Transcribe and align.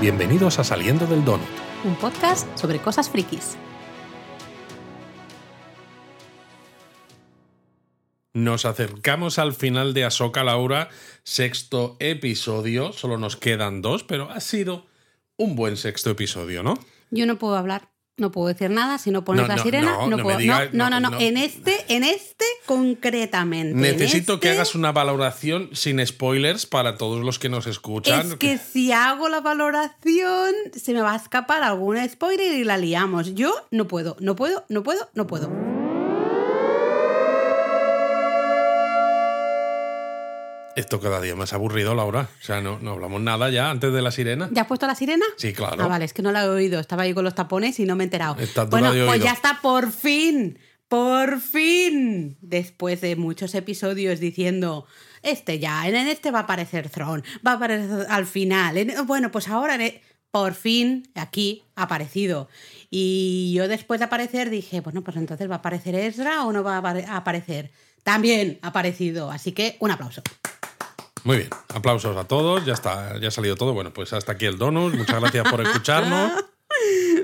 Bienvenidos 0.00 0.58
a 0.58 0.64
Saliendo 0.64 1.06
del 1.06 1.22
Donut. 1.26 1.46
Un 1.84 1.94
podcast 1.94 2.48
sobre 2.56 2.78
cosas 2.78 3.10
frikis. 3.10 3.58
Nos 8.32 8.64
acercamos 8.64 9.38
al 9.38 9.52
final 9.52 9.92
de 9.92 10.06
Ahsoka 10.06 10.42
Laura, 10.42 10.88
sexto 11.22 11.98
episodio. 12.00 12.94
Solo 12.94 13.18
nos 13.18 13.36
quedan 13.36 13.82
dos, 13.82 14.02
pero 14.02 14.30
ha 14.30 14.40
sido 14.40 14.86
un 15.36 15.54
buen 15.54 15.76
sexto 15.76 16.08
episodio, 16.08 16.62
¿no? 16.62 16.78
Yo 17.10 17.26
no 17.26 17.36
puedo 17.36 17.56
hablar 17.56 17.89
no 18.20 18.30
puedo 18.30 18.48
decir 18.48 18.70
nada, 18.70 18.98
si 18.98 19.10
no 19.10 19.24
pones 19.24 19.42
No, 19.42 19.48
la 19.48 19.56
no, 19.56 19.62
sirena, 19.62 19.96
no, 20.06 20.18
puedo. 20.18 20.38
digas- 20.38 20.72
no, 20.72 20.88
no, 20.90 21.00
no. 21.00 21.18
En 21.20 21.36
este, 21.36 21.74
en 21.88 22.04
este 22.04 22.44
concretamente. 22.66 23.72
en 23.72 23.80
Necesito 23.80 24.38
que 24.40 24.48
este, 24.48 24.58
hagas 24.60 24.74
una 24.74 24.92
valoración 24.92 25.70
sin 25.72 26.04
spoilers 26.06 26.66
para 26.66 26.96
todos 26.96 27.24
los 27.24 27.38
que 27.38 27.48
nos 27.48 27.66
escuchan. 27.66 28.28
Es 28.28 28.34
que 28.36 28.58
si 28.58 28.92
hago 28.92 29.28
la 29.28 29.40
valoración, 29.40 30.54
se 30.74 30.92
me 30.92 31.00
va 31.02 31.12
a 31.14 31.16
escapar 31.16 31.62
algún 31.62 31.96
spoiler 32.08 32.52
y 32.54 32.64
la 32.64 32.76
liamos. 32.76 33.34
Yo 33.34 33.52
no 33.70 33.88
puedo, 33.88 34.16
no 34.20 34.36
puedo, 34.36 34.64
no 34.68 34.82
puedo, 34.82 35.08
no 35.14 35.26
puedo. 35.26 35.69
Esto 40.80 41.00
cada 41.00 41.20
día 41.20 41.36
más 41.36 41.52
aburrido, 41.52 41.94
Laura. 41.94 42.28
O 42.40 42.44
sea, 42.44 42.60
no, 42.60 42.78
no 42.80 42.92
hablamos 42.92 43.20
nada 43.20 43.50
ya 43.50 43.70
antes 43.70 43.92
de 43.92 44.02
la 44.02 44.10
sirena. 44.10 44.48
¿Ya 44.52 44.62
has 44.62 44.68
puesto 44.68 44.86
la 44.86 44.94
sirena? 44.94 45.24
Sí, 45.36 45.52
claro. 45.52 45.84
Ah, 45.84 45.86
vale, 45.88 46.04
es 46.04 46.12
que 46.12 46.22
no 46.22 46.32
la 46.32 46.44
he 46.44 46.48
oído. 46.48 46.80
Estaba 46.80 47.02
ahí 47.04 47.14
con 47.14 47.24
los 47.24 47.34
tapones 47.34 47.78
y 47.80 47.84
no 47.86 47.96
me 47.96 48.04
he 48.04 48.06
enterado. 48.06 48.36
Está 48.38 48.64
bueno, 48.64 48.92
de 48.92 49.06
pues 49.06 49.22
ya 49.22 49.32
está, 49.32 49.60
por 49.62 49.92
fin. 49.92 50.58
Por 50.88 51.40
fin. 51.40 52.36
Después 52.40 53.00
de 53.00 53.14
muchos 53.16 53.54
episodios 53.54 54.18
diciendo. 54.20 54.86
Este 55.22 55.58
ya, 55.58 55.86
en 55.86 55.94
este 55.96 56.30
va 56.30 56.40
a 56.40 56.42
aparecer 56.42 56.88
Thrawn, 56.88 57.22
va 57.46 57.52
a 57.52 57.54
aparecer 57.56 58.06
al 58.08 58.26
final. 58.26 58.78
en- 58.78 59.06
bueno, 59.06 59.30
pues 59.30 59.48
ahora 59.48 59.76
por 60.30 60.54
fin 60.54 61.10
aquí 61.14 61.64
ha 61.76 61.82
aparecido. 61.82 62.48
Y 62.88 63.52
yo 63.54 63.68
después 63.68 64.00
de 64.00 64.06
aparecer 64.06 64.48
dije, 64.48 64.80
bueno, 64.80 65.02
pues 65.04 65.16
entonces 65.18 65.50
va 65.50 65.56
a 65.56 65.58
aparecer 65.58 65.94
Ezra 65.94 66.44
o 66.44 66.52
no 66.52 66.62
va 66.64 66.76
a 66.78 67.16
aparecer. 67.16 67.70
También 68.02 68.58
ha 68.62 68.68
aparecido, 68.68 69.30
así 69.30 69.52
que 69.52 69.76
un 69.80 69.90
aplauso. 69.90 70.22
Muy 71.24 71.36
bien. 71.38 71.50
Aplausos 71.68 72.16
a 72.16 72.24
todos. 72.24 72.64
Ya 72.64 72.72
está, 72.72 73.18
ya 73.18 73.28
ha 73.28 73.30
salido 73.30 73.56
todo. 73.56 73.72
Bueno, 73.72 73.92
pues 73.92 74.12
hasta 74.12 74.32
aquí 74.32 74.46
el 74.46 74.58
donut. 74.58 74.94
Muchas 74.94 75.20
gracias 75.20 75.48
por 75.50 75.60
escucharnos. 75.60 76.32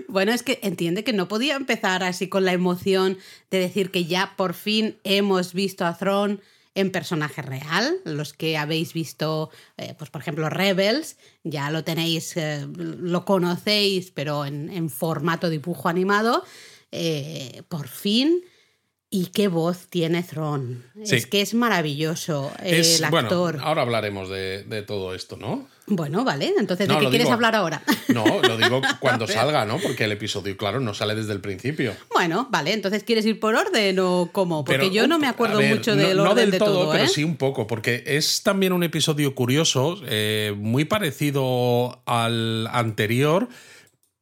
Bueno, 0.08 0.33
es 0.33 0.42
que 0.42 0.61
entiende 0.62 1.05
que 1.05 1.12
no 1.12 1.28
podía 1.28 1.56
empezar 1.56 2.03
así 2.03 2.28
con 2.28 2.44
la 2.44 2.53
emoción 2.53 3.19
de 3.50 3.58
decir 3.58 3.91
que 3.91 4.05
ya 4.05 4.34
por 4.36 4.55
fin 4.55 4.98
hemos 5.05 5.53
visto 5.53 5.84
a 5.84 5.97
Thrawn 5.97 6.41
en 6.75 6.92
personaje 6.92 7.42
real. 7.42 7.97
Los 8.05 8.33
que 8.33 8.56
habéis 8.56 8.92
visto, 8.92 9.50
eh, 9.77 9.94
pues 9.98 10.10
por 10.10 10.20
ejemplo, 10.20 10.48
Rebels, 10.48 11.16
ya 11.42 11.70
lo 11.70 11.84
tenéis, 11.84 12.36
eh, 12.36 12.66
lo 12.77 13.25
conocéis, 13.25 14.10
pero 14.10 14.44
en, 14.44 14.91
formato 14.91 15.48
dibujo 15.48 15.88
animado. 15.88 16.44
Eh, 16.92 17.62
por 17.69 17.88
fin. 17.88 18.44
¿Y 19.08 19.26
qué 19.26 19.46
voz 19.46 19.86
tiene 19.88 20.24
Thrawn? 20.24 20.82
Sí. 21.04 21.14
Es 21.14 21.26
que 21.26 21.40
es 21.40 21.54
maravilloso 21.54 22.50
eh, 22.60 22.80
Es, 22.80 23.00
el 23.00 23.08
bueno, 23.10 23.28
actor. 23.28 23.58
ahora 23.62 23.82
hablaremos 23.82 24.28
de, 24.28 24.64
de 24.64 24.82
todo 24.82 25.14
esto, 25.14 25.36
¿no? 25.36 25.68
Bueno, 25.86 26.24
vale. 26.24 26.52
Entonces, 26.58 26.88
No, 26.88 26.94
¿de 26.94 27.00
qué 27.02 27.10
quieres 27.10 27.26
digo- 27.26 27.34
hablar 27.34 27.54
ahora? 27.54 27.82
No, 28.08 28.24
lo 28.42 28.56
digo 28.56 28.80
cuando 28.98 29.26
salga, 29.28 29.64
¿no? 29.64 29.78
Porque 29.78 30.04
el 30.04 30.12
episodio, 30.12 30.56
claro, 30.56 30.80
no 30.80 30.92
sale 30.92 31.14
desde 31.14 31.32
el 31.32 31.40
principio. 31.40 31.94
Bueno, 32.12 32.48
vale, 32.50 32.72
entonces 32.72 33.04
¿quieres 33.04 33.24
ir 33.26 33.38
por 33.38 33.54
orden 33.54 33.96
o 34.00 34.30
cómo? 34.32 34.64
Porque 34.64 34.78
Pero, 34.80 34.92
yo 34.92 35.06
no 35.06 35.20
me 35.20 35.28
a 35.28 35.30
acuerdo 35.30 35.58
ver, 35.58 35.76
mucho 35.76 35.94
no- 35.94 36.02
del 36.02 36.16
no 36.16 36.22
orden 36.24 36.36
del 36.36 36.50
de 36.50 36.58
todo, 36.58 36.72
todo, 36.82 36.92
pero 36.92 37.04
¿eh? 37.04 37.08
sí 37.08 37.22
un 37.22 37.36
poco, 37.36 37.66
porque 37.69 38.02
es 38.06 38.42
también 38.42 38.72
un 38.72 38.82
episodio 38.82 39.34
curioso, 39.36 40.00
eh, 40.06 40.52
muy 40.56 40.84
parecido 40.84 42.02
al 42.06 42.66
anterior, 42.72 43.48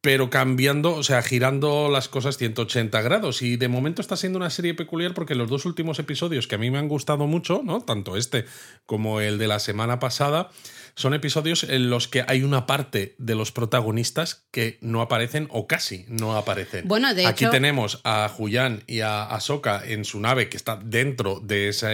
pero 0.05 0.29
cambiando, 0.29 0.93
o 0.93 1.01
sea, 1.01 1.23
girando 1.23 1.89
las 1.89 2.07
cosas 2.09 2.37
180 2.37 3.01
grados. 3.01 3.41
Y 3.41 3.57
de 3.57 3.67
momento 3.67 4.03
está 4.03 4.15
siendo 4.15 4.37
una 4.37 4.51
serie 4.51 4.75
peculiar 4.75 5.15
porque 5.15 5.33
los 5.33 5.49
dos 5.49 5.65
últimos 5.65 5.97
episodios 5.97 6.45
que 6.47 6.53
a 6.53 6.57
mí 6.59 6.69
me 6.69 6.77
han 6.77 6.87
gustado 6.87 7.25
mucho, 7.25 7.61
¿no? 7.65 7.81
Tanto 7.81 8.15
este 8.15 8.45
como 8.85 9.19
el 9.19 9.39
de 9.39 9.47
la 9.47 9.57
semana 9.57 9.97
pasada, 9.97 10.51
son 10.95 11.15
episodios 11.15 11.63
en 11.63 11.89
los 11.89 12.07
que 12.07 12.23
hay 12.27 12.43
una 12.43 12.67
parte 12.67 13.15
de 13.17 13.33
los 13.33 13.51
protagonistas 13.51 14.45
que 14.51 14.77
no 14.79 15.01
aparecen 15.01 15.47
o 15.49 15.65
casi 15.65 16.05
no 16.07 16.37
aparecen. 16.37 16.87
Bueno, 16.87 17.15
de 17.15 17.25
Aquí 17.25 17.45
hecho- 17.45 17.51
tenemos 17.51 17.99
a 18.03 18.29
Julián 18.29 18.83
y 18.85 18.99
a 18.99 19.23
Ahsoka 19.23 19.81
en 19.83 20.05
su 20.05 20.19
nave 20.19 20.49
que 20.49 20.55
está 20.57 20.75
dentro 20.77 21.39
de, 21.43 21.69
ese, 21.69 21.87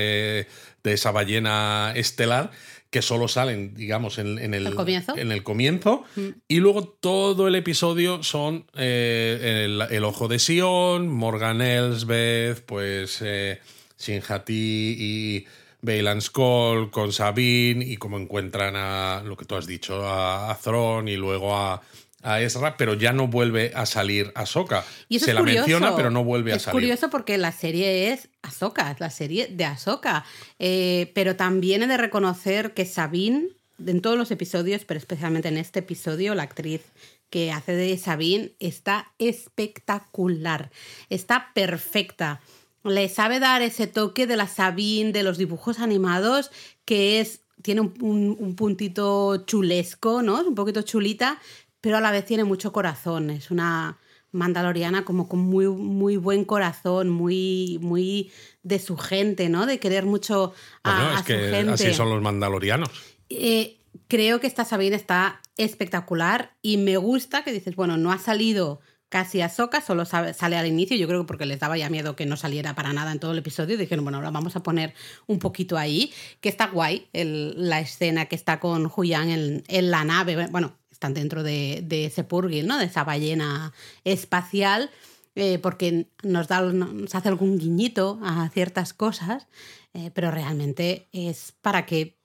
de 0.83 0.93
esa 0.93 1.11
ballena 1.11 1.93
estelar 1.95 2.51
que 2.91 3.02
solo 3.02 3.29
salen, 3.29 3.74
digamos, 3.74 4.18
en, 4.18 4.38
en 4.38 4.53
el, 4.53 4.68
¿Al 4.68 4.75
comienzo? 4.75 5.18
en 5.18 5.31
el 5.31 5.44
comienzo. 5.44 6.03
Y 6.47 6.57
luego 6.57 6.84
todo 6.84 7.47
el 7.47 7.56
episodio 7.56 8.22
son 8.22 8.66
eh, 8.75 9.63
el, 9.66 9.81
el 9.90 10.03
ojo 10.03 10.28
de 10.28 10.40
Sion, 10.40 11.07
Morgan 11.07 11.62
Elsbeth, 11.62 12.66
pues 12.66 13.22
eh, 13.22 13.62
Shinhati 13.97 14.96
y 15.00 15.46
Bailan 15.81 16.22
Skoll 16.22 16.91
con 16.91 17.13
Sabine 17.13 17.85
y 17.85 17.96
cómo 17.96 18.18
encuentran 18.18 18.75
a 18.75 19.23
lo 19.25 19.38
que 19.38 19.46
tú 19.46 19.56
has 19.56 19.66
dicho, 19.66 20.06
a, 20.06 20.52
a 20.52 21.03
y 21.08 21.16
luego 21.16 21.56
a, 21.56 21.81
a 22.23 22.41
Ezra, 22.41 22.77
pero 22.77 22.93
ya 22.93 23.13
no 23.13 23.27
vuelve 23.27 23.71
a 23.75 23.85
salir 23.85 24.31
Ahsoka. 24.35 24.83
Y 25.09 25.17
eso 25.17 25.25
Se 25.25 25.31
es 25.31 25.35
la 25.35 25.41
curioso. 25.41 25.67
menciona, 25.67 25.95
pero 25.95 26.11
no 26.11 26.23
vuelve 26.23 26.53
a 26.53 26.55
es 26.57 26.61
salir. 26.63 26.73
curioso 26.81 27.09
porque 27.09 27.37
la 27.37 27.51
serie 27.51 28.11
es 28.13 28.29
Ahsoka, 28.41 28.91
es 28.91 28.99
la 28.99 29.09
serie 29.09 29.47
de 29.47 29.65
Ahsoka. 29.65 30.23
Eh, 30.59 31.11
pero 31.15 31.35
también 31.35 31.83
he 31.83 31.87
de 31.87 31.97
reconocer 31.97 32.73
que 32.73 32.85
Sabine, 32.85 33.47
en 33.85 34.01
todos 34.01 34.17
los 34.17 34.29
episodios, 34.31 34.85
pero 34.85 34.99
especialmente 34.99 35.47
en 35.47 35.57
este 35.57 35.79
episodio, 35.79 36.35
la 36.35 36.43
actriz 36.43 36.81
que 37.29 37.51
hace 37.51 37.73
de 37.75 37.97
Sabine 37.97 38.51
está 38.59 39.11
espectacular, 39.17 40.69
está 41.09 41.51
perfecta. 41.53 42.41
Le 42.83 43.07
sabe 43.09 43.39
dar 43.39 43.61
ese 43.61 43.87
toque 43.87 44.27
de 44.27 44.35
la 44.37 44.47
Sabine 44.47 45.11
de 45.11 45.23
los 45.23 45.37
dibujos 45.37 45.79
animados 45.79 46.51
que 46.85 47.19
es 47.19 47.41
tiene 47.61 47.81
un, 47.81 47.93
un- 48.01 48.35
un 48.39 48.55
puntito 48.55 49.45
chulesco, 49.45 50.23
¿no? 50.23 50.41
Es 50.41 50.47
un 50.47 50.55
poquito 50.55 50.81
chulita, 50.81 51.39
pero 51.81 51.97
a 51.97 52.01
la 52.01 52.11
vez 52.11 52.25
tiene 52.25 52.43
mucho 52.43 52.71
corazón. 52.71 53.29
Es 53.31 53.51
una 53.51 53.97
mandaloriana 54.31 55.03
como 55.03 55.27
con 55.27 55.39
muy, 55.39 55.67
muy 55.67 56.15
buen 56.17 56.45
corazón, 56.45 57.09
muy, 57.09 57.77
muy 57.81 58.31
de 58.63 58.79
su 58.79 58.95
gente, 58.97 59.49
¿no? 59.49 59.65
De 59.65 59.79
querer 59.79 60.05
mucho 60.05 60.53
a, 60.83 60.91
Bueno, 60.95 61.09
a 61.09 61.13
es 61.15 61.19
su 61.19 61.25
que 61.25 61.37
gente. 61.37 61.73
así 61.73 61.93
son 61.93 62.09
los 62.09 62.21
mandalorianos. 62.21 62.89
Eh, 63.29 63.77
creo 64.07 64.39
que 64.39 64.47
esta 64.47 64.63
Sabine 64.63 64.95
está 64.95 65.41
espectacular 65.57 66.55
y 66.61 66.77
me 66.77 66.97
gusta 66.97 67.43
que 67.43 67.51
dices, 67.51 67.75
bueno, 67.75 67.97
no 67.97 68.11
ha 68.11 68.17
salido 68.19 68.79
casi 69.09 69.41
a 69.41 69.49
Soca, 69.49 69.81
solo 69.81 70.05
sale 70.05 70.55
al 70.55 70.67
inicio, 70.67 70.95
yo 70.95 71.05
creo 71.05 71.21
que 71.23 71.27
porque 71.27 71.45
les 71.45 71.59
daba 71.59 71.77
ya 71.77 71.89
miedo 71.89 72.15
que 72.15 72.25
no 72.25 72.37
saliera 72.37 72.75
para 72.75 72.93
nada 72.93 73.11
en 73.11 73.19
todo 73.19 73.33
el 73.33 73.39
episodio, 73.39 73.77
dijeron, 73.77 74.05
bueno, 74.05 74.19
ahora 74.19 74.31
vamos 74.31 74.55
a 74.55 74.63
poner 74.63 74.93
un 75.27 75.37
poquito 75.37 75.77
ahí, 75.77 76.13
que 76.39 76.47
está 76.47 76.67
guay 76.67 77.09
el- 77.11 77.55
la 77.69 77.81
escena 77.81 78.27
que 78.27 78.37
está 78.37 78.61
con 78.61 78.87
Julián 78.87 79.27
en, 79.29 79.63
en 79.67 79.91
la 79.91 80.05
nave, 80.05 80.47
bueno, 80.47 80.77
están 81.01 81.16
dentro 81.16 81.41
de, 81.41 81.81
de 81.84 82.06
ese 82.06 82.23
purgil, 82.23 82.67
¿no? 82.67 82.78
De 82.78 82.85
esa 82.85 83.03
ballena 83.03 83.73
espacial. 84.03 84.91
eh, 85.34 85.59
porque 85.59 86.07
nos, 86.23 86.47
da, 86.47 86.62
nos 86.62 87.16
hace 87.16 87.29
algún 87.29 87.57
guiñito 87.57 88.19
a 88.22 88.50
ciertas 88.50 88.94
cosas, 88.94 89.47
eh, 89.94 90.11
pero 90.13 90.29
realmente 90.29 91.07
es 91.13 91.53
para 91.61 91.85
que 91.85 92.17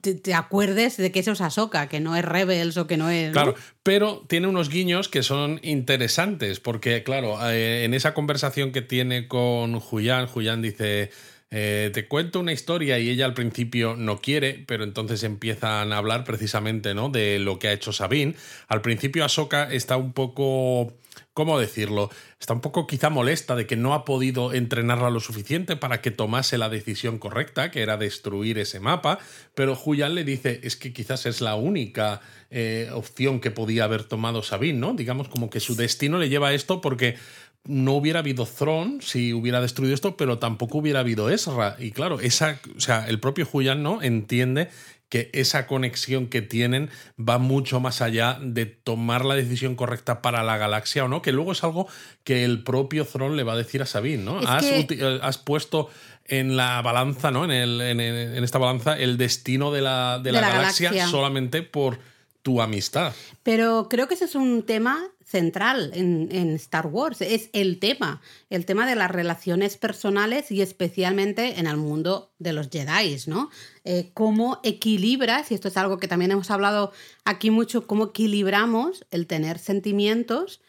te, 0.00 0.34
acuerdes 0.34 0.96
de 0.96 1.12
que 1.12 1.20
eso 1.20 1.32
es 1.32 1.40
Ahsoka, 1.40 1.88
que 1.88 2.00
no 2.00 2.16
es 2.16 2.24
Rebels 2.24 2.76
o 2.76 2.86
que 2.86 2.96
no 2.96 3.08
es... 3.08 3.32
Claro, 3.32 3.54
pero 3.82 4.24
tiene 4.28 4.48
unos 4.48 4.68
guiños 4.68 5.08
que 5.08 5.22
son 5.22 5.60
interesantes, 5.62 6.60
porque, 6.60 7.04
claro, 7.04 7.38
eh, 7.48 7.84
en 7.84 7.94
esa 7.94 8.12
conversación 8.12 8.72
que 8.72 8.82
tiene 8.82 9.28
con 9.28 9.80
Julián, 9.80 10.26
Julián 10.26 10.60
dice. 10.60 11.10
Eh, 11.54 11.90
te 11.92 12.08
cuento 12.08 12.40
una 12.40 12.52
historia 12.52 12.98
y 12.98 13.10
ella 13.10 13.26
al 13.26 13.34
principio 13.34 13.94
no 13.94 14.22
quiere, 14.22 14.64
pero 14.66 14.84
entonces 14.84 15.22
empiezan 15.22 15.92
a 15.92 15.98
hablar 15.98 16.24
precisamente 16.24 16.94
¿no? 16.94 17.10
de 17.10 17.38
lo 17.38 17.58
que 17.58 17.68
ha 17.68 17.72
hecho 17.74 17.92
Sabine. 17.92 18.34
Al 18.68 18.80
principio 18.80 19.22
Ahsoka 19.22 19.70
está 19.70 19.98
un 19.98 20.14
poco, 20.14 20.94
¿cómo 21.34 21.58
decirlo? 21.58 22.08
Está 22.40 22.54
un 22.54 22.62
poco 22.62 22.86
quizá 22.86 23.10
molesta 23.10 23.54
de 23.54 23.66
que 23.66 23.76
no 23.76 23.92
ha 23.92 24.06
podido 24.06 24.54
entrenarla 24.54 25.10
lo 25.10 25.20
suficiente 25.20 25.76
para 25.76 26.00
que 26.00 26.10
tomase 26.10 26.56
la 26.56 26.70
decisión 26.70 27.18
correcta, 27.18 27.70
que 27.70 27.82
era 27.82 27.98
destruir 27.98 28.58
ese 28.58 28.80
mapa, 28.80 29.18
pero 29.54 29.76
Julián 29.76 30.14
le 30.14 30.24
dice, 30.24 30.58
es 30.62 30.76
que 30.76 30.94
quizás 30.94 31.26
es 31.26 31.42
la 31.42 31.54
única 31.54 32.22
eh, 32.50 32.88
opción 32.94 33.40
que 33.40 33.50
podía 33.50 33.84
haber 33.84 34.04
tomado 34.04 34.42
Sabine, 34.42 34.78
¿no? 34.78 34.94
Digamos 34.94 35.28
como 35.28 35.50
que 35.50 35.60
su 35.60 35.76
destino 35.76 36.18
le 36.18 36.30
lleva 36.30 36.48
a 36.48 36.54
esto 36.54 36.80
porque 36.80 37.16
no 37.64 37.92
hubiera 37.92 38.20
habido 38.20 38.44
Thrawn 38.46 39.00
si 39.02 39.32
hubiera 39.32 39.60
destruido 39.60 39.94
esto, 39.94 40.16
pero 40.16 40.38
tampoco 40.38 40.78
hubiera 40.78 41.00
habido 41.00 41.30
Ezra. 41.30 41.76
Y 41.78 41.92
claro, 41.92 42.20
esa, 42.20 42.58
o 42.76 42.80
sea, 42.80 43.06
el 43.08 43.20
propio 43.20 43.46
Julián 43.46 43.82
no 43.82 44.02
entiende 44.02 44.68
que 45.08 45.28
esa 45.34 45.66
conexión 45.66 46.26
que 46.26 46.40
tienen 46.40 46.88
va 47.20 47.36
mucho 47.38 47.80
más 47.80 48.00
allá 48.00 48.38
de 48.42 48.64
tomar 48.64 49.24
la 49.26 49.34
decisión 49.34 49.76
correcta 49.76 50.22
para 50.22 50.42
la 50.42 50.56
galaxia 50.56 51.04
o 51.04 51.08
no, 51.08 51.20
que 51.20 51.32
luego 51.32 51.52
es 51.52 51.62
algo 51.62 51.86
que 52.24 52.44
el 52.44 52.64
propio 52.64 53.04
Thrawn 53.04 53.36
le 53.36 53.42
va 53.42 53.52
a 53.52 53.56
decir 53.56 53.82
a 53.82 53.86
Sabine, 53.86 54.22
¿no? 54.24 54.38
Has, 54.38 54.64
que- 54.64 54.86
eh, 54.98 55.18
has 55.22 55.36
puesto 55.36 55.90
en 56.24 56.56
la 56.56 56.80
balanza, 56.80 57.30
¿no? 57.30 57.44
En, 57.44 57.50
el, 57.50 57.80
en, 57.82 58.00
en 58.00 58.42
esta 58.42 58.56
balanza 58.58 58.98
el 58.98 59.18
destino 59.18 59.70
de 59.70 59.82
la, 59.82 60.16
de 60.18 60.30
De 60.30 60.32
la 60.32 60.40
la 60.40 60.48
galaxia, 60.48 60.90
galaxia. 60.90 61.10
solamente 61.10 61.62
por 61.62 61.98
tu 62.40 62.62
amistad. 62.62 63.12
Pero 63.42 63.88
creo 63.90 64.08
que 64.08 64.14
ese 64.14 64.24
es 64.24 64.34
un 64.34 64.62
tema 64.62 64.98
central 65.32 65.90
en, 65.94 66.50
Star 66.56 66.86
Wars. 66.86 67.22
Es 67.22 67.48
el 67.54 67.78
tema, 67.78 68.20
el 68.50 68.66
tema 68.66 68.86
de 68.86 68.94
las 68.94 69.10
relaciones 69.10 69.78
personales 69.78 70.52
y 70.52 70.60
especialmente 70.60 71.58
en 71.58 71.66
el 71.66 71.78
mundo 71.78 72.32
de 72.38 72.52
los 72.52 72.68
Jedi, 72.68 73.16
¿no? 73.26 73.50
Eh, 73.84 74.10
cómo 74.12 74.60
equilibras, 74.62 75.50
y 75.50 75.54
esto 75.54 75.68
es 75.68 75.76
algo 75.78 75.98
que 75.98 76.06
también 76.06 76.30
hemos 76.30 76.50
hablado 76.50 76.92
aquí 77.24 77.50
mucho, 77.50 77.86
cómo 77.86 78.08
equilibramos 78.08 79.06
el 79.10 79.26
tener 79.26 79.58
sentimientos 79.58 80.60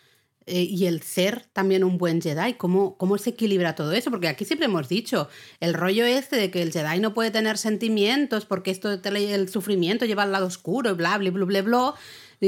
eh, 0.46 0.64
y 0.64 0.88
el 0.88 1.02
ser 1.04 1.46
también 1.54 1.84
un 1.84 1.98
buen 1.98 2.22
Jedi, 2.22 2.54
¿cómo, 2.56 2.98
cómo 2.98 3.18
se 3.18 3.32
equilibra 3.32 3.76
todo 3.76 3.92
eso, 3.92 4.12
porque 4.12 4.28
aquí 4.28 4.46
siempre 4.46 4.66
hemos 4.66 4.90
dicho, 4.90 5.30
el 5.60 5.74
rollo 5.74 6.06
este 6.06 6.38
de 6.38 6.52
que 6.52 6.62
el 6.62 6.72
Jedi 6.72 7.00
no 7.00 7.14
puede 7.14 7.32
tener 7.32 7.58
sentimientos 7.58 8.46
porque 8.46 8.72
esto 8.72 8.92
el 8.92 9.50
sufrimiento 9.50 10.06
lleva 10.06 10.24
al 10.24 10.32
lado 10.32 10.48
oscuro 10.48 10.92
y 10.92 10.94
bla, 10.94 11.18
bla, 11.18 11.32
bla, 11.32 11.46
bla, 11.46 11.62
bla, 11.62 11.94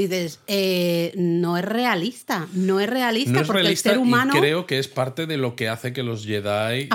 dices, 0.00 0.40
eh, 0.46 1.12
no 1.16 1.56
es 1.56 1.64
realista, 1.64 2.48
no 2.52 2.80
es 2.80 2.88
realista 2.88 3.44
porque 3.44 3.62
el 3.68 3.76
ser 3.76 3.98
humano... 3.98 4.34
Y 4.36 4.40
creo 4.40 4.66
que 4.66 4.78
es 4.78 4.88
parte 4.88 5.26
de 5.26 5.36
lo 5.36 5.56
que 5.56 5.68
hace 5.68 5.92
que 5.92 6.02
los 6.02 6.24
Jedi 6.24 6.88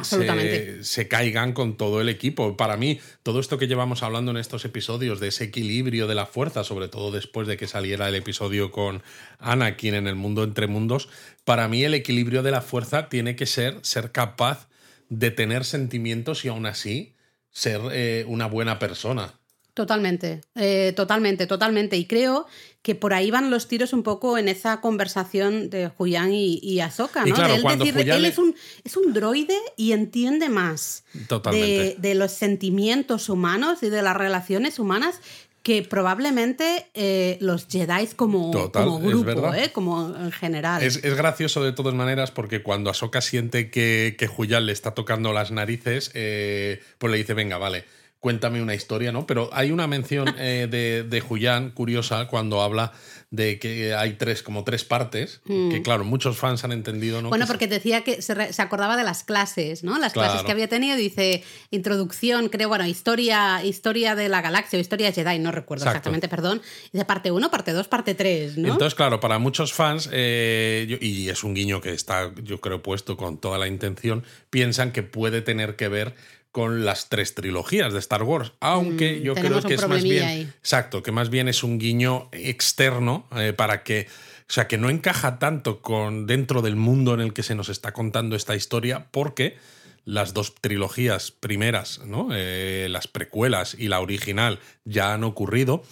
se, 0.82 1.08
caigan 1.08 1.54
con 1.54 1.78
todo 1.78 2.02
el 2.02 2.10
equipo. 2.10 2.56
Para 2.58 2.78
mí, 2.78 3.00
todo 3.24 3.40
esto 3.40 3.58
que 3.58 3.68
llevamos 3.68 4.04
hablando 4.04 4.32
en 4.32 4.38
estos 4.38 4.66
episodios 4.66 5.20
de 5.20 5.30
ese 5.30 5.46
equilibrio 5.46 6.08
de 6.08 6.16
la 6.16 6.26
fuerza, 6.26 6.64
sobre 6.64 6.88
todo 6.88 7.12
después 7.12 7.48
de 7.48 7.58
que 7.58 7.68
saliera 7.68 8.08
el 8.08 8.16
episodio 8.16 8.72
con 8.72 9.02
Anakin 9.40 9.96
en 9.96 10.08
el 10.08 10.16
mundo 10.16 10.44
entre 10.44 10.68
mundos, 10.68 11.10
para 11.44 11.68
mí 11.68 11.84
el 11.84 11.94
equilibrio 11.94 12.44
de 12.44 12.52
la 12.52 12.62
fuerza 12.62 13.10
tiene 13.10 13.36
que 13.36 13.46
ser 13.46 13.80
ser 13.82 14.12
capaz 14.12 14.68
de 15.10 15.32
tener 15.32 15.66
sentimientos 15.66 16.46
y 16.46 16.48
aún 16.48 16.66
así 16.66 17.16
ser 17.50 17.82
eh, 17.92 18.26
una 18.28 18.46
buena 18.46 18.80
persona. 18.80 19.41
Totalmente, 19.74 20.42
eh, 20.56 20.92
totalmente, 20.96 21.48
totalmente. 21.48 21.96
Y 21.96 22.06
creo 22.06 22.46
que 22.82 22.94
por 22.94 23.14
ahí 23.14 23.32
van 23.32 23.50
los 23.50 23.70
tiros 23.70 23.94
un 23.94 24.04
poco 24.04 24.38
en 24.38 24.50
esa 24.50 24.82
conversación 24.82 25.70
de 25.70 25.88
Julián 25.88 26.34
y, 26.34 26.60
y 26.62 26.80
¿no? 26.80 27.08
de 27.48 27.56
él 27.56 27.64
decir, 27.80 28.10
él 28.10 28.26
es 28.26 28.38
un, 28.38 28.54
es 28.84 28.98
un 28.98 29.14
droide 29.14 29.58
y 29.78 29.94
entiende 29.94 30.50
más 30.50 31.06
de, 31.52 32.14
los 32.16 32.32
sentimientos 32.32 33.30
humanos 33.30 33.82
y 33.82 33.90
de 33.90 34.02
las 34.02 34.18
relaciones 34.18 34.78
humanas 34.78 35.22
que 35.64 35.84
probablemente 35.84 36.88
eh, 36.96 37.38
los 37.40 37.68
Jedi 37.68 38.08
como, 38.16 38.72
como 38.72 39.00
grupo, 39.00 39.54
¿eh? 39.54 39.72
como 39.72 40.14
en 40.18 40.32
general. 40.32 40.84
Es, 40.84 41.00
gracioso 41.02 41.64
de 41.64 41.72
todas 41.72 41.94
maneras 41.94 42.32
porque 42.32 42.62
cuando 42.62 42.90
Ahsoka 42.90 43.22
siente 43.22 43.70
que, 43.70 44.16
que 44.18 44.28
Julián 44.28 44.66
le 44.66 44.74
está 44.74 44.96
tocando 44.96 45.32
las 45.32 45.52
narices, 45.52 46.10
pues 46.10 47.12
le 47.12 47.18
dice, 47.18 47.36
venga, 47.36 47.58
vale 47.58 47.86
cuéntame 48.22 48.62
una 48.62 48.76
historia, 48.76 49.12
¿no? 49.12 49.28
Pero 49.28 49.50
hay 49.52 49.72
una 49.72 49.88
mención 49.88 50.34
eh, 50.38 50.68
de, 50.72 51.04
de 51.04 51.22
Julián 51.22 51.72
curiosa 51.72 52.28
cuando 52.28 52.62
habla 52.62 52.94
de 53.32 53.60
que 53.60 53.94
hay 53.96 54.14
tres, 54.14 54.44
como 54.44 54.66
tres 54.66 54.84
partes, 54.84 55.40
que 55.48 55.80
mm. 55.80 55.84
claro, 55.84 56.04
muchos 56.04 56.38
fans 56.38 56.66
han 56.66 56.74
entendido, 56.74 57.22
¿no? 57.22 57.30
Bueno, 57.30 57.48
porque 57.48 57.68
decía 57.68 58.04
que 58.04 58.22
se, 58.22 58.34
acordaba 58.62 58.98
de 58.98 59.04
las 59.04 59.24
clases, 59.24 59.86
¿no? 59.86 59.98
Las 60.00 60.12
clases 60.12 60.44
que 60.44 60.52
había 60.52 60.68
tenido, 60.68 60.98
dice 60.98 61.42
introducción, 61.72 62.50
creo, 62.50 62.68
bueno, 62.68 62.86
historia, 62.86 63.64
historia 63.64 64.16
de 64.16 64.28
la 64.28 64.42
galaxia 64.42 64.78
o 64.78 64.82
historia 64.82 65.14
Jedi, 65.14 65.40
no 65.40 65.54
recuerdo 65.54 65.86
exactamente, 65.86 66.28
perdón. 66.28 66.62
Dice 66.92 67.06
parte 67.06 67.32
1, 67.32 67.50
parte 67.50 67.72
2, 67.72 67.88
parte 67.88 68.16
3, 68.16 68.58
¿no? 68.58 68.74
Entonces, 68.74 68.96
claro, 68.96 69.22
para 69.22 69.40
muchos 69.40 69.72
fans, 69.72 70.10
eh, 70.12 70.98
y 71.00 71.30
es 71.30 71.46
un 71.46 71.54
guiño 71.54 71.80
que 71.80 71.94
está, 71.94 72.34
yo 72.44 72.60
creo, 72.60 72.84
puesto 72.84 73.16
con 73.16 73.38
toda 73.38 73.58
la 73.58 73.68
intención, 73.68 74.26
piensan 74.50 74.92
que 74.92 75.04
puede 75.04 75.42
tener 75.42 75.78
que 75.78 75.88
ver 75.88 76.14
con 76.52 76.86
las 76.86 77.10
tres 77.10 77.34
trilogías 77.36 77.94
de 77.94 78.00
Star 78.00 78.24
Wars, 78.24 78.52
aunque 78.60 79.20
mm, 79.20 79.24
yo 79.24 79.36
creo 79.36 79.62
que 79.62 79.74
es 79.76 79.88
más 79.88 80.04
bien 80.04 80.54
exacto, 80.62 81.02
que 81.02 81.12
más 81.12 81.30
bien 81.30 81.48
es 81.48 81.64
un 81.64 81.80
guiño 81.80 82.30
externo 82.32 83.28
eh, 83.36 83.54
para 83.54 83.84
que 83.84 84.08
o 84.52 84.54
sea, 84.54 84.68
que 84.68 84.78
no 84.78 84.90
encaja 84.90 85.40
tanto 85.40 85.82
con 85.82 86.28
dentro 86.28 86.62
del 86.62 86.76
mundo 86.76 87.14
en 87.14 87.22
el 87.22 87.32
que 87.32 87.42
se 87.42 87.56
nos 87.56 87.70
está 87.70 87.94
contando 87.94 88.36
esta 88.36 88.54
historia 88.54 89.08
porque 89.10 89.56
las 90.04 90.34
dos 90.34 90.56
trilogías 90.56 91.32
primeras, 91.32 92.02
¿no? 92.06 92.30
Eh, 92.34 92.88
las 92.90 93.08
precuelas 93.08 93.78
y 93.80 93.88
la 93.88 94.02
original 94.02 94.60
ya 94.84 95.14
han 95.14 95.24
ocurrido 95.24 95.84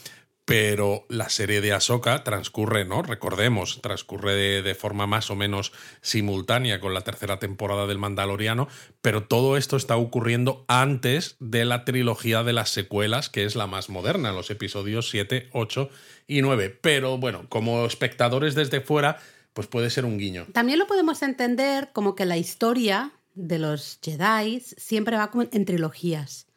pero 0.49 1.05
la 1.09 1.29
serie 1.29 1.61
de 1.61 1.73
Ahsoka 1.73 2.23
transcurre, 2.23 2.83
¿no? 2.83 3.03
Recordemos, 3.03 3.81
transcurre 3.83 4.63
de, 4.63 4.73
forma 4.73 5.05
más 5.05 5.29
o 5.29 5.35
menos 5.35 5.71
simultánea 6.01 6.79
con 6.79 6.95
la 6.95 7.01
tercera 7.01 7.37
temporada 7.37 7.85
del 7.85 7.99
Mandaloriano, 7.99 8.67
pero 9.03 9.27
todo 9.27 9.57
esto 9.57 9.77
está 9.77 9.95
ocurriendo 9.95 10.65
antes 10.67 11.35
de 11.39 11.65
la 11.65 11.85
trilogía 11.85 12.41
de 12.41 12.53
las 12.53 12.71
secuelas, 12.71 13.29
que 13.29 13.45
es 13.45 13.55
la 13.55 13.67
más 13.67 13.89
moderna, 13.89 14.31
los 14.31 14.49
episodios 14.49 15.11
7, 15.11 15.49
8 15.53 15.91
y 16.25 16.41
9. 16.41 16.79
Pero 16.81 17.19
bueno, 17.19 17.45
como 17.47 17.85
espectadores 17.85 18.55
desde 18.55 18.81
fuera, 18.81 19.19
pues 19.53 19.67
puede 19.67 19.91
ser 19.91 20.03
un 20.03 20.17
guiño. 20.17 20.47
También 20.51 20.79
lo 20.79 20.87
podemos 20.87 21.21
entender 21.21 21.89
como 21.93 22.15
que 22.15 22.25
la 22.25 22.37
historia 22.37 23.11
de 23.35 23.59
los 23.59 23.99
Jedi 24.01 24.61
siempre 24.61 25.15
va 25.15 25.29
en 25.51 25.65
trilogías. 25.65 26.48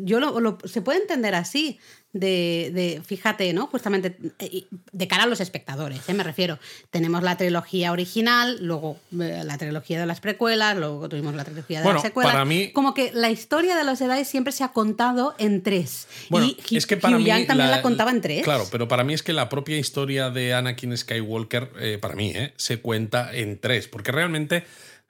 Yo 0.00 0.18
lo, 0.18 0.58
se 0.64 0.80
puede 0.80 1.00
entender 1.00 1.34
así 1.34 1.78
de, 2.14 3.02
fíjate, 3.04 3.52
¿no? 3.52 3.66
Justamente 3.66 4.16
eh, 4.38 4.64
de 4.92 5.08
cara 5.08 5.24
a 5.24 5.26
los 5.26 5.40
espectadores, 5.40 6.08
¿eh? 6.08 6.14
me 6.14 6.22
refiero. 6.22 6.58
Tenemos 6.90 7.22
la 7.22 7.36
trilogía 7.36 7.92
original, 7.92 8.58
luego 8.60 8.98
eh, 9.20 9.42
la 9.44 9.58
trilogía 9.58 9.98
de 9.98 10.06
las 10.06 10.20
precuelas, 10.20 10.76
luego 10.76 11.08
tuvimos 11.08 11.34
la 11.34 11.44
trilogía 11.44 11.82
de 11.82 11.92
las 11.92 12.02
secuelas. 12.02 12.32
Para 12.32 12.44
mí... 12.44 12.70
Como 12.72 12.94
que 12.94 13.10
la 13.12 13.30
historia 13.30 13.76
de 13.76 13.84
los 13.84 13.98
Jedi 13.98 14.24
siempre 14.24 14.52
se 14.52 14.62
ha 14.62 14.68
contado 14.68 15.34
en 15.38 15.62
tres. 15.62 16.06
y 16.70 16.76
es 16.76 16.86
que 16.86 16.96
para 16.96 17.18
mí 17.18 17.46
también 17.46 17.70
la, 17.70 17.82
contaba 17.82 18.12
en 18.12 18.20
tres. 18.20 18.44
Claro, 18.44 18.66
pero 18.70 18.86
para 18.86 19.02
mí 19.02 19.12
es 19.12 19.22
que 19.22 19.32
la 19.32 19.48
propia 19.48 19.76
historia 19.76 20.30
de 20.30 20.54
Anakin 20.54 20.96
Skywalker, 20.96 21.98
para 22.00 22.14
mí, 22.14 22.32
se 22.56 22.78
cuenta 22.80 23.34
en 23.34 23.58
tres, 23.58 23.88
porque 23.88 24.12
realmente 24.12 24.64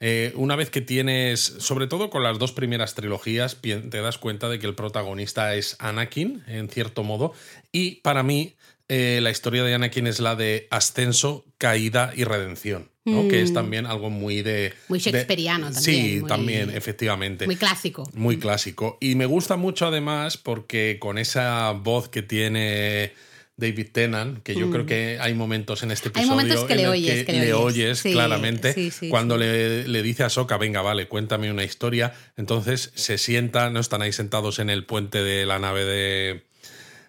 eh, 0.06 0.34
una 0.36 0.54
vez 0.54 0.68
que 0.68 0.82
tienes, 0.82 1.40
sobre 1.40 1.86
todo 1.86 2.10
con 2.10 2.22
las 2.22 2.38
dos 2.38 2.52
primeras 2.52 2.94
trilogías, 2.94 3.56
te 3.62 4.02
das 4.02 4.18
cuenta 4.18 4.50
de 4.50 4.58
que 4.58 4.66
el 4.66 4.74
protagonista 4.74 5.54
es 5.54 5.76
Anakin, 5.78 6.44
en 6.46 6.68
cierto 6.68 7.04
modo, 7.04 7.32
y 7.72 8.02
para 8.02 8.22
mí 8.22 8.52
eh, 8.88 9.20
la 9.22 9.30
historia 9.30 9.64
de 9.64 9.72
Anakin 9.72 10.06
es 10.06 10.20
la 10.20 10.36
de 10.36 10.68
ascenso, 10.70 11.46
caída 11.56 12.12
y 12.14 12.24
redención. 12.24 12.90
¿no? 13.06 13.28
Que 13.28 13.40
es 13.40 13.52
mm. 13.52 13.54
también 13.54 13.86
algo 13.86 14.10
muy 14.10 14.42
de. 14.42 14.74
Muy 14.88 14.98
shakespeariano 14.98 15.72
también. 15.72 15.82
Sí, 15.82 16.22
también, 16.28 16.68
efectivamente. 16.68 17.46
Muy 17.46 17.56
clásico. 17.56 18.06
Muy 18.12 18.38
clásico. 18.38 18.98
Y 19.00 19.14
me 19.14 19.24
gusta 19.24 19.56
mucho 19.56 19.86
además 19.86 20.36
porque 20.36 20.98
con 21.00 21.16
esa 21.16 21.72
voz 21.72 22.10
que 22.10 22.20
tiene 22.20 23.14
David 23.56 23.88
Tennant, 23.92 24.42
que 24.42 24.54
yo 24.54 24.70
creo 24.70 24.84
mm. 24.84 24.86
que 24.86 25.18
hay 25.20 25.34
momentos 25.34 25.82
en 25.84 25.92
este 25.92 26.08
episodio 26.08 26.32
hay 26.32 26.36
momentos 26.36 26.64
que 26.64 26.74
le 26.74 26.88
oyes, 26.88 27.24
que, 27.24 27.32
le 27.32 27.54
oyes, 27.54 28.02
claramente, 28.02 28.92
cuando 29.10 29.36
le, 29.36 29.86
le, 29.86 30.02
dice 30.02 30.24
a 30.24 30.28
Soka, 30.28 30.56
venga, 30.56 30.82
vale, 30.82 31.06
cuéntame 31.06 31.50
una 31.50 31.62
historia, 31.62 32.14
entonces 32.36 32.90
se 32.94 33.16
sienta, 33.16 33.70
no 33.70 33.78
están 33.78 34.02
ahí 34.02 34.12
sentados 34.12 34.58
en 34.58 34.70
el 34.70 34.84
puente 34.84 35.22
de 35.22 35.46
la 35.46 35.60
nave 35.60 35.84
de, 35.84 36.46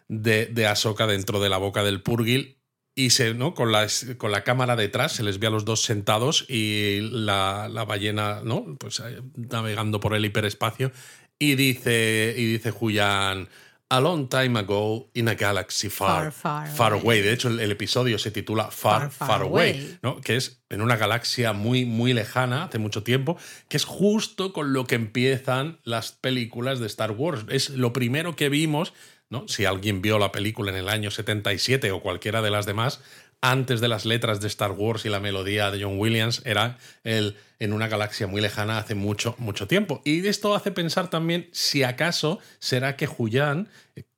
de, 0.07 0.45
de 0.47 0.67
Ahsoka 0.67 1.07
dentro 1.07 1.39
de 1.39 1.49
la 1.49 1.57
boca 1.57 1.83
del 1.83 2.01
Purgil 2.01 2.57
y 2.95 3.09
se, 3.09 3.33
¿no? 3.33 3.53
con, 3.53 3.71
la, 3.71 3.87
con 4.17 4.31
la 4.31 4.43
cámara 4.43 4.75
detrás 4.75 5.13
se 5.13 5.23
les 5.23 5.39
ve 5.39 5.47
a 5.47 5.49
los 5.49 5.65
dos 5.65 5.81
sentados 5.81 6.45
y 6.47 7.01
la, 7.01 7.67
la 7.69 7.83
ballena 7.83 8.41
¿no? 8.43 8.77
pues, 8.79 9.01
eh, 9.01 9.21
navegando 9.35 9.99
por 9.99 10.15
el 10.15 10.23
hiperespacio 10.23 10.91
y 11.37 11.55
dice, 11.55 12.33
y 12.37 12.45
dice 12.45 12.71
Julián 12.71 13.49
a 13.89 13.99
Long 13.99 14.27
Time 14.27 14.57
Ago 14.59 15.09
in 15.13 15.27
a 15.27 15.35
Galaxy 15.35 15.89
Far, 15.89 16.31
far, 16.31 16.93
away. 16.93 17.21
De 17.21 17.31
hecho, 17.31 17.49
el, 17.49 17.71
episodio 17.71 18.17
se 18.17 18.31
titula 18.31 18.71
Far, 18.71 19.11
Far, 19.11 19.43
away, 19.43 19.99
¿no? 20.01 20.21
que 20.21 20.35
es 20.35 20.63
en 20.69 20.81
una 20.81 20.97
galaxia 20.97 21.53
muy, 21.53 21.85
muy 21.85 22.13
lejana, 22.13 22.63
hace 22.63 22.79
mucho 22.79 23.03
tiempo, 23.03 23.37
que 23.69 23.77
es 23.77 23.85
justo 23.85 24.53
con 24.53 24.73
lo 24.73 24.85
que 24.85 24.95
empiezan 24.95 25.79
las 25.83 26.11
películas 26.11 26.79
de 26.79 26.87
Star 26.87 27.11
Wars. 27.11 27.45
Es 27.49 27.69
lo 27.69 27.93
primero 27.93 28.35
que 28.35 28.49
vimos, 28.49 28.93
¿no? 29.29 29.47
si 29.47 29.65
alguien 29.65 30.01
vio 30.01 30.17
la 30.17 30.31
película 30.31 30.71
en 30.71 30.77
el 30.77 30.89
año 30.89 31.11
77 31.11 31.91
o 31.91 32.01
cualquiera 32.01 32.41
de 32.41 32.49
las 32.49 32.65
demás, 32.65 33.01
antes 33.41 33.81
de 33.81 33.87
las 33.87 34.05
letras 34.05 34.41
de 34.41 34.47
Star 34.47 34.71
Wars 34.71 35.05
y 35.05 35.09
la 35.09 35.19
melodía 35.19 35.71
de 35.71 35.83
John 35.83 35.99
Williams, 35.99 36.41
era 36.45 36.77
el 37.03 37.35
en 37.59 37.73
una 37.73 37.87
galaxia 37.87 38.27
muy 38.27 38.41
lejana 38.41 38.77
hace 38.77 38.95
mucho, 38.95 39.35
mucho 39.37 39.67
tiempo. 39.67 40.01
Y 40.03 40.25
esto 40.27 40.55
hace 40.55 40.71
pensar 40.71 41.09
también 41.09 41.49
si 41.51 41.83
acaso 41.83 42.39
será 42.59 42.95
que 42.97 43.07
Julián, 43.07 43.69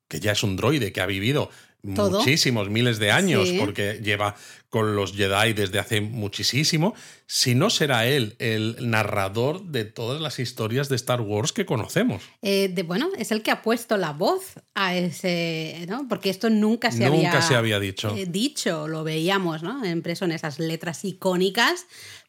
que 0.07 0.19
ya 0.19 0.31
es 0.31 0.43
un 0.43 0.55
droide 0.55 0.91
que 0.91 1.01
ha 1.01 1.05
vivido 1.05 1.49
muchísimos 1.87 2.69
miles 2.69 2.99
de 2.99 3.11
años, 3.11 3.49
porque 3.59 3.99
lleva 4.03 4.35
con 4.69 4.95
los 4.95 5.13
Jedi 5.13 5.53
desde 5.53 5.79
hace 5.79 6.01
muchísimo, 6.01 6.93
si 7.25 7.55
no 7.55 7.69
será 7.69 8.05
él 8.05 8.35
el 8.39 8.75
narrador 8.81 9.63
de 9.63 9.85
todas 9.85 10.21
las 10.21 10.39
historias 10.39 10.89
de 10.89 10.97
Star 10.97 11.21
Wars 11.21 11.53
que 11.53 11.65
conocemos. 11.65 12.21
Eh, 12.41 12.69
de, 12.69 12.83
bueno, 12.83 13.09
es 13.17 13.31
el 13.31 13.43
que 13.43 13.51
ha 13.51 13.61
puesto 13.61 13.95
la 13.97 14.11
voz 14.11 14.55
a 14.75 14.95
ese, 14.95 15.85
¿no? 15.87 16.07
Porque 16.09 16.29
esto 16.29 16.49
nunca 16.49 16.91
se 16.91 17.05
había... 17.05 17.31
Nunca 17.31 17.41
se 17.41 17.55
había 17.55 17.79
dicho. 17.79 18.13
Eh, 18.15 18.25
dicho, 18.27 18.87
lo 18.87 19.03
veíamos, 19.03 19.63
¿no? 19.63 19.85
Impreso 19.85 20.25
en 20.25 20.33
esas 20.33 20.59
letras 20.59 21.05
icónicas 21.05 21.85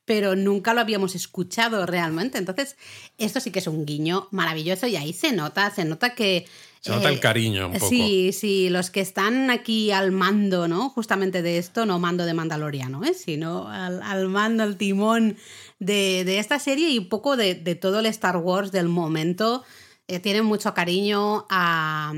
pero 0.09 0.35
nunca 0.35 0.73
lo 0.73 0.81
habíamos 0.81 1.15
escuchado 1.15 1.85
realmente. 1.85 2.39
Entonces, 2.39 2.77
esto 3.19 3.41
sí 3.41 3.51
que 3.51 3.59
es 3.59 3.67
un 3.67 3.85
guiño 3.85 4.27
maravilloso 4.31 4.87
y 4.87 4.97
ahí 4.97 5.13
se 5.13 5.33
nota, 5.33 5.71
se 5.71 5.85
nota 5.85 6.15
que 6.15 6.47
Se 6.81 6.91
nota 6.91 7.11
el 7.11 7.21
cariño 7.21 7.67
un 7.67 7.75
poco. 7.75 7.91
Sí, 7.91 8.31
sí, 8.33 8.71
los 8.71 8.89
que 8.89 9.03
están 9.03 9.51
aquí 9.51 9.91
al 9.91 10.11
mando, 10.11 10.67
¿no? 10.67 10.89
Justamente 10.89 11.43
de 11.43 11.59
esto, 11.59 11.85
no 11.85 11.99
mando 11.99 12.25
de 12.25 12.33
Mandaloriano, 12.33 13.05
¿eh? 13.05 13.13
Sino 13.13 13.69
al, 13.69 14.29
mando, 14.29 14.63
al 14.63 14.79
timón 14.79 15.37
de, 15.79 16.39
esta 16.39 16.59
serie 16.59 16.89
y 16.89 16.99
un 16.99 17.11
poco 17.11 17.37
de, 17.37 17.55
todo 17.75 18.01
el 18.01 18.07
Star 18.07 18.39
Wars 18.39 18.73
del 18.73 18.89
momento. 18.89 19.63
tienen 20.23 20.47
mucho 20.47 20.73
cariño 20.73 21.45
a, 21.51 22.15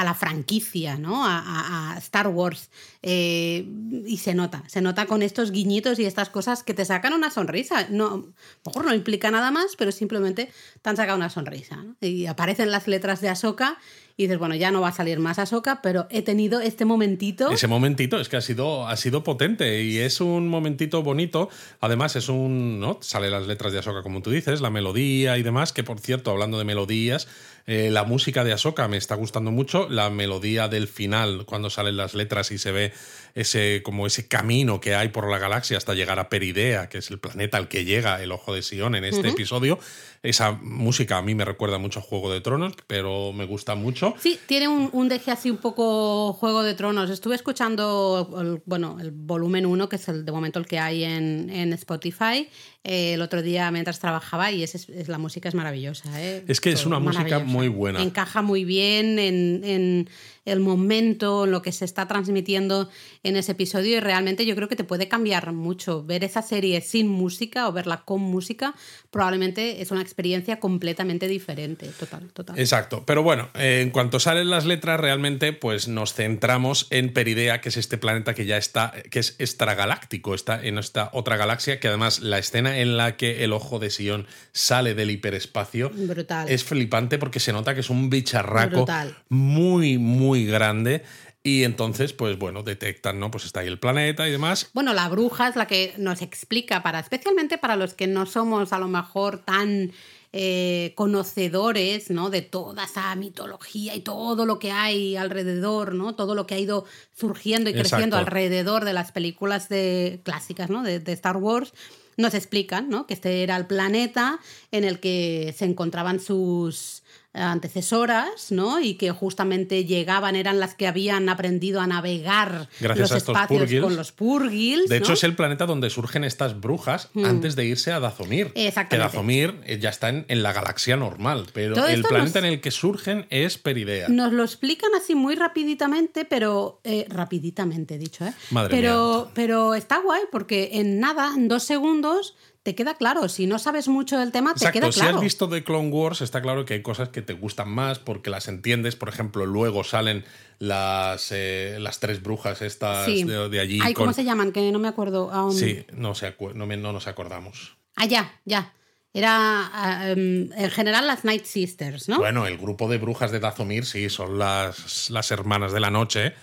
a 0.00 0.04
la 0.04 0.14
franquicia, 0.14 0.96
¿no? 0.96 1.24
A, 1.26 1.94
Star 1.98 2.28
Wars. 2.28 2.70
Eh, 3.02 3.66
y 4.06 4.18
se 4.18 4.34
nota, 4.34 4.62
se 4.66 4.80
nota 4.80 5.06
con 5.06 5.22
estos 5.22 5.50
guiñitos 5.50 5.98
y 5.98 6.04
estas 6.04 6.30
cosas 6.30 6.62
que 6.62 6.74
te 6.74 6.84
sacan 6.84 7.12
una 7.12 7.30
sonrisa. 7.30 7.86
No, 7.90 8.28
mejor 8.64 8.84
no 8.84 8.94
implica 8.94 9.30
nada 9.30 9.50
más, 9.50 9.76
pero 9.76 9.92
simplemente 9.92 10.50
te 10.80 10.90
han 10.90 10.96
sacado 10.96 11.16
una 11.16 11.30
sonrisa. 11.30 11.84
Y 12.00 12.26
aparecen 12.26 12.70
las 12.70 12.88
letras 12.88 13.20
de 13.20 13.28
Ahsoka 13.28 13.78
y 14.16 14.24
dices, 14.24 14.38
bueno, 14.38 14.54
ya 14.54 14.70
no 14.70 14.82
va 14.82 14.88
a 14.88 14.92
salir 14.92 15.18
más 15.18 15.38
Ahsoka, 15.38 15.80
pero 15.82 16.06
he 16.10 16.20
tenido 16.20 16.60
este 16.60 16.84
momentito. 16.84 17.50
Ese 17.50 17.68
momentito 17.68 18.20
es 18.20 18.28
que 18.28 18.36
ha 18.36 18.42
sido, 18.42 18.86
ha 18.86 18.96
sido 18.98 19.24
potente 19.24 19.82
y 19.82 19.96
es 19.98 20.20
un 20.20 20.48
momentito 20.48 21.02
bonito. 21.02 21.48
Además, 21.80 22.16
es 22.16 22.28
un. 22.28 22.80
¿no? 22.80 22.98
Sale 23.00 23.30
las 23.30 23.46
letras 23.46 23.72
de 23.72 23.78
Ahsoka, 23.78 24.02
como 24.02 24.20
tú 24.20 24.30
dices, 24.30 24.60
la 24.60 24.68
melodía 24.68 25.38
y 25.38 25.42
demás, 25.42 25.72
que 25.72 25.84
por 25.84 26.00
cierto, 26.00 26.30
hablando 26.30 26.58
de 26.58 26.64
melodías, 26.64 27.28
eh, 27.66 27.90
la 27.90 28.04
música 28.04 28.44
de 28.44 28.52
Ahsoka 28.52 28.88
me 28.88 28.96
está 28.96 29.14
gustando 29.14 29.50
mucho. 29.50 29.88
La 29.88 30.10
melodía 30.10 30.68
del 30.68 30.88
final, 30.88 31.44
cuando 31.46 31.70
salen 31.70 31.96
las 31.96 32.14
letras 32.14 32.50
y 32.50 32.58
se 32.58 32.72
ve 32.72 32.92
ese, 33.34 33.82
como 33.82 34.06
ese 34.06 34.28
camino 34.28 34.80
que 34.80 34.94
hay 34.94 35.08
por 35.08 35.30
la 35.30 35.38
galaxia 35.38 35.76
hasta 35.76 35.94
llegar 35.94 36.18
a 36.18 36.28
Peridea, 36.28 36.88
que 36.88 36.98
es 36.98 37.10
el 37.10 37.18
planeta 37.18 37.58
al 37.58 37.68
que 37.68 37.84
llega 37.84 38.22
el 38.22 38.32
Ojo 38.32 38.54
de 38.54 38.62
Sion 38.62 38.94
en 38.94 39.04
este 39.04 39.28
episodio. 39.28 39.78
Esa 40.22 40.52
música 40.52 41.16
a 41.16 41.22
mí 41.22 41.34
me 41.34 41.44
recuerda 41.44 41.78
mucho 41.78 42.00
a 42.00 42.02
Juego 42.02 42.30
de 42.30 42.40
Tronos, 42.40 42.74
pero 42.86 43.32
me 43.32 43.46
gusta 43.46 43.74
mucho. 43.74 44.14
Sí, 44.18 44.38
tiene 44.46 44.68
un, 44.68 44.90
un 44.92 45.08
deje 45.08 45.30
así 45.30 45.50
un 45.50 45.56
poco 45.56 46.32
Juego 46.34 46.62
de 46.62 46.74
Tronos. 46.74 47.08
Estuve 47.08 47.34
escuchando, 47.36 48.36
el, 48.38 48.62
bueno, 48.66 48.98
el 49.00 49.12
volumen 49.12 49.64
1, 49.64 49.88
que 49.88 49.96
es 49.96 50.08
el 50.08 50.24
de 50.24 50.32
momento 50.32 50.58
el 50.58 50.66
que 50.66 50.78
hay 50.78 51.04
en, 51.04 51.48
en 51.50 51.72
Spotify, 51.72 52.48
eh, 52.82 53.14
el 53.14 53.22
otro 53.22 53.42
día 53.42 53.70
mientras 53.70 54.00
trabajaba 54.00 54.50
y 54.50 54.62
es, 54.62 54.88
la 55.08 55.18
música 55.18 55.48
es 55.48 55.54
maravillosa. 55.54 56.08
¿eh? 56.20 56.44
Es 56.48 56.60
que 56.60 56.72
es 56.72 56.86
una 56.86 56.98
música 56.98 57.38
muy 57.38 57.68
buena. 57.68 58.02
Encaja 58.02 58.40
muy 58.40 58.64
bien 58.64 59.18
en, 59.18 59.62
en 59.64 60.08
el 60.44 60.60
momento, 60.60 61.46
lo 61.46 61.62
que 61.62 61.72
se 61.72 61.84
está 61.84 62.08
transmitiendo 62.08 62.88
en 63.22 63.36
ese 63.36 63.52
episodio 63.52 63.96
y 63.96 64.00
realmente 64.00 64.46
yo 64.46 64.54
creo 64.56 64.68
que 64.68 64.76
te 64.76 64.84
puede 64.84 65.08
cambiar 65.08 65.52
mucho. 65.52 66.04
Ver 66.04 66.24
esa 66.24 66.42
serie 66.42 66.80
sin 66.80 67.08
música 67.08 67.68
o 67.68 67.72
verla 67.72 68.02
con 68.04 68.20
música 68.20 68.74
probablemente 69.10 69.82
es 69.82 69.90
una 69.90 70.00
experiencia 70.00 70.58
completamente 70.58 71.28
diferente, 71.28 71.86
total, 71.98 72.30
total. 72.32 72.58
Exacto, 72.58 73.04
pero 73.06 73.22
bueno, 73.22 73.48
en 73.54 73.90
cuanto 73.90 74.20
salen 74.20 74.50
las 74.50 74.64
letras 74.64 74.98
realmente 74.98 75.52
pues 75.52 75.88
nos 75.88 76.14
centramos 76.14 76.86
en 76.90 77.12
Peridea, 77.12 77.60
que 77.60 77.68
es 77.68 77.76
este 77.76 77.98
planeta 77.98 78.34
que 78.34 78.46
ya 78.46 78.56
está, 78.56 78.92
que 79.10 79.18
es 79.18 79.36
extragaláctico, 79.38 80.34
está 80.34 80.62
en 80.62 80.78
esta 80.78 81.10
otra 81.12 81.36
galaxia, 81.36 81.80
que 81.80 81.88
además 81.88 82.20
la 82.20 82.38
escena 82.38 82.78
en 82.78 82.96
la 82.96 83.16
que 83.16 83.44
el 83.44 83.52
ojo 83.52 83.78
de 83.78 83.90
Sion 83.90 84.26
sale 84.52 84.94
del 84.94 85.10
hiperespacio 85.10 85.90
Brutal. 85.90 86.48
es 86.48 86.64
flipante 86.64 87.18
porque 87.18 87.40
se 87.40 87.52
nota 87.52 87.74
que 87.74 87.80
es 87.80 87.90
un 87.90 88.10
bicharraco 88.10 88.86
muy, 89.28 89.98
muy 89.98 90.29
grande 90.44 91.02
y 91.42 91.64
entonces, 91.64 92.12
pues 92.12 92.38
bueno, 92.38 92.62
detectan, 92.62 93.18
¿no? 93.18 93.30
Pues 93.30 93.46
está 93.46 93.60
ahí 93.60 93.66
el 93.66 93.78
planeta 93.78 94.28
y 94.28 94.30
demás. 94.30 94.68
Bueno, 94.74 94.92
la 94.92 95.08
bruja 95.08 95.48
es 95.48 95.56
la 95.56 95.66
que 95.66 95.94
nos 95.96 96.20
explica, 96.20 96.82
para, 96.82 97.00
especialmente 97.00 97.56
para 97.56 97.76
los 97.76 97.94
que 97.94 98.06
no 98.06 98.26
somos 98.26 98.74
a 98.74 98.78
lo 98.78 98.88
mejor 98.88 99.38
tan 99.38 99.92
eh, 100.32 100.92
conocedores, 100.96 102.10
¿no? 102.10 102.28
De 102.28 102.42
toda 102.42 102.84
esa 102.84 103.14
mitología 103.16 103.94
y 103.94 104.00
todo 104.00 104.44
lo 104.44 104.58
que 104.58 104.70
hay 104.70 105.16
alrededor, 105.16 105.94
¿no? 105.94 106.14
Todo 106.14 106.34
lo 106.34 106.46
que 106.46 106.56
ha 106.56 106.58
ido 106.58 106.84
surgiendo 107.16 107.70
y 107.70 107.72
creciendo 107.72 108.18
alrededor 108.18 108.84
de 108.84 108.92
las 108.92 109.10
películas 109.10 109.70
de, 109.70 110.20
clásicas, 110.24 110.68
¿no? 110.68 110.82
De, 110.82 111.00
de 111.00 111.12
Star 111.12 111.38
Wars 111.38 111.72
nos 112.20 112.34
explican 112.34 112.90
¿no? 112.90 113.06
que 113.06 113.14
este 113.14 113.42
era 113.42 113.56
el 113.56 113.66
planeta 113.66 114.40
en 114.72 114.84
el 114.84 115.00
que 115.00 115.54
se 115.56 115.64
encontraban 115.64 116.20
sus 116.20 116.99
antecesoras, 117.32 118.50
¿no? 118.50 118.80
Y 118.80 118.94
que 118.94 119.10
justamente 119.12 119.84
llegaban, 119.84 120.34
eran 120.34 120.58
las 120.58 120.74
que 120.74 120.86
habían 120.86 121.28
aprendido 121.28 121.80
a 121.80 121.86
navegar 121.86 122.68
Gracias 122.80 123.10
los 123.10 123.12
a 123.12 123.16
espacios 123.18 123.80
con 123.80 123.96
los 123.96 124.12
purgils. 124.12 124.88
De 124.88 124.96
hecho, 124.96 125.12
es 125.12 125.22
el 125.22 125.36
planeta 125.36 125.66
donde 125.66 125.90
surgen 125.90 126.24
estas 126.24 126.60
brujas 126.60 127.08
mm. 127.14 127.24
antes 127.24 127.56
de 127.56 127.66
irse 127.66 127.92
a 127.92 128.00
Dazomir. 128.00 128.50
Exactamente. 128.54 128.96
Que 128.96 128.98
Dazomir 128.98 129.60
eh, 129.64 129.78
ya 129.78 129.90
está 129.90 130.08
en, 130.08 130.42
la 130.42 130.52
galaxia 130.52 130.96
normal, 130.96 131.46
pero 131.52 131.86
el 131.86 132.02
planeta 132.02 132.40
en 132.40 132.46
el 132.46 132.60
que 132.60 132.70
surgen 132.70 133.26
es 133.30 133.58
Peridea. 133.58 134.08
Nos 134.08 134.32
lo 134.32 134.42
explican 134.42 134.90
así 134.96 135.14
muy 135.14 135.36
rapiditamente, 135.36 136.24
pero 136.24 136.80
eh, 136.82 137.06
rapiditamente 137.08 137.98
dicho, 137.98 138.24
¿eh? 138.24 138.32
Madre 138.50 138.70
pero, 138.70 139.30
pero 139.34 139.74
está 139.74 140.00
guay 140.00 140.22
porque 140.32 140.70
en 140.74 140.98
nada, 140.98 141.32
en 141.36 141.48
dos 141.48 141.62
segundos 141.62 142.34
te 142.62 142.74
queda 142.74 142.94
claro. 142.94 143.28
Si 143.28 143.46
no 143.46 143.58
sabes 143.58 143.88
mucho 143.88 144.18
del 144.18 144.32
tema, 144.32 144.54
te 144.54 144.70
queda 144.70 144.90
claro. 144.90 144.92
Si 144.92 145.00
has 145.16 145.20
visto 145.20 145.48
The 145.48 145.64
Clone 145.64 145.88
Wars, 145.88 146.20
está 146.20 146.42
claro 146.42 146.64
que 146.64 146.74
hay 146.74 146.82
cosas 146.82 147.08
que 147.08 147.22
te 147.22 147.32
gustan 147.32 147.70
más 147.70 147.98
porque 147.98 148.30
las 148.30 148.48
entiendes. 148.48 148.96
Por 148.96 149.08
ejemplo, 149.08 149.46
luego 149.46 149.84
salen 149.84 150.24
las, 150.58 151.32
eh, 151.32 151.78
las 151.80 152.00
tres 152.00 152.22
brujas 152.22 152.60
estas 152.62 153.06
de, 153.06 153.60
allí. 153.60 153.80
¿Cómo 153.94 154.12
se 154.12 154.24
llaman? 154.24 154.52
Que 154.52 154.70
no 154.72 154.78
me 154.78 154.88
acuerdo. 154.88 155.30
Sí, 155.52 155.86
no, 155.92 156.12
no, 156.54 156.66
no, 156.66 156.92
nos 156.92 157.06
acordamos. 157.06 157.76
Ah, 157.96 158.06
ya, 158.06 158.40
ya. 158.44 158.74
Era 159.12 160.04
em, 160.04 160.52
en 160.52 160.70
general 160.70 161.06
las 161.06 161.24
Night 161.24 161.44
Sisters, 161.44 162.08
¿no? 162.08 162.18
Bueno, 162.18 162.46
el 162.46 162.58
grupo 162.58 162.88
de 162.88 162.98
brujas 162.98 163.32
de 163.32 163.40
Dazomir, 163.40 163.84
sí, 163.84 164.08
son 164.08 164.38
las, 164.38 165.10
las 165.10 165.32
hermanas 165.32 165.72
de 165.72 165.80
la 165.80 165.90
noche 165.90 166.34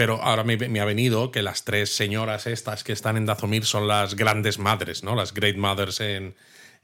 pero 0.00 0.22
ahora 0.22 0.44
me, 0.44 0.80
ha 0.80 0.84
venido 0.86 1.30
que 1.30 1.42
las 1.42 1.64
tres 1.64 1.94
señoras 1.94 2.46
estas 2.46 2.84
que 2.84 2.94
están 2.94 3.18
en 3.18 3.26
Dazomir 3.26 3.66
son 3.66 3.86
las 3.86 4.16
grandes 4.16 4.58
madres, 4.58 5.04
¿no? 5.04 5.14
Las 5.14 5.34
Great 5.34 5.58
Mothers 5.58 6.00
en, 6.00 6.34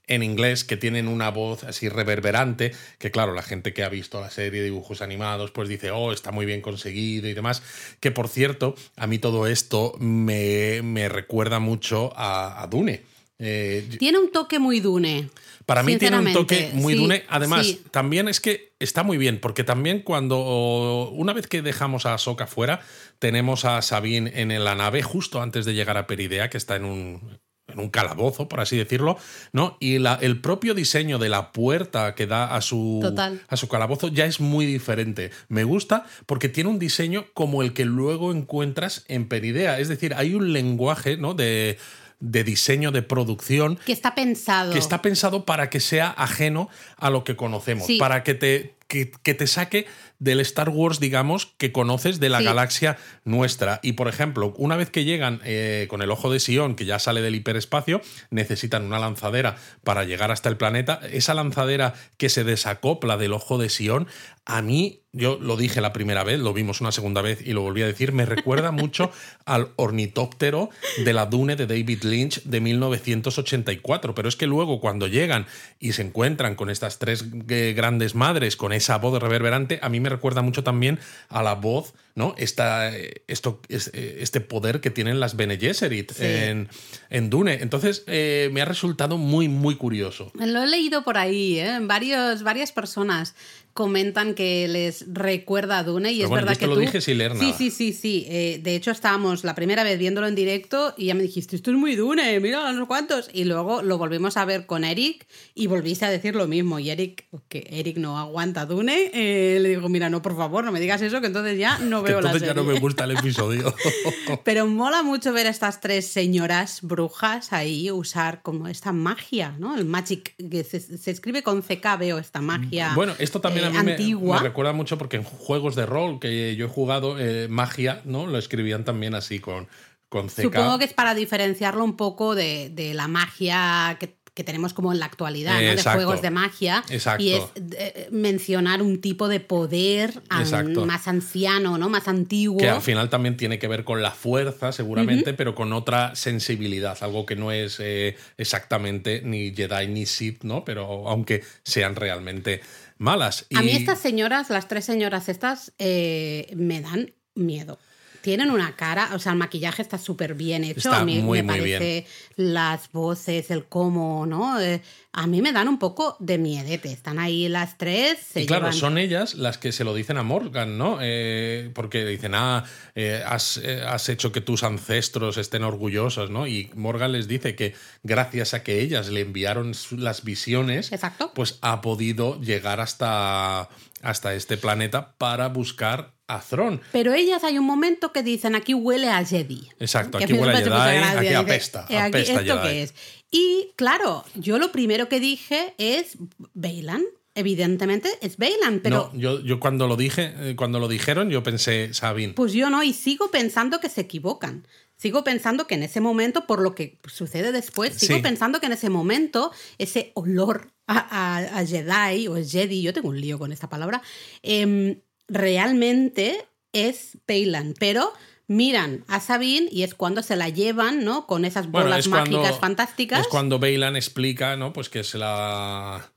en 0.07 0.23
inglés, 0.23 0.65
que 0.65 0.77
tienen 0.77 1.09
una 1.09 1.31
voz 1.31 1.65
así 1.65 1.89
reverberante, 1.89 2.75
que 2.99 3.11
claro, 3.11 3.33
la 3.33 3.41
gente 3.41 3.73
que 3.73 3.85
ha 3.85 3.89
visto 3.89 4.21
la 4.21 4.29
serie 4.29 4.61
de 4.61 4.67
dibujos 4.67 5.01
animados, 5.01 5.51
pues 5.51 5.67
dice, 5.67 5.93
oh, 5.93 6.13
está 6.13 6.31
muy 6.31 6.45
bien 6.45 6.61
conseguido 6.61 7.27
y 7.27 7.33
demás. 7.33 7.63
Que 8.01 8.11
por 8.11 8.29
cierto, 8.29 8.75
a 8.97 9.07
mí 9.07 9.19
todo 9.19 9.47
esto 9.47 9.95
me, 9.99 10.83
me 10.83 11.09
recuerda 11.09 11.59
mucho 11.59 12.13
a, 12.17 12.67
Dune. 12.71 13.01
Eh, 13.39 13.89
tiene 13.99 14.19
un 14.19 14.33
toque 14.33 14.59
muy 14.59 14.81
Dune. 14.81 15.29
Para 15.67 15.83
mí 15.83 15.97
tiene 15.97 16.19
un 16.19 16.33
toque 16.33 16.71
muy 16.73 16.95
Dune. 16.95 17.25
Además, 17.29 17.79
también 17.91 18.29
es 18.29 18.41
que 18.41 18.73
está 18.79 19.03
muy 19.03 19.19
bien, 19.19 19.41
porque 19.41 19.65
también 19.65 20.01
cuando, 20.01 21.11
una 21.11 21.33
vez 21.33 21.47
que 21.47 21.61
dejamos 21.61 22.07
a 22.07 22.17
Soka 22.19 22.47
fuera, 22.47 22.81
tenemos 23.19 23.65
a 23.65 23.83
Sabine 23.83 24.33
en 24.41 24.65
la 24.65 24.75
nave 24.75 25.03
justo 25.03 25.43
antes 25.43 25.65
de 25.65 25.75
llegar 25.75 25.97
a 25.97 26.07
Peridea, 26.07 26.51
que 26.51 26.57
está 26.57 26.77
en 26.77 26.85
un, 26.85 27.39
en 27.69 27.81
un 27.81 27.91
calabozo, 27.91 28.49
por 28.49 28.61
así 28.61 28.77
decirlo, 28.77 29.19
¿no? 29.53 29.77
Y 29.81 29.99
la, 29.99 30.19
el 30.23 30.41
propio 30.41 30.73
diseño 30.73 31.19
de 31.19 31.29
la 31.29 31.53
puerta 31.53 32.15
que 32.15 32.27
da 32.27 32.55
a 32.55 32.61
su, 32.61 33.03
a 33.49 33.57
su 33.57 33.69
calabozo 33.69 34.09
ya 34.09 34.25
es 34.25 34.41
muy 34.41 34.67
diferente. 34.67 35.31
Me 35.49 35.65
gusta 35.65 36.07
porque 36.27 36.49
tiene 36.49 36.71
un 36.71 36.79
diseño 36.79 37.27
como 37.35 37.63
el 37.63 37.73
que 37.73 37.85
luego 37.85 38.33
encuentras 38.33 39.05
en 39.09 39.29
Peridea. 39.29 39.81
Es 39.81 39.89
decir, 39.89 40.15
hay 40.15 40.35
un 40.35 40.53
lenguaje, 40.53 41.17
¿no? 41.17 41.35
De 41.35 41.79
de 42.21 42.45
diseño, 42.45 42.93
de 42.93 43.03
producción. 43.03 43.79
Que 43.85 43.93
está 43.93 44.15
pensado. 44.15 44.73
Que 44.73 44.79
está 44.79 45.03
pensado 45.03 45.45
para 45.45 45.71
que 45.71 45.81
sea 45.81 46.09
ajeno 46.09 46.69
a 46.97 47.11
lo 47.11 47.25
que 47.25 47.37
conocemos, 47.37 47.87
para 47.99 48.23
que 48.23 48.35
te, 48.35 48.77
que, 48.89 49.07
te 49.07 49.47
saque 49.47 49.87
del 50.19 50.41
Star 50.41 50.71
Wars, 50.71 51.01
digamos, 51.01 51.55
que 51.59 51.73
conoces 51.73 52.21
de 52.21 52.29
la 52.29 52.43
galaxia 52.43 52.97
nuestra. 53.25 53.81
Y, 53.83 53.93
por 53.93 54.09
ejemplo, 54.09 54.55
una 54.57 54.77
vez 54.77 54.91
que 54.91 55.05
llegan 55.05 55.41
eh, 55.45 55.87
con 55.89 56.03
el 56.03 56.11
ojo 56.11 56.31
de 56.31 56.41
Sion, 56.41 56.75
que 56.75 56.85
ya 56.85 56.99
sale 56.99 57.23
del 57.23 57.35
hiperespacio, 57.35 58.01
necesitan 58.31 58.85
una 58.85 58.99
lanzadera 58.99 59.57
para 59.85 60.05
llegar 60.05 60.31
hasta 60.31 60.49
el 60.49 60.57
planeta. 60.57 61.01
Esa 61.11 61.35
lanzadera 61.35 61.95
que 62.17 62.29
se 62.29 62.45
desacopla 62.45 63.17
del 63.17 63.33
ojo 63.33 63.59
de 63.59 63.69
Sion, 63.69 64.07
a 64.45 64.63
mí 64.63 65.03
yo 65.17 65.39
lo 65.41 65.57
dije 65.57 65.81
la 65.81 65.93
primera 65.93 66.25
vez, 66.25 66.39
lo 66.39 66.53
vimos 66.53 66.81
una 66.81 66.93
segunda 66.93 67.23
vez 67.23 67.41
y 67.45 67.53
lo 67.53 67.63
volví 67.63 67.83
a 67.83 67.87
decir, 67.87 68.13
me 68.13 68.27
recuerda 68.27 68.71
mucho 68.73 69.11
al 69.47 69.71
ornitóptero 69.77 70.69
de 71.05 71.13
la 71.13 71.27
Dune 71.27 71.57
de 71.57 71.67
David 71.67 72.05
Lynch 72.05 72.43
de 72.43 72.61
1984. 72.61 74.15
Pero 74.15 74.29
es 74.29 74.37
que 74.37 74.47
luego 74.47 74.79
cuando 74.81 75.07
llegan 75.07 75.47
y 75.81 75.93
se 75.93 76.03
encuentran 76.03 76.55
con 76.55 76.71
estas 76.71 76.99
tres 76.99 77.25
eh, 77.49 77.73
grandes 77.75 78.15
madres, 78.15 78.57
con 78.57 78.73
esa 78.73 78.99
voz 78.99 79.21
reverberante, 79.21 79.79
a 79.83 79.89
mí 79.89 80.01
me 80.01 80.06
recuerda 80.09 80.43
mucho 80.43 80.65
también 80.65 80.99
a 81.29 81.43
la 81.43 81.55
voz, 81.55 81.95
¿no? 82.17 82.35
Esta, 82.39 82.97
esto, 82.97 83.61
eh, 83.69 84.19
este 84.21 84.41
poder 84.41 84.81
que 84.81 84.91
tienen 84.91 85.21
las 85.21 85.37
Bene 85.37 85.59
Gesserit 85.59 86.19
en, 86.19 86.69
en, 87.11 87.31
Dune. 87.31 87.59
Entonces 87.61 88.05
eh, 88.07 88.49
me 88.53 88.63
ha 88.63 88.65
resultado 88.65 89.19
muy, 89.19 89.49
muy 89.49 89.77
curioso. 89.77 90.33
Lo 90.35 90.63
he 90.63 90.67
leído 90.67 91.05
por 91.05 91.19
ahí, 91.19 91.61
¿eh? 91.61 91.79
Varios, 91.83 92.43
varias 92.43 92.73
personas 92.73 93.35
comentan 93.77 94.35
que 94.35 94.67
les 94.69 95.05
recuerda 95.07 95.79
a 95.79 95.85
Dune 95.85 96.11
y 96.11 96.23
es 96.23 96.31
verdad 96.31 96.57
que 96.57 96.67
lo 96.67 96.75
tú... 96.75 96.81
dije 96.81 97.03
sin 97.03 97.19
leer 97.19 97.37
Sí, 97.39 97.53
sí, 97.57 97.71
sí, 97.71 97.93
sí. 97.93 98.27
Eh, 98.27 98.59
de 98.63 98.75
hecho, 98.75 98.91
estábamos 98.91 99.45
la 99.45 99.55
primera 99.55 99.85
vez 99.85 99.99
viéndolo 99.99 100.27
en 100.27 100.35
directo 100.35 100.95
y 100.97 101.07
ya 101.07 101.15
me 101.15 101.23
dijiste, 101.23 101.57
esto 101.57 101.71
es 101.71 101.77
muy 101.77 101.95
Dune, 101.95 102.41
mira 102.41 102.71
unos 102.71 102.89
cuantos. 102.89 103.29
Y 103.35 103.45
luego 103.45 103.83
lo 103.83 103.99
volvimos 103.99 104.39
a 104.39 104.47
ver 104.47 104.65
con 104.65 104.83
Eric 104.83 105.27
y 105.55 105.67
volviste 105.67 106.07
a 106.07 106.11
decir 106.11 106.35
lo 106.35 106.49
mismo. 106.49 106.79
Y 106.79 106.89
Eric, 106.89 107.27
que 107.51 107.69
Eric 107.71 107.99
no 107.99 108.19
aguanta 108.19 108.65
Dune, 108.65 109.11
eh, 109.13 109.59
le 109.61 109.69
digo, 109.69 109.91
mira, 109.91 110.09
no, 110.09 110.23
por 110.23 110.35
favor, 110.37 110.65
no 110.65 110.73
me 110.73 110.81
digas 110.81 111.03
eso, 111.03 111.21
que 111.21 111.27
entonces 111.27 111.59
ya 111.59 111.79
no 111.79 112.03
veo 112.07 112.21
la 112.21 112.33
serie. 112.33 112.49
Ya 112.49 112.55
no 112.55 112.65
me 112.65 112.79
gusta 112.79 113.05
el 113.05 113.13
episodio. 113.13 113.75
Pero 114.45 114.67
mola 114.67 115.03
mucho 115.03 115.33
ver 115.33 115.47
a 115.47 115.51
estas 115.51 115.81
tres 115.81 116.07
señoras 116.07 116.81
brujas 116.83 117.53
ahí 117.53 117.91
usar 117.91 118.43
como 118.43 118.69
esta 118.69 118.93
magia, 118.93 119.55
¿no? 119.59 119.77
El 119.77 119.85
magic, 119.85 120.35
que 120.37 120.65
se, 120.65 121.11
escribe 121.11 121.43
con 121.43 121.63
CK, 121.63 121.99
veo 121.99 122.19
esta 122.19 122.41
magia. 122.41 122.93
Bueno, 122.95 123.15
esto 123.19 123.41
también 123.41 123.67
a 123.67 123.71
mí 123.71 123.91
antigua. 123.93 124.39
Me, 124.39 124.49
recuerda 124.49 124.73
mucho 124.73 124.99
porque 124.99 125.17
en 125.17 125.25
juegos 125.25 125.75
de 125.75 125.87
rol 125.87 126.19
que 126.21 126.57
yo 126.57 126.67
he 126.67 126.69
jugado, 126.69 127.19
eh, 127.19 127.49
magia, 127.49 128.03
¿no? 128.05 128.27
Lo 128.27 128.39
escribían 128.39 128.85
también 128.85 129.15
así 129.15 129.39
con, 129.39 129.69
con 130.09 130.29
CK. 130.29 130.43
Supongo 130.43 130.79
que 130.79 130.85
es 130.85 130.95
para 130.95 131.15
diferenciarlo 131.15 131.85
un 131.85 131.97
poco 131.97 132.35
de, 132.35 132.71
de 132.71 132.95
la 132.95 133.09
magia 133.09 133.97
que 133.99 134.16
que 134.37 134.45
tenemos 134.45 134.75
como 134.75 134.93
en 134.93 134.99
la 134.99 135.07
actualidad, 135.07 135.55
¿no? 135.55 135.75
de 135.75 135.83
juegos 135.83 136.21
de 136.21 136.31
magia. 136.31 136.85
Exacto. 136.91 137.25
Y 137.25 137.33
es 137.33 137.43
eh, 137.79 138.09
mencionar 138.11 138.83
un 138.83 139.01
tipo 139.01 139.29
de 139.29 139.41
poder 139.41 140.23
más 140.29 141.09
anciano, 141.09 141.79
¿no? 141.79 141.89
Más 141.89 142.07
antiguo. 142.07 142.59
Que 142.59 142.69
al 142.69 142.83
final 142.83 143.09
también 143.09 143.39
tiene 143.39 143.59
que 143.59 143.67
ver 143.67 143.83
con 143.83 144.03
la 144.03 144.11
fuerza, 144.11 144.73
seguramente, 144.73 145.33
pero 145.33 145.55
con 145.55 145.73
otra 145.73 146.15
sensibilidad, 146.15 146.99
algo 147.01 147.25
que 147.25 147.35
no 147.35 147.51
es 147.51 147.81
eh, 147.81 148.15
exactamente 148.37 149.23
ni 149.25 149.55
Jedi 149.55 149.89
ni 149.89 150.05
Sith, 150.05 150.45
¿no? 150.45 150.67
Pero 150.67 151.09
aunque 151.09 151.43
sean 151.65 151.97
realmente 151.97 152.61
malas. 152.99 153.47
A 153.55 153.63
mí 153.63 153.71
estas 153.71 154.01
señoras, 154.01 154.51
las 154.51 154.69
tres 154.69 154.85
señoras 154.85 155.31
estas, 155.31 155.73
eh, 155.79 156.53
me 156.55 156.83
dan 156.83 157.15
miedo 157.35 157.79
tienen 158.27 158.51
una 158.51 158.75
cara, 158.75 159.11
o 159.15 159.21
sea, 159.21 159.31
el 159.31 159.39
maquillaje 159.39 159.83
está 159.83 159.99
súper 159.99 160.35
bien 160.35 160.65
hecho. 160.65 160.93
a 160.93 161.05
mí 161.05 161.23
me 161.23 161.45
parece 161.45 162.09
las 162.35 162.91
voces, 162.91 163.53
el 163.53 163.67
cómo, 163.67 164.27
¿no? 164.27 164.61
Eh, 164.61 164.83
a 165.13 165.29
mí 165.29 165.41
me 165.41 165.53
dan 165.53 165.69
un 165.69 165.79
poco 165.79 166.17
de 166.19 166.37
miedete. 166.37 166.91
Están 166.91 167.21
ahí 167.21 167.49
las 167.49 167.79
tres. 167.79 168.19
y 168.35 168.47
claro, 168.47 168.73
son 168.73 168.99
ellas 168.99 169.37
las 169.37 169.59
que 169.59 169.71
se 169.71 169.85
lo 169.85 169.95
dicen 169.95 170.19
a 170.19 170.25
Morgan, 170.25 170.77
¿no? 170.77 170.99
Eh, 171.01 171.71
porque 171.73 172.05
dicen, 172.05 172.33
ah, 172.35 172.65
eh, 172.97 173.23
has, 173.25 173.59
has, 173.87 174.09
hecho 174.09 174.33
que 174.33 174.41
tus 174.41 174.65
ancestros 174.65 175.37
estén 175.37 175.63
orgullosos, 175.63 176.29
¿no? 176.29 176.49
Y 176.49 176.69
Morgan 176.75 177.13
les 177.13 177.29
dice 177.29 177.55
que 177.55 177.77
gracias 178.03 178.55
a 178.55 178.65
que 178.65 178.81
ellas 178.81 179.09
le 179.09 179.21
enviaron 179.21 179.73
las 179.93 180.25
visiones, 180.25 180.91
Exacto. 180.91 181.31
pues 181.33 181.59
ha 181.61 181.81
podido 181.81 182.41
llegar 182.41 182.81
hasta, 182.81 183.69
hasta 184.03 184.35
este 184.35 184.57
planeta 184.57 185.15
para 185.19 185.49
buscar 185.49 186.15
a 186.29 186.41
Thron. 186.41 186.81
Pero 186.93 187.15
ellas 187.15 187.45
hay 187.45 187.59
un 187.59 187.65
momento 187.65 188.13
que 188.13 188.23
dicen 188.23 188.55
aquí 188.55 188.75
huele 188.75 189.11
a 189.11 189.25
Jedi. 189.25 189.69
Exacto, 189.79 190.19
aquí 190.19 190.33
huele 190.33 190.53
a 190.53 190.57
Jedi, 190.59 191.27
aquí 191.27 191.35
apesta. 191.35 191.87
Eh, 191.89 191.99
apesta 191.99 192.41
¿Esto 192.41 192.63
qué 192.63 192.83
es? 192.83 192.95
Y 193.31 193.73
claro, 193.77 194.25
yo 194.35 194.59
lo 194.59 194.73
primero 194.73 195.09
que 195.09 195.21
dije 195.21 195.75
es 195.79 196.17
Bailan. 196.55 197.05
Evidentemente 197.35 198.09
es 198.23 198.39
Bailan, 198.39 198.81
pero. 198.81 199.11
No, 199.13 199.19
yo, 199.19 199.41
yo 199.41 199.61
cuando 199.61 199.87
lo 199.87 199.97
dije, 199.97 200.33
eh, 200.39 200.57
cuando 200.57 200.79
lo 200.79 200.89
dijeron, 200.89 201.29
yo 201.29 201.43
pensé 201.43 201.93
Sabine. 201.93 202.33
Pues 202.33 202.55
yo 202.55 202.71
no, 202.71 202.83
y 202.83 202.95
sigo 202.95 203.31
pensando 203.31 203.79
que 203.79 203.91
se 203.91 204.01
equivocan. 204.03 204.67
Sigo 204.97 205.23
pensando 205.23 205.67
que 205.67 205.75
en 205.75 205.83
ese 205.83 206.01
momento, 206.01 206.47
por 206.47 206.63
lo 206.63 206.75
que 206.75 206.99
sucede 207.07 207.53
después, 207.53 207.95
sigo 207.95 208.23
pensando 208.23 208.61
que 208.61 208.67
en 208.67 208.73
ese 208.73 208.89
momento 208.89 209.53
ese 209.77 210.13
olor 210.15 210.73
a, 210.87 211.65
Jedi 211.67 212.29
o 212.29 212.37
Jedi, 212.37 212.83
yo 212.83 212.93
tengo 212.93 213.09
un 213.09 213.21
lío 213.21 213.39
con 213.39 213.53
esta 213.53 213.69
palabra, 213.69 214.03
eh, 214.43 215.01
realmente 215.29 216.47
es 216.73 217.19
Peylan, 217.27 217.75
pero 217.79 218.13
miran 218.49 219.05
a 219.09 219.21
Sabine 219.21 219.69
y 219.71 219.83
es 219.83 219.95
cuando 219.95 220.23
se 220.23 220.37
la 220.37 220.49
llevan, 220.49 221.05
¿no? 221.05 221.27
Con 221.27 221.45
esas 221.45 221.71
bolas 221.71 222.07
mágicas 222.09 222.59
fantásticas. 222.59 223.23
Es 223.23 223.29
cuando 223.29 223.59
Bailan 223.59 223.97
explica, 223.97 224.57
¿no? 224.57 224.73
Pues 224.73 224.89
que 224.89 225.03
se 225.05 225.19
la 225.19 226.13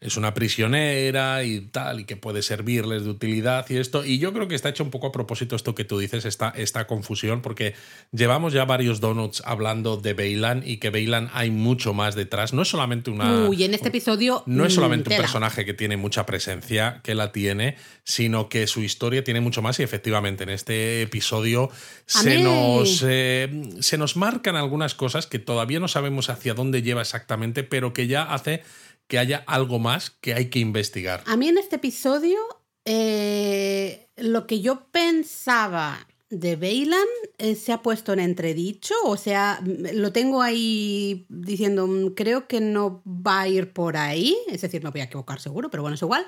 es 0.00 0.16
una 0.16 0.32
prisionera 0.32 1.42
y 1.42 1.60
tal, 1.60 2.00
y 2.00 2.04
que 2.04 2.16
puede 2.16 2.42
servirles 2.42 3.02
de 3.02 3.10
utilidad 3.10 3.66
y 3.68 3.78
esto. 3.78 4.04
Y 4.04 4.18
yo 4.18 4.32
creo 4.32 4.46
que 4.46 4.54
está 4.54 4.68
hecho 4.68 4.84
un 4.84 4.90
poco 4.90 5.08
a 5.08 5.12
propósito 5.12 5.56
esto 5.56 5.74
que 5.74 5.84
tú 5.84 5.98
dices, 5.98 6.24
esta, 6.24 6.50
esta 6.50 6.86
confusión, 6.86 7.42
porque 7.42 7.74
llevamos 8.12 8.52
ya 8.52 8.64
varios 8.64 9.00
donuts 9.00 9.42
hablando 9.44 9.96
de 9.96 10.14
Bailan 10.14 10.62
y 10.64 10.76
que 10.76 10.90
Bailan 10.90 11.30
hay 11.32 11.50
mucho 11.50 11.94
más 11.94 12.14
detrás. 12.14 12.52
No 12.52 12.62
es 12.62 12.68
solamente 12.68 13.10
una. 13.10 13.48
Uy, 13.48 13.64
en 13.64 13.74
este 13.74 13.88
episodio. 13.88 14.44
No 14.46 14.64
es 14.64 14.74
solamente 14.74 15.10
un 15.10 15.16
personaje 15.16 15.64
que 15.64 15.74
tiene 15.74 15.96
mucha 15.96 16.26
presencia, 16.26 17.00
que 17.02 17.16
la 17.16 17.32
tiene, 17.32 17.76
sino 18.04 18.48
que 18.48 18.68
su 18.68 18.82
historia 18.82 19.24
tiene 19.24 19.40
mucho 19.40 19.62
más. 19.62 19.80
Y 19.80 19.82
efectivamente, 19.82 20.44
en 20.44 20.50
este 20.50 21.02
episodio 21.02 21.70
se 22.06 22.38
nos, 22.38 23.04
eh, 23.04 23.50
se 23.80 23.98
nos 23.98 24.16
marcan 24.16 24.54
algunas 24.54 24.94
cosas 24.94 25.26
que 25.26 25.40
todavía 25.40 25.80
no 25.80 25.88
sabemos 25.88 26.30
hacia 26.30 26.54
dónde 26.54 26.82
lleva 26.82 27.00
exactamente, 27.00 27.64
pero 27.64 27.92
que 27.92 28.06
ya 28.06 28.22
hace 28.22 28.62
que 29.08 29.18
haya 29.18 29.42
algo 29.46 29.78
más 29.78 30.10
que 30.10 30.34
hay 30.34 30.50
que 30.50 30.60
investigar. 30.60 31.24
A 31.26 31.36
mí 31.36 31.48
en 31.48 31.58
este 31.58 31.76
episodio, 31.76 32.38
eh, 32.84 34.08
lo 34.16 34.46
que 34.46 34.60
yo 34.60 34.86
pensaba 34.90 36.06
de 36.30 36.56
Bailan 36.56 37.06
eh, 37.38 37.54
se 37.54 37.72
ha 37.72 37.82
puesto 37.82 38.12
en 38.12 38.20
entredicho, 38.20 38.94
o 39.04 39.16
sea, 39.16 39.60
lo 39.64 40.12
tengo 40.12 40.42
ahí 40.42 41.26
diciendo, 41.30 41.86
mm, 41.86 42.08
creo 42.14 42.46
que 42.46 42.60
no 42.60 43.02
va 43.06 43.40
a 43.40 43.48
ir 43.48 43.72
por 43.72 43.96
ahí, 43.96 44.36
es 44.48 44.60
decir, 44.60 44.84
me 44.84 44.90
voy 44.90 45.00
a 45.00 45.04
equivocar 45.04 45.40
seguro, 45.40 45.70
pero 45.70 45.82
bueno, 45.82 45.94
es 45.94 46.02
igual. 46.02 46.26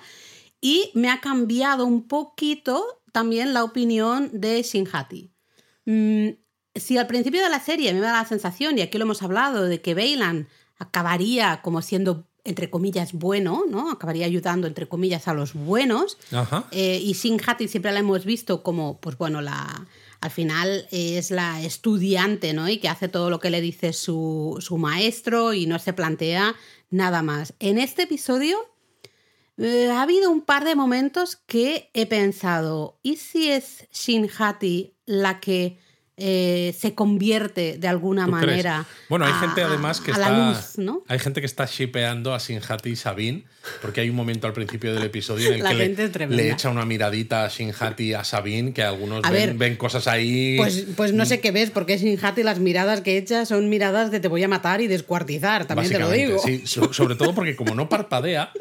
Y 0.62 0.90
me 0.94 1.10
ha 1.10 1.20
cambiado 1.20 1.84
un 1.84 2.08
poquito 2.08 3.02
también 3.12 3.52
la 3.52 3.62
opinión 3.62 4.30
de 4.32 4.62
Shinhati. 4.62 5.32
Mm, 5.84 6.28
si 6.74 6.96
al 6.96 7.06
principio 7.06 7.42
de 7.42 7.50
la 7.50 7.60
serie 7.60 7.92
me 7.92 8.00
da 8.00 8.12
la 8.12 8.24
sensación, 8.24 8.78
y 8.78 8.80
aquí 8.80 8.96
lo 8.96 9.04
hemos 9.04 9.22
hablado, 9.22 9.64
de 9.64 9.82
que 9.82 9.94
Bailan 9.94 10.48
acabaría 10.78 11.60
como 11.62 11.82
siendo 11.82 12.29
entre 12.44 12.70
comillas, 12.70 13.12
bueno, 13.12 13.64
¿no? 13.68 13.90
Acabaría 13.90 14.26
ayudando, 14.26 14.66
entre 14.66 14.88
comillas, 14.88 15.28
a 15.28 15.34
los 15.34 15.54
buenos. 15.54 16.18
Eh, 16.70 17.00
y 17.02 17.14
Sin 17.14 17.40
Hati 17.44 17.68
siempre 17.68 17.92
la 17.92 18.00
hemos 18.00 18.24
visto 18.24 18.62
como, 18.62 18.98
pues 18.98 19.16
bueno, 19.18 19.40
la, 19.40 19.86
al 20.20 20.30
final 20.30 20.86
es 20.90 21.30
la 21.30 21.62
estudiante, 21.62 22.52
¿no? 22.52 22.68
Y 22.68 22.78
que 22.78 22.88
hace 22.88 23.08
todo 23.08 23.30
lo 23.30 23.40
que 23.40 23.50
le 23.50 23.60
dice 23.60 23.92
su, 23.92 24.56
su 24.60 24.78
maestro 24.78 25.54
y 25.54 25.66
no 25.66 25.78
se 25.78 25.92
plantea 25.92 26.54
nada 26.90 27.22
más. 27.22 27.54
En 27.58 27.78
este 27.78 28.02
episodio 28.02 28.58
eh, 29.56 29.88
ha 29.90 30.02
habido 30.02 30.30
un 30.30 30.42
par 30.42 30.64
de 30.64 30.74
momentos 30.74 31.36
que 31.36 31.90
he 31.94 32.06
pensado, 32.06 32.98
¿y 33.02 33.16
si 33.16 33.50
es 33.50 33.88
Shin 33.92 34.28
Hati 34.38 34.94
la 35.06 35.40
que 35.40 35.78
eh, 36.20 36.74
se 36.78 36.94
convierte 36.94 37.78
de 37.78 37.88
alguna 37.88 38.26
manera. 38.26 38.86
Bueno, 39.08 39.24
hay 39.24 39.32
gente 39.32 39.62
además 39.62 40.00
que 40.00 40.10
está. 40.10 40.60
Hay 41.08 41.18
gente 41.18 41.40
que 41.40 41.46
está 41.46 41.64
shipeando 41.64 42.34
a 42.34 42.40
Sinjati 42.40 42.90
y 42.90 42.96
Sabine, 42.96 43.44
porque 43.80 44.02
hay 44.02 44.10
un 44.10 44.16
momento 44.16 44.46
al 44.46 44.52
principio 44.52 44.94
del 44.94 45.02
episodio 45.02 45.52
en 45.52 45.66
el 45.66 45.96
que 46.12 46.26
le, 46.26 46.50
echa 46.50 46.68
una 46.68 46.84
miradita 46.84 47.44
a 47.44 47.50
Sinjati 47.50 48.04
y 48.04 48.14
a 48.14 48.24
Sabine, 48.24 48.72
que 48.72 48.82
algunos 48.82 49.22
ven, 49.30 49.76
cosas 49.76 50.06
ahí. 50.06 50.56
Pues, 50.58 50.86
pues 50.96 51.12
no 51.12 51.24
sé 51.24 51.40
qué 51.40 51.52
ves, 51.52 51.70
porque 51.70 51.98
Sinjati 51.98 52.42
las 52.42 52.58
miradas 52.58 53.00
que 53.00 53.16
echa 53.16 53.46
son 53.46 53.68
miradas 53.68 54.10
de 54.10 54.20
te 54.20 54.28
voy 54.28 54.44
a 54.44 54.48
matar 54.48 54.80
y 54.82 54.86
descuartizar, 54.88 55.64
también 55.64 55.90
te 55.90 55.98
lo 55.98 56.10
digo. 56.10 56.38
Sí, 56.38 56.64
sobre 56.66 57.14
todo 57.14 57.34
porque 57.34 57.56
como 57.56 57.74
no 57.74 57.88
parpadea. 57.88 58.52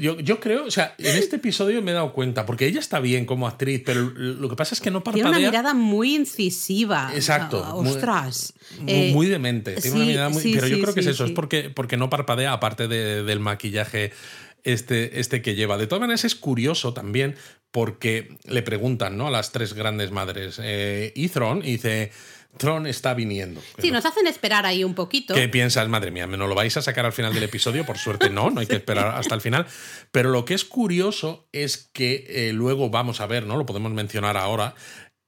Yo, 0.00 0.40
creo, 0.40 0.64
o 0.66 0.70
sea, 0.70 0.94
en 0.98 1.16
este 1.16 1.36
episodio 1.36 1.80
me 1.82 1.92
he 1.92 1.94
dado 1.94 2.12
cuenta, 2.12 2.44
porque 2.44 2.66
ella 2.66 2.80
está 2.80 2.98
bien 3.00 3.24
como 3.24 3.46
actriz, 3.46 3.82
pero 3.84 4.00
lo 4.02 4.48
que 4.48 4.56
pasa 4.56 4.74
es 4.74 4.80
que 4.80 4.90
no 4.90 5.04
parpadea. 5.04 5.30
Tiene 5.30 5.38
una 5.38 5.50
mirada 5.50 5.74
muy 5.74 6.16
incisiva. 6.16 7.10
Exacto. 7.14 7.64
ostras. 7.76 8.54
Muy, 8.80 8.92
eh, 8.92 9.10
muy 9.12 9.26
demente. 9.26 9.74
Tiene 9.74 9.96
una 9.96 10.06
mirada 10.06 10.28
muy. 10.30 10.42
pero 10.52 10.66
yo 10.66 10.80
creo 10.80 10.94
que 10.94 11.00
es 11.00 11.06
eso, 11.06 11.24
es 11.24 11.30
porque, 11.32 11.70
porque 11.70 11.96
no 11.96 12.10
parpadea, 12.10 12.52
aparte 12.52 12.88
del 12.88 13.40
maquillaje 13.40 14.12
este, 14.64 15.20
este 15.20 15.42
que 15.42 15.54
lleva. 15.54 15.78
De 15.78 15.86
todas 15.86 16.00
maneras, 16.00 16.24
es 16.24 16.34
curioso 16.34 16.92
también 16.92 17.36
porque 17.70 18.36
le 18.46 18.62
preguntan 18.62 19.16
¿no? 19.16 19.28
a 19.28 19.30
las 19.30 19.52
tres 19.52 19.74
grandes 19.74 20.10
madres. 20.10 20.60
Eh, 20.62 21.12
y 21.14 21.28
dice. 21.62 22.10
Tron 22.56 22.86
está 22.86 23.14
viniendo. 23.14 23.62
Sí, 23.78 23.90
nos 23.90 24.04
hacen 24.04 24.26
esperar 24.26 24.66
ahí 24.66 24.82
un 24.82 24.94
poquito. 24.94 25.34
¿Qué 25.34 25.48
piensas, 25.48 25.88
madre 25.88 26.10
mía? 26.10 26.26
¿Me 26.26 26.36
no 26.36 26.46
lo 26.46 26.54
vais 26.54 26.76
a 26.76 26.82
sacar 26.82 27.06
al 27.06 27.12
final 27.12 27.32
del 27.32 27.44
episodio? 27.44 27.84
Por 27.84 27.98
suerte 27.98 28.30
no, 28.30 28.50
no 28.50 28.60
hay 28.60 28.66
que 28.66 28.76
esperar 28.76 29.14
hasta 29.16 29.34
el 29.34 29.40
final. 29.40 29.66
Pero 30.10 30.30
lo 30.30 30.44
que 30.44 30.54
es 30.54 30.64
curioso 30.64 31.48
es 31.52 31.76
que 31.92 32.24
eh, 32.28 32.52
luego 32.52 32.90
vamos 32.90 33.20
a 33.20 33.26
ver, 33.26 33.46
¿no? 33.46 33.56
Lo 33.56 33.66
podemos 33.66 33.92
mencionar 33.92 34.36
ahora, 34.36 34.74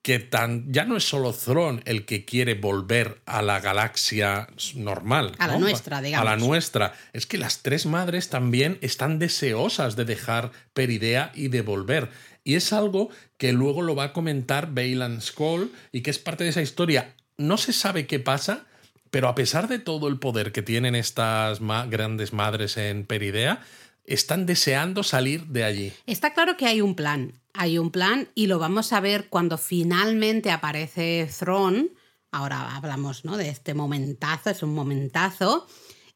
que 0.02 0.18
tan, 0.18 0.72
ya 0.72 0.84
no 0.84 0.96
es 0.96 1.04
solo 1.04 1.32
Thron 1.32 1.82
el 1.84 2.06
que 2.06 2.24
quiere 2.24 2.54
volver 2.54 3.20
a 3.26 3.42
la 3.42 3.60
galaxia 3.60 4.48
normal. 4.74 5.34
A 5.38 5.46
la 5.46 5.58
nuestra, 5.58 6.00
digamos. 6.00 6.26
A 6.26 6.30
la 6.30 6.36
nuestra. 6.36 6.94
Es 7.12 7.26
que 7.26 7.38
las 7.38 7.62
tres 7.62 7.86
madres 7.86 8.28
también 8.28 8.78
están 8.80 9.18
deseosas 9.18 9.96
de 9.96 10.04
dejar 10.04 10.52
Peridea 10.72 11.32
y 11.34 11.48
de 11.48 11.62
volver. 11.62 12.08
Y 12.44 12.54
es 12.54 12.72
algo 12.72 13.10
que 13.36 13.52
luego 13.52 13.82
lo 13.82 13.94
va 13.94 14.04
a 14.04 14.12
comentar 14.12 14.72
Bailan 14.72 15.20
Skoll 15.20 15.70
y 15.92 16.00
que 16.00 16.10
es 16.10 16.18
parte 16.18 16.44
de 16.44 16.50
esa 16.50 16.62
historia 16.62 17.14
no 17.40 17.56
se 17.56 17.72
sabe 17.72 18.06
qué 18.06 18.20
pasa, 18.20 18.66
pero 19.10 19.28
a 19.28 19.34
pesar 19.34 19.66
de 19.66 19.78
todo 19.78 20.08
el 20.08 20.18
poder 20.18 20.52
que 20.52 20.62
tienen 20.62 20.94
estas 20.94 21.60
grandes 21.88 22.32
madres 22.32 22.76
en 22.76 23.04
Peridea, 23.06 23.62
están 24.04 24.46
deseando 24.46 25.02
salir 25.02 25.46
de 25.46 25.64
allí. 25.64 25.92
Está 26.06 26.32
claro 26.32 26.56
que 26.56 26.66
hay 26.66 26.80
un 26.80 26.94
plan, 26.94 27.40
hay 27.52 27.78
un 27.78 27.90
plan 27.90 28.28
y 28.34 28.46
lo 28.46 28.58
vamos 28.58 28.92
a 28.92 29.00
ver 29.00 29.28
cuando 29.28 29.58
finalmente 29.58 30.50
aparece 30.50 31.28
Thrawn. 31.38 31.90
Ahora 32.32 32.76
hablamos 32.76 33.24
¿no? 33.24 33.36
de 33.36 33.48
este 33.48 33.74
momentazo, 33.74 34.50
es 34.50 34.62
un 34.62 34.74
momentazo. 34.74 35.66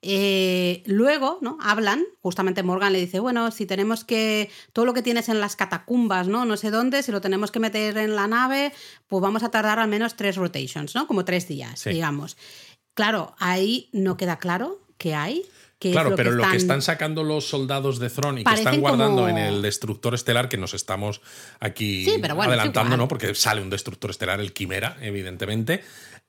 Eh, 0.07 0.83
luego, 0.85 1.39
¿no? 1.41 1.57
Hablan, 1.63 2.05
justamente 2.21 2.63
Morgan 2.63 2.93
le 2.93 3.01
dice, 3.01 3.21
bueno, 3.21 3.51
si 3.51 3.65
tenemos 3.65 4.05
que, 4.05 4.51
todo 4.75 4.85
lo 4.85 4.93
que 4.93 5.01
tienes 5.01 5.31
en 5.31 5.41
las 5.41 5.57
catacumbas, 5.57 6.29
¿no? 6.29 6.45
No 6.45 6.59
sé 6.59 6.71
dónde, 6.71 7.03
si 7.03 7.11
lo 7.11 7.23
tenemos 7.23 7.51
que 7.51 7.59
meter 7.59 7.97
en 7.97 8.15
la 8.15 8.29
nave, 8.29 8.75
pues 9.09 9.23
vamos 9.23 9.43
a 9.45 9.51
tardar 9.51 9.79
al 9.79 9.89
menos 9.89 10.15
tres 10.15 10.37
rotations, 10.37 10.95
¿no? 10.95 11.07
Como 11.07 11.25
tres 11.25 11.49
días, 11.49 11.85
digamos. 11.85 12.37
Claro, 12.93 13.35
ahí 13.39 13.89
no 13.93 14.19
queda 14.19 14.39
claro 14.39 14.87
qué 14.99 15.15
hay. 15.15 15.43
Claro, 15.93 16.15
pero 16.17 16.31
lo 16.31 16.49
que 16.51 16.57
están 16.57 16.83
sacando 16.83 17.23
los 17.25 17.49
soldados 17.49 17.99
de 17.99 18.11
Throne 18.11 18.41
y 18.41 18.45
que 18.45 18.55
están 18.55 18.81
guardando 18.81 19.29
en 19.29 19.39
el 19.39 19.63
destructor 19.63 20.15
estelar, 20.15 20.49
que 20.49 20.57
nos 20.57 20.75
estamos 20.75 21.21
aquí 21.61 22.07
adelantando, 22.09 22.97
¿no? 22.97 23.09
Porque 23.09 23.35
sale 23.35 23.63
un 23.63 23.71
destructor 23.71 24.11
estelar, 24.11 24.41
el 24.41 24.53
Quimera, 24.53 24.97
evidentemente. 25.01 25.83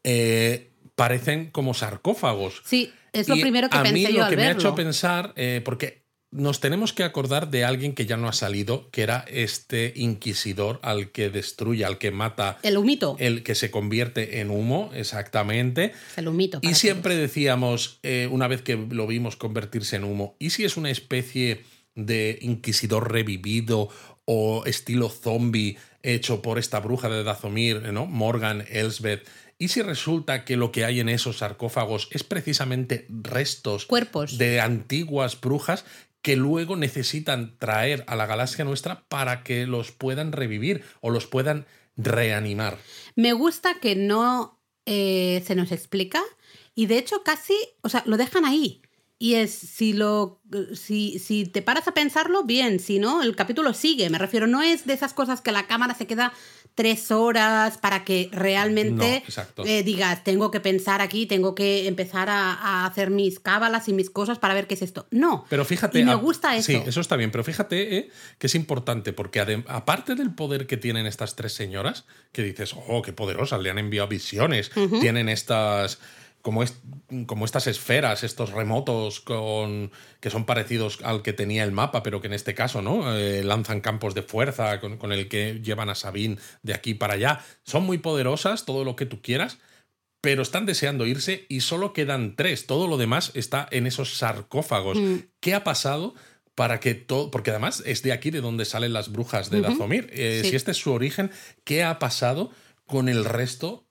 Eh, 0.03 0.71
parecen 0.95 1.49
como 1.51 1.73
sarcófagos. 1.73 2.61
Sí, 2.63 2.93
es 3.11 3.27
lo 3.27 3.35
primero 3.35 3.69
que 3.69 3.77
a 3.77 3.83
mí 3.83 4.05
lo 4.07 4.29
que 4.29 4.37
me 4.37 4.47
ha 4.47 4.51
hecho 4.51 4.75
pensar, 4.75 5.33
eh, 5.35 5.61
porque 5.63 6.04
nos 6.35 6.59
tenemos 6.59 6.91
que 6.91 7.03
acordar 7.03 7.49
de 7.49 7.63
alguien 7.63 7.93
que 7.93 8.05
ya 8.05 8.17
no 8.17 8.27
ha 8.27 8.33
salido, 8.33 8.89
que 8.91 9.03
era 9.03 9.23
este 9.29 9.93
inquisidor 9.95 10.79
al 10.83 11.11
que 11.11 11.29
destruye, 11.29 11.85
al 11.85 11.97
que 11.97 12.11
mata. 12.11 12.57
El 12.61 12.77
humito. 12.77 13.15
El 13.19 13.41
que 13.41 13.55
se 13.55 13.71
convierte 13.71 14.41
en 14.41 14.51
humo, 14.51 14.91
exactamente. 14.93 15.93
El 16.17 16.27
humito. 16.27 16.59
Y 16.61 16.73
siempre 16.75 17.15
decíamos, 17.15 17.99
eh, 18.03 18.27
una 18.29 18.49
vez 18.49 18.61
que 18.61 18.75
lo 18.75 19.07
vimos 19.07 19.37
convertirse 19.37 19.95
en 19.95 20.03
humo, 20.03 20.35
¿y 20.37 20.49
si 20.49 20.65
es 20.65 20.75
una 20.75 20.91
especie 20.91 21.63
de 21.95 22.37
inquisidor 22.41 23.11
revivido 23.11 23.87
o 24.25 24.65
estilo 24.65 25.09
zombie 25.09 25.77
hecho 26.03 26.41
por 26.41 26.59
esta 26.59 26.81
bruja 26.81 27.07
de 27.07 27.23
Dazomir, 27.23 27.81
¿no? 27.93 28.05
Morgan 28.07 28.65
Elsbeth? 28.69 29.25
¿Y 29.57 29.69
si 29.69 29.81
resulta 29.81 30.43
que 30.43 30.57
lo 30.57 30.73
que 30.73 30.83
hay 30.83 30.99
en 30.99 31.07
esos 31.07 31.37
sarcófagos 31.37 32.09
es 32.11 32.23
precisamente 32.23 33.07
restos 33.09 33.85
Cuerpos. 33.85 34.37
de 34.37 34.59
antiguas 34.59 35.39
brujas 35.39 35.85
que 36.25 36.35
luego 36.35 36.75
necesitan 36.75 37.55
traer 37.59 38.03
a 38.07 38.15
la 38.15 38.25
galaxia 38.25 38.65
nuestra 38.65 39.05
para 39.09 39.43
que 39.43 39.67
los 39.67 39.91
puedan 39.91 40.31
revivir 40.31 40.83
o 40.99 41.11
los 41.11 41.27
puedan 41.27 41.67
reanimar? 41.97 42.79
Me 43.15 43.33
gusta 43.33 43.75
que 43.79 43.95
no 43.95 44.59
eh, 44.87 45.43
se 45.45 45.53
nos 45.53 45.71
explica 45.71 46.23
y 46.73 46.87
de 46.87 46.97
hecho 46.97 47.21
casi, 47.21 47.53
o 47.81 47.89
sea, 47.89 48.01
lo 48.07 48.17
dejan 48.17 48.43
ahí. 48.43 48.81
Y 49.19 49.35
es, 49.35 49.51
si, 49.53 49.93
lo, 49.93 50.41
si, 50.73 51.19
si 51.19 51.45
te 51.45 51.61
paras 51.61 51.87
a 51.87 51.93
pensarlo, 51.93 52.43
bien, 52.43 52.79
si 52.79 52.97
no, 52.97 53.21
el 53.21 53.35
capítulo 53.35 53.75
sigue. 53.75 54.09
Me 54.09 54.17
refiero, 54.17 54.47
no 54.47 54.63
es 54.63 54.87
de 54.87 54.93
esas 54.93 55.13
cosas 55.13 55.41
que 55.41 55.51
la 55.51 55.67
cámara 55.67 55.93
se 55.93 56.07
queda 56.07 56.33
tres 56.75 57.09
horas 57.09 57.77
para 57.77 58.03
que 58.03 58.29
realmente 58.33 59.23
eh, 59.65 59.83
digas, 59.83 60.23
tengo 60.25 60.51
que 60.51 60.59
pensar 60.59 61.01
aquí, 61.01 61.25
tengo 61.25 61.55
que 61.55 61.87
empezar 61.87 62.29
a, 62.29 62.85
hacer 62.85 63.09
mis 63.09 63.39
cábalas 63.39 63.87
y 63.87 63.93
mis 63.93 64.09
cosas 64.09 64.37
para 64.39 64.53
ver 64.53 64.67
qué 64.67 64.75
es 64.75 64.81
esto. 64.81 65.07
No. 65.09 65.45
Pero 65.49 65.63
fíjate. 65.63 65.99
Y 65.99 66.03
me 66.03 66.15
gusta 66.15 66.55
eso. 66.55 66.67
Sí, 66.67 66.81
eso 66.85 66.99
está 66.99 67.15
bien, 67.15 67.31
pero 67.31 67.43
fíjate 67.43 67.97
eh, 67.97 68.09
que 68.37 68.47
es 68.47 68.55
importante 68.55 69.13
porque 69.13 69.63
aparte 69.67 70.15
del 70.15 70.33
poder 70.33 70.67
que 70.67 70.75
tienen 70.75 71.05
estas 71.05 71.35
tres 71.35 71.53
señoras, 71.53 72.05
que 72.33 72.43
dices, 72.43 72.75
oh, 72.87 73.01
qué 73.01 73.13
poderosas, 73.13 73.61
le 73.61 73.69
han 73.69 73.79
enviado 73.79 74.09
visiones, 74.09 74.69
tienen 74.99 75.29
estas 75.29 75.99
como, 76.45 76.61
es, 76.61 76.77
como 77.25 77.43
estas 77.43 77.65
esferas, 77.65 78.23
estos 78.23 78.51
remotos 78.51 79.19
con, 79.19 79.91
que 80.19 80.29
son 80.29 80.45
parecidos 80.45 80.99
al 81.03 81.23
que 81.23 81.33
tenía 81.33 81.63
el 81.63 81.71
mapa, 81.71 82.03
pero 82.03 82.21
que 82.21 82.27
en 82.27 82.33
este 82.33 82.53
caso 82.53 82.83
no 82.83 83.17
eh, 83.17 83.43
lanzan 83.43 83.81
campos 83.81 84.13
de 84.13 84.21
fuerza 84.21 84.79
con, 84.79 85.11
el 85.11 85.27
que 85.27 85.59
llevan 85.63 85.89
a 85.89 85.95
Sabine 85.95 86.37
de 86.61 86.75
aquí 86.75 86.93
para 86.93 87.15
allá. 87.15 87.43
Son 87.63 87.83
muy 87.83 87.97
poderosas, 87.97 88.63
todo 88.63 88.83
lo 88.83 88.95
que 88.95 89.07
tú 89.07 89.23
quieras, 89.23 89.57
pero 90.21 90.43
están 90.43 90.67
deseando 90.67 91.07
irse 91.07 91.47
y 91.49 91.61
solo 91.61 91.93
quedan 91.93 92.35
tres. 92.35 92.67
Todo 92.67 92.87
lo 92.87 92.97
demás 92.97 93.31
está 93.33 93.67
en 93.71 93.87
esos 93.87 94.15
sarcófagos. 94.15 94.99
Mm. 94.99 95.15
¿Qué 95.39 95.55
ha 95.55 95.63
pasado? 95.63 96.13
para 96.53 96.79
que 96.79 96.93
todo, 96.93 97.31
porque 97.31 97.49
además 97.49 97.83
es 97.85 98.01
de 98.01 98.13
aquí 98.13 98.31
de 98.31 98.39
donde 98.39 98.63
salen 98.63 98.93
las 98.93 99.11
brujas 99.11 99.49
de 99.49 99.59
Dazomir. 99.59 100.09
Eh, 100.13 100.41
si 100.45 100.55
este 100.55 100.71
es 100.71 100.77
su 100.77 100.93
origen, 100.93 101.29
¿qué 101.65 101.83
ha 101.83 101.99
pasado 101.99 102.49
con 102.85 103.09
el 103.09 103.25
resto 103.25 103.85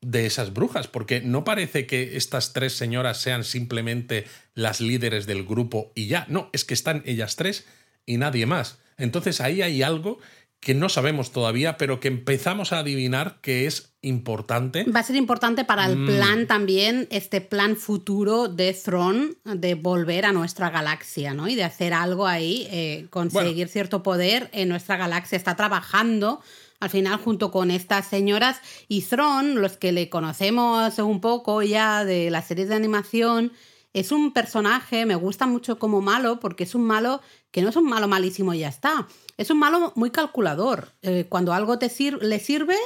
de 0.00 0.26
esas 0.26 0.52
brujas, 0.52 0.88
porque 0.88 1.20
no 1.20 1.44
parece 1.44 1.86
que 1.86 2.16
estas 2.16 2.52
tres 2.52 2.72
señoras 2.72 3.20
sean 3.20 3.44
simplemente 3.44 4.26
las 4.54 4.80
líderes 4.80 5.26
del 5.26 5.44
grupo 5.44 5.92
y 5.94 6.06
ya, 6.06 6.26
no, 6.28 6.48
es 6.52 6.64
que 6.64 6.74
están 6.74 7.02
ellas 7.04 7.36
tres 7.36 7.66
y 8.06 8.16
nadie 8.16 8.46
más. 8.46 8.78
Entonces 8.96 9.40
ahí 9.40 9.62
hay 9.62 9.82
algo 9.82 10.18
que 10.60 10.74
no 10.74 10.90
sabemos 10.90 11.32
todavía, 11.32 11.78
pero 11.78 12.00
que 12.00 12.08
empezamos 12.08 12.72
a 12.72 12.80
adivinar 12.80 13.40
que 13.40 13.66
es 13.66 13.94
importante. 14.02 14.84
Va 14.84 15.00
a 15.00 15.04
ser 15.04 15.16
importante 15.16 15.64
para 15.64 15.86
el 15.86 15.96
mm. 15.96 16.06
plan 16.06 16.46
también, 16.46 17.08
este 17.10 17.40
plan 17.40 17.76
futuro 17.76 18.48
de 18.48 18.74
Throne, 18.74 19.32
de 19.44 19.74
volver 19.74 20.26
a 20.26 20.32
nuestra 20.32 20.68
galaxia, 20.68 21.32
¿no? 21.32 21.48
Y 21.48 21.54
de 21.54 21.64
hacer 21.64 21.94
algo 21.94 22.26
ahí, 22.26 22.68
eh, 22.70 23.06
conseguir 23.08 23.68
cierto 23.68 24.02
poder 24.02 24.50
en 24.52 24.68
nuestra 24.68 24.98
galaxia. 24.98 25.36
Está 25.36 25.56
trabajando 25.56 26.42
al 26.80 26.90
final 26.90 27.18
junto 27.18 27.50
con 27.50 27.70
estas 27.70 28.08
señoras 28.08 28.60
y 28.88 29.02
Thron, 29.02 29.60
los 29.60 29.76
que 29.76 29.92
le 29.92 30.08
conocemos 30.08 30.98
un 30.98 31.20
poco 31.20 31.62
ya 31.62 32.04
de 32.04 32.30
las 32.30 32.46
series 32.46 32.68
de 32.68 32.74
animación, 32.74 33.52
es 33.92 34.12
un 34.12 34.32
personaje, 34.32 35.04
me 35.04 35.16
gusta 35.16 35.46
mucho 35.46 35.78
como 35.78 36.00
malo, 36.00 36.40
porque 36.40 36.64
es 36.64 36.74
un 36.74 36.82
malo 36.82 37.20
que 37.50 37.60
no 37.60 37.68
es 37.70 37.76
un 37.76 37.86
malo 37.86 38.06
malísimo 38.06 38.54
y 38.54 38.60
ya 38.60 38.68
está. 38.68 39.08
Es 39.36 39.50
un 39.50 39.58
malo 39.58 39.92
muy 39.96 40.10
calculador. 40.10 40.92
Eh, 41.02 41.26
cuando 41.28 41.52
algo 41.52 41.78
te 41.78 41.90
le 42.20 42.38
sirve, 42.38 42.76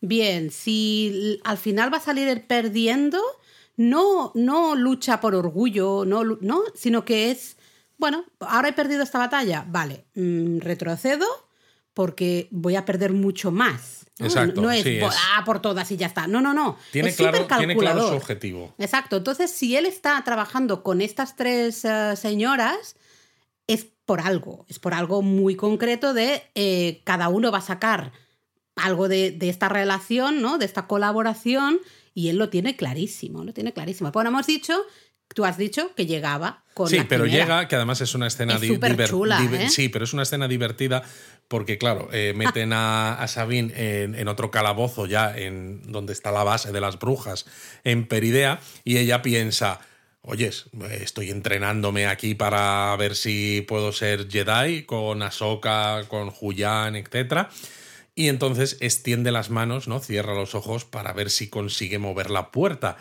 bien. 0.00 0.50
Si 0.50 1.38
al 1.44 1.58
final 1.58 1.92
va 1.92 1.98
a 1.98 2.00
salir 2.00 2.46
perdiendo, 2.46 3.20
no, 3.76 4.32
no 4.34 4.74
lucha 4.74 5.20
por 5.20 5.34
orgullo, 5.34 6.04
no, 6.06 6.24
no, 6.24 6.62
sino 6.74 7.04
que 7.04 7.30
es, 7.30 7.58
bueno, 7.98 8.24
ahora 8.40 8.68
he 8.68 8.72
perdido 8.72 9.02
esta 9.02 9.18
batalla, 9.18 9.66
vale, 9.68 10.06
mm, 10.14 10.60
retrocedo 10.60 11.26
porque 11.94 12.48
voy 12.50 12.76
a 12.76 12.84
perder 12.84 13.12
mucho 13.12 13.50
más. 13.50 14.06
¿no? 14.18 14.26
Exacto. 14.26 14.60
No 14.60 14.70
es, 14.70 14.84
ah, 15.02 15.42
por 15.44 15.60
todas 15.60 15.90
y 15.90 15.96
ya 15.96 16.06
está. 16.06 16.26
No, 16.26 16.40
no, 16.40 16.52
no. 16.52 16.76
Tiene, 16.92 17.14
claro, 17.14 17.46
tiene 17.46 17.76
claro 17.76 18.08
su 18.08 18.14
objetivo. 18.14 18.74
Exacto. 18.78 19.16
Entonces, 19.16 19.50
si 19.50 19.76
él 19.76 19.86
está 19.86 20.22
trabajando 20.24 20.82
con 20.82 21.00
estas 21.00 21.36
tres 21.36 21.84
eh, 21.84 22.14
señoras, 22.16 22.96
es 23.66 23.86
por 24.04 24.20
algo. 24.20 24.66
Es 24.68 24.78
por 24.78 24.92
algo 24.94 25.22
muy 25.22 25.56
concreto 25.56 26.14
de 26.14 26.42
eh, 26.54 27.00
cada 27.04 27.28
uno 27.28 27.50
va 27.50 27.58
a 27.58 27.62
sacar 27.62 28.12
algo 28.76 29.08
de, 29.08 29.30
de, 29.30 29.48
esta 29.48 29.68
relación, 29.68 30.42
¿no? 30.42 30.58
De 30.58 30.66
esta 30.66 30.86
colaboración. 30.86 31.78
Y 32.12 32.28
él 32.28 32.36
lo 32.36 32.48
tiene 32.50 32.76
clarísimo, 32.76 33.44
lo 33.44 33.52
tiene 33.52 33.72
clarísimo. 33.72 34.10
Bueno, 34.12 34.30
hemos 34.30 34.46
dicho 34.46 34.74
Tú 35.34 35.44
has 35.44 35.58
dicho 35.58 35.92
que 35.96 36.06
llegaba 36.06 36.62
con 36.74 36.88
Sí, 36.88 37.00
pero 37.08 37.26
llega, 37.26 37.66
que 37.66 37.74
además 37.74 38.00
es 38.00 38.14
una 38.14 38.28
escena 38.28 38.56
divertida. 38.58 39.64
¿eh? 39.64 39.68
Sí, 39.68 39.88
pero 39.88 40.04
es 40.04 40.12
una 40.12 40.22
escena 40.22 40.46
divertida 40.46 41.02
porque, 41.48 41.76
claro, 41.76 42.08
eh, 42.12 42.32
meten 42.36 42.72
a, 42.72 43.24
Sabine 43.26 43.72
en, 44.04 44.28
otro 44.28 44.52
calabozo 44.52 45.06
ya, 45.06 45.36
en 45.36 45.90
donde 45.90 46.12
está 46.12 46.30
la 46.30 46.44
base 46.44 46.70
de 46.70 46.80
las 46.80 47.00
brujas, 47.00 47.46
en 47.82 48.06
Peridea, 48.06 48.60
y 48.84 48.96
ella 48.98 49.22
piensa. 49.22 49.80
Oyes, 50.26 50.70
estoy 50.90 51.30
entrenándome 51.30 52.06
aquí 52.06 52.34
para 52.34 52.96
ver 52.96 53.14
si 53.14 53.62
puedo 53.68 53.92
ser 53.92 54.26
Jedi 54.30 54.84
con 54.84 55.22
Ahsoka, 55.22 56.04
con 56.08 56.32
Huyan, 56.40 56.96
etc. 56.96 57.48
Y 58.14 58.28
entonces 58.28 58.78
extiende 58.80 59.32
las 59.32 59.50
manos, 59.50 59.86
¿no? 59.86 60.00
Cierra 60.00 60.34
los 60.34 60.54
ojos 60.54 60.86
para 60.86 61.12
ver 61.12 61.28
si 61.28 61.50
consigue 61.50 61.98
mover 61.98 62.30
la 62.30 62.52
puerta 62.52 62.96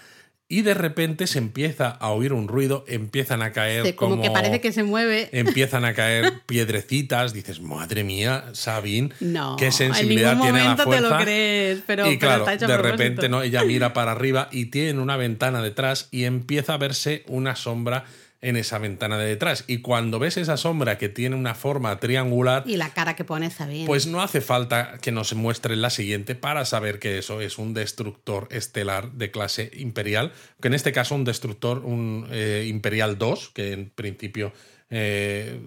y 0.49 0.61
de 0.61 0.73
repente 0.73 1.25
se 1.25 1.39
empieza 1.39 1.89
a 1.89 2.11
oír 2.11 2.33
un 2.33 2.47
ruido, 2.47 2.85
empiezan 2.87 3.41
a 3.41 3.51
caer 3.51 3.95
como, 3.95 4.21
que 4.21 4.29
parece 4.29 4.61
que 4.61 4.71
se 4.71 4.83
mueve. 4.83 5.29
Empiezan 5.31 5.85
a 5.85 5.93
caer 5.93 6.41
piedrecitas, 6.45 7.33
dices, 7.33 7.61
madre 7.61 8.03
mía, 8.03 8.45
Sabine, 8.53 9.09
qué 9.57 9.71
sensibilidad 9.71 10.39
tiene 10.39 10.63
la 10.63 10.77
fuerza. 10.77 11.07
te 11.07 11.09
lo 11.09 11.17
crees, 11.17 11.83
pero, 11.87 12.11
y 12.11 12.17
claro, 12.19 12.45
de 12.45 12.77
repente 12.77 13.29
no, 13.29 13.41
ella 13.41 13.63
mira 13.63 13.93
para 13.93 14.11
arriba 14.11 14.49
y 14.51 14.65
tiene 14.65 14.99
una 14.99 15.17
ventana 15.17 15.61
detrás 15.61 16.09
y 16.11 16.25
empieza 16.25 16.75
a 16.75 16.77
verse 16.77 17.23
una 17.27 17.55
sombra 17.55 18.05
en 18.43 18.57
esa 18.57 18.77
ventana 18.77 19.17
de 19.17 19.25
detrás. 19.25 19.63
Y 19.67 19.79
cuando 19.79 20.19
ves 20.19 20.37
esa 20.37 20.57
sombra 20.57 20.97
que 20.97 21.09
tiene 21.09 21.35
una 21.35 21.55
forma 21.55 21.99
triangular. 21.99 22.63
Y 22.67 22.75
la 22.75 22.93
cara 22.93 23.15
que 23.15 23.23
pone 23.23 23.49
Sabine. 23.49 23.87
Pues 23.87 24.05
no 24.05 24.21
hace 24.21 24.41
falta 24.41 24.99
que 25.01 25.11
nos 25.11 25.33
muestre 25.33 25.75
la 25.77 25.89
siguiente 25.89 26.35
para 26.35 26.65
saber 26.65 26.99
que 26.99 27.17
eso 27.17 27.41
es 27.41 27.57
un 27.57 27.73
destructor 27.73 28.49
estelar 28.51 29.13
de 29.13 29.31
clase 29.31 29.71
imperial. 29.75 30.33
Que 30.61 30.67
en 30.67 30.73
este 30.73 30.91
caso 30.91 31.15
un 31.15 31.23
destructor, 31.23 31.79
un 31.79 32.27
eh, 32.31 32.65
Imperial 32.67 33.17
2, 33.17 33.49
que 33.49 33.71
en 33.71 33.89
principio. 33.89 34.53
Eh, 34.95 35.59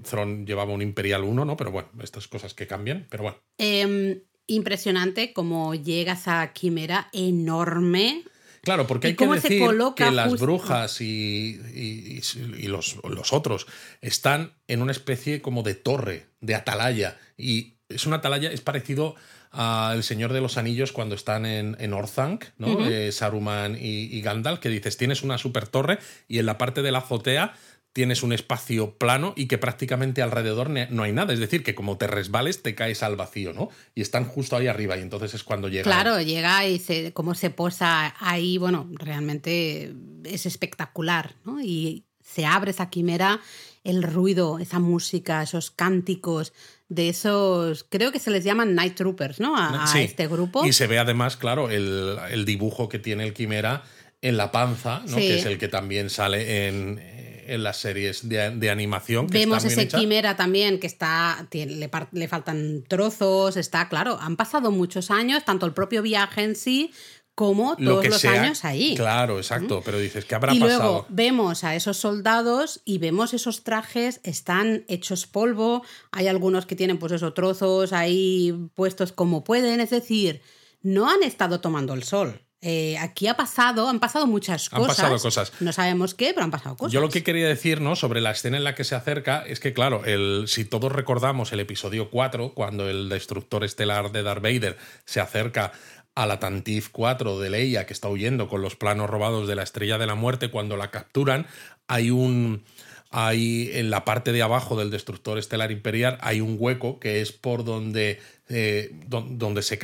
llevaba 0.47 0.73
un 0.73 0.83
Imperial 0.83 1.25
1, 1.25 1.45
¿no? 1.45 1.57
Pero 1.57 1.73
bueno, 1.73 1.89
estas 2.01 2.29
cosas 2.29 2.55
que 2.55 2.69
cambian, 2.69 3.09
pero 3.11 3.25
bueno. 3.25 3.39
Em, 3.59 4.21
impresionante 4.47 5.33
como 5.33 5.75
llega 5.75 6.12
esa 6.12 6.53
quimera 6.53 7.09
enorme 7.12 8.23
Claro, 8.67 8.89
porque 8.89 9.07
hay 9.07 9.15
que 9.15 9.29
decir 9.29 9.63
que 9.95 10.11
las 10.11 10.41
brujas 10.41 11.01
y, 11.01 12.21
los, 12.67 12.97
otros 13.33 13.69
están 14.01 14.55
en 14.67 14.83
una 14.83 14.91
especie 14.91 15.41
como 15.41 15.63
de 15.63 15.77
torre, 15.77 16.27
de 16.41 16.57
atalaya. 16.57 17.17
Y 17.39 17.75
es 17.89 18.07
una 18.07 18.17
atalaya, 18.17 18.51
es 18.51 18.63
parecido 18.63 19.15
a 19.53 19.93
El 19.95 20.03
Señor 20.03 20.33
de 20.33 20.41
los 20.41 20.59
Anillos 20.59 20.91
cuando 20.91 21.15
están 21.15 21.47
en, 21.47 21.77
en 21.79 21.93
Orthanc, 21.93 22.47
¿no? 22.59 22.85
Eh, 22.89 23.13
Saruman 23.13 23.77
y, 23.77 24.07
y, 24.13 24.21
Gandalf, 24.21 24.59
que 24.59 24.69
dices, 24.69 24.97
tienes 24.97 25.23
una 25.23 25.39
super 25.39 25.69
torre 25.69 26.01
y 26.27 26.41
en 26.41 26.47
la 26.47 26.59
parte 26.59 26.83
de 26.83 26.91
la 26.91 26.99
azotea 26.99 27.55
tienes 27.97 28.23
un 28.23 28.35
espacio 28.35 28.91
plano 28.99 29.33
y 29.37 29.47
que 29.47 29.57
prácticamente 29.57 30.21
alrededor 30.21 30.69
no 30.69 31.03
hay 31.03 31.13
nada. 31.13 31.33
Es 31.33 31.41
decir, 31.41 31.63
que 31.63 31.75
como 31.75 31.97
te 31.97 32.07
resbales, 32.07 32.61
te 32.63 32.75
caes 32.75 33.03
al 33.03 33.17
vacío, 33.17 33.55
¿no? 33.55 33.71
Y 33.95 34.03
están 34.03 34.27
justo 34.27 34.55
ahí 34.55 34.67
arriba 34.67 34.99
y 34.99 35.01
entonces 35.01 35.33
es 35.33 35.43
cuando 35.43 35.69
llega. 35.69 35.85
Claro, 35.85 36.21
llega 36.21 36.67
y 36.67 36.79
se, 36.79 37.15
cómo 37.15 37.35
se 37.35 37.49
posa 37.49 38.15
ahí, 38.21 38.59
bueno, 38.59 38.87
realmente 38.93 39.95
es 40.25 40.45
espectacular, 40.45 41.37
¿no? 41.47 41.63
Y 41.63 42.05
se 42.23 42.45
abre 42.45 42.73
esa 42.73 42.91
quimera, 42.91 43.41
el 43.83 44.03
ruido, 44.03 44.59
esa 44.59 44.79
música, 44.79 45.43
esos 45.43 45.71
cánticos 45.71 46.53
de 46.91 47.09
esos, 47.09 47.87
creo 47.89 48.13
que 48.13 48.19
se 48.19 48.31
les 48.31 48.45
llaman 48.45 48.75
Night 48.75 48.95
Troopers, 48.95 49.41
¿no? 49.41 49.57
A, 49.57 49.91
este 49.99 50.29
grupo. 50.29 50.67
Y 50.67 50.75
se 50.75 50.87
ve 50.87 50.99
además, 50.99 51.39
claro, 51.39 51.71
el, 51.71 52.19
el, 52.31 52.45
dibujo 52.45 52.91
que 52.91 52.99
tiene 52.99 53.25
el 53.25 53.33
quimera 53.33 53.85
en 54.23 54.37
la 54.37 54.51
panza, 54.51 55.03
¿no? 55.07 55.17
que 55.17 55.39
es 55.39 55.47
el 55.47 55.59
que 55.59 55.69
también 55.69 56.11
sale 56.11 56.69
en, 56.69 56.99
en 57.47 57.63
las 57.63 57.79
series 57.79 58.29
de, 58.29 58.71
animación. 58.71 59.27
Vemos 59.29 59.65
ese 59.65 59.89
quimera 59.89 60.37
también 60.37 60.81
que 60.81 60.87
está, 60.87 61.47
le, 61.53 61.91
le, 62.13 62.29
faltan 62.29 62.85
trozos, 62.87 63.57
está 63.57 63.89
claro, 63.89 64.19
han 64.21 64.37
pasado 64.37 64.71
muchos 64.71 65.11
años, 65.11 65.45
tanto 65.45 65.67
el 65.67 65.73
propio 65.73 66.03
viaje 66.03 66.43
en 66.43 66.57
sí 66.57 66.93
como 67.37 67.77
todos 67.77 68.09
los 68.09 68.25
años 68.25 68.65
ahí. 68.65 68.95
Claro, 68.97 69.37
exacto, 69.37 69.83
pero 69.85 69.99
dices, 69.99 70.25
¿qué 70.25 70.35
habrá 70.35 70.55
y 70.55 70.59
pasado? 70.59 70.79
luego 70.81 71.07
vemos 71.11 71.65
a 71.65 71.77
esos 71.77 71.99
soldados 71.99 72.81
y 72.87 72.97
vemos 72.97 73.35
esos 73.35 73.63
trajes, 73.63 74.21
están 74.25 74.85
hechos 74.89 75.27
polvo, 75.27 75.85
hay 76.13 76.29
algunos 76.29 76.65
que 76.65 76.77
tienen 76.77 76.99
pues 76.99 77.13
esos 77.13 77.35
trozos 77.35 77.93
ahí 77.93 78.71
puestos 78.75 79.13
como 79.13 79.45
pueden, 79.45 79.81
es 79.81 79.91
decir, 79.91 80.41
no 80.81 81.11
han 81.11 81.23
estado 81.23 81.61
tomando 81.61 81.93
el 81.93 82.05
sol. 82.05 82.46
Eh, 82.62 82.97
aquí 82.99 83.27
ha 83.27 83.35
pasado, 83.35 83.88
han 83.88 84.01
pasado 84.01 84.27
muchas 84.27 84.71
cosas. 84.71 84.99
Han 84.99 85.11
pasado 85.11 85.19
cosas. 85.19 85.53
No 85.61 85.73
sabemos 85.73 86.14
qué, 86.14 86.33
pero 86.33 86.45
han 86.45 86.51
pasado 86.51 86.77
cosas. 86.77 86.92
Yo 86.92 87.01
lo 87.01 87.11
que 87.11 87.23
quería 87.23 87.47
decir 87.47 87.81
¿no? 87.81 87.97
sobre 87.97 88.21
la 88.21 88.31
escena 88.31 88.57
en 88.57 88.64
la 88.64 88.75
que 88.75 88.85
se 88.85 88.95
acerca 88.95 89.45
es 89.47 89.61
que, 89.61 89.73
claro, 89.73 90.05
el, 90.05 90.45
si 90.49 90.64
todos 90.64 90.90
recordamos 90.90 91.53
el 91.53 91.61
episodio 91.61 92.11
4, 92.11 92.55
cuando 92.55 92.88
el 92.88 93.09
destructor 93.09 93.62
estelar 93.62 94.11
de 94.11 94.23
Darth 94.23 94.42
Vader 94.42 94.79
se 95.05 95.21
acerca 95.21 95.73
a 96.14 96.27
la 96.27 96.40
Tantif 96.40 96.88
4 96.90 97.38
de 97.38 97.51
Leia, 97.51 97.85
que 97.85 97.92
está 97.92 98.09
huyendo 98.09 98.49
con 98.49 98.62
los 98.62 98.75
planos 98.75 99.11
robados 99.11 99.47
de 99.47 99.55
la 99.55 99.62
Estrella 99.62 99.99
de 99.99 100.07
la 100.07 100.14
Muerte, 100.14 100.51
cuando 100.51 100.79
la 100.79 100.90
capturan, 100.90 101.47
hay 101.88 102.11
un 102.11 102.64
hay 103.11 103.71
en 103.75 103.90
la 103.90 104.05
parte 104.05 104.33
de 104.33 104.42
abajo 104.42 104.77
del 104.77 104.90
destructor 104.90 105.38
estelar 105.38 105.71
imperial 105.71 106.19
hay 106.21 106.40
un 106.40 106.57
hueco 106.59 106.99
que 106.99 107.21
es 107.21 107.33
por 107.33 107.64
donde, 107.64 108.21
eh, 108.49 108.93
donde 109.09 109.63
se, 109.63 109.79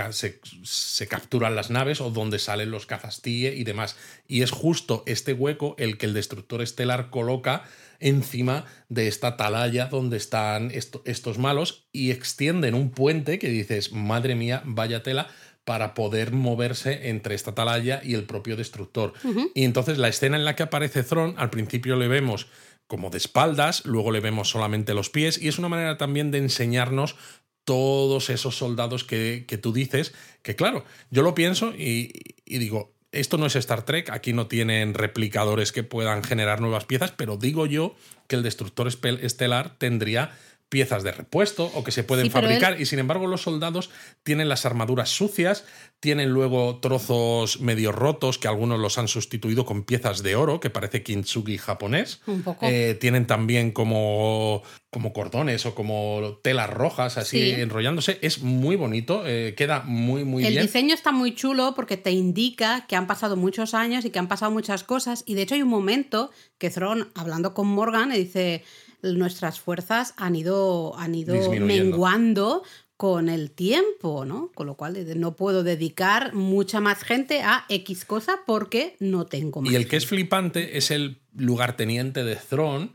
se, 0.62 1.08
capturan 1.08 1.56
las 1.56 1.70
naves 1.70 2.00
o 2.00 2.10
donde 2.10 2.38
salen 2.38 2.70
los 2.70 2.86
cazastille 2.86 3.54
y 3.54 3.64
demás. 3.64 3.96
Y 4.28 4.42
es 4.42 4.52
justo 4.52 5.02
este 5.06 5.32
hueco 5.32 5.74
el 5.78 5.98
que 5.98 6.06
el 6.06 6.14
destructor 6.14 6.62
estelar 6.62 7.10
coloca 7.10 7.64
encima 7.98 8.64
de 8.88 9.08
esta 9.08 9.28
atalaya 9.28 9.86
donde 9.86 10.16
están 10.16 10.70
estos 10.72 11.38
malos 11.38 11.88
y 11.92 12.12
extienden 12.12 12.74
un 12.74 12.90
puente 12.90 13.38
que 13.38 13.48
dices, 13.48 13.92
madre 13.92 14.34
mía, 14.36 14.62
vaya 14.64 15.02
tela, 15.02 15.28
para 15.64 15.94
poder 15.94 16.32
moverse 16.32 17.08
entre 17.08 17.34
esta 17.34 17.52
atalaya 17.52 18.00
y 18.04 18.14
el 18.14 18.24
propio 18.24 18.56
destructor. 18.56 19.12
Y 19.54 19.64
entonces 19.64 19.98
la 19.98 20.08
escena 20.08 20.36
en 20.36 20.44
la 20.44 20.56
que 20.56 20.64
aparece 20.64 21.02
Thron, 21.02 21.34
al 21.36 21.50
principio 21.50 21.96
le 21.96 22.08
vemos 22.08 22.48
como 22.88 23.10
de 23.10 23.18
espaldas, 23.18 23.86
luego 23.86 24.10
le 24.10 24.20
vemos 24.20 24.50
solamente 24.50 24.92
los 24.92 25.08
pies 25.08 25.40
y 25.40 25.48
es 25.48 25.58
una 25.58 25.68
manera 25.68 25.96
también 25.96 26.30
de 26.30 26.38
enseñarnos 26.38 27.16
todos 27.64 28.30
esos 28.30 28.56
soldados 28.56 29.04
que, 29.04 29.44
tú 29.60 29.72
dices, 29.72 30.12
que 30.42 30.56
claro, 30.56 30.84
yo 31.10 31.22
lo 31.22 31.34
pienso 31.34 31.74
y, 31.74 32.12
y 32.44 32.58
digo, 32.58 32.92
esto 33.12 33.36
no 33.36 33.46
es 33.46 33.56
Star 33.56 33.84
Trek, 33.84 34.10
aquí 34.10 34.32
no 34.32 34.46
tienen 34.46 34.94
replicadores 34.94 35.70
que 35.70 35.82
puedan 35.82 36.24
generar 36.24 36.60
nuevas 36.60 36.86
piezas, 36.86 37.12
pero 37.12 37.36
digo 37.36 37.66
yo 37.66 37.94
que 38.26 38.36
el 38.36 38.42
destructor 38.42 38.88
estelar 38.88 39.76
tendría 39.78 40.32
piezas 40.72 41.02
de 41.02 41.12
repuesto 41.12 41.70
o 41.74 41.84
que 41.84 41.92
se 41.92 42.02
pueden 42.02 42.30
fabricar 42.30 42.80
y 42.80 42.86
sin 42.86 42.98
embargo 42.98 43.26
los 43.26 43.42
soldados 43.42 43.90
tienen 44.22 44.48
las 44.48 44.64
armaduras 44.64 45.10
sucias, 45.10 45.66
tienen 46.00 46.30
luego 46.30 46.80
trozos 46.80 47.60
medio 47.60 47.92
rotos 47.92 48.38
que 48.38 48.48
algunos 48.48 48.80
los 48.80 48.96
han 48.96 49.06
sustituido 49.06 49.66
con 49.66 49.84
piezas 49.84 50.22
de 50.22 50.34
oro 50.34 50.60
que 50.60 50.70
parece 50.70 51.02
kintsugi 51.02 51.58
japonés. 51.58 52.22
Un 52.26 52.42
poco. 52.42 52.64
Eh, 52.66 52.96
tienen 52.98 53.26
también 53.26 53.70
como, 53.72 54.62
como 54.88 55.12
cordones 55.12 55.66
o 55.66 55.74
como 55.74 56.38
telas 56.42 56.70
rojas 56.70 57.18
así 57.18 57.50
enrollándose. 57.50 58.18
Es 58.22 58.40
muy 58.40 58.76
bonito, 58.76 59.24
eh, 59.26 59.54
queda 59.54 59.82
muy 59.82 60.24
muy 60.24 60.42
bien. 60.42 60.56
El 60.56 60.66
diseño 60.66 60.94
está 60.94 61.12
muy 61.12 61.34
chulo 61.34 61.74
porque 61.76 61.98
te 61.98 62.12
indica 62.12 62.86
que 62.86 62.96
han 62.96 63.06
pasado 63.06 63.36
muchos 63.36 63.74
años 63.74 64.06
y 64.06 64.10
que 64.10 64.18
han 64.18 64.28
pasado 64.28 64.50
muchas 64.50 64.84
cosas 64.84 65.22
y 65.26 65.34
de 65.34 65.42
hecho 65.42 65.54
hay 65.54 65.60
un 65.60 65.68
momento 65.68 66.30
que 66.56 66.70
Thron 66.70 67.10
hablando 67.14 67.52
con 67.52 67.68
Morgan 67.68 68.08
le 68.08 68.18
dice 68.18 68.64
nuestras 69.02 69.60
fuerzas 69.60 70.14
han 70.16 70.36
ido, 70.36 70.96
han 70.96 71.14
ido 71.14 71.34
menguando 71.60 72.62
con 72.96 73.28
el 73.28 73.50
tiempo, 73.50 74.24
¿no? 74.24 74.52
Con 74.54 74.68
lo 74.68 74.76
cual 74.76 74.96
no 75.18 75.34
puedo 75.34 75.64
dedicar 75.64 76.34
mucha 76.34 76.80
más 76.80 77.02
gente 77.02 77.42
a 77.42 77.64
X 77.68 78.04
cosa 78.04 78.40
porque 78.46 78.96
no 79.00 79.26
tengo 79.26 79.60
más. 79.60 79.72
Y 79.72 79.76
el 79.76 79.88
que 79.88 79.96
es 79.96 80.06
flipante 80.06 80.78
es 80.78 80.92
el 80.92 81.18
lugarteniente 81.34 82.22
de 82.22 82.36
Throne 82.36 82.92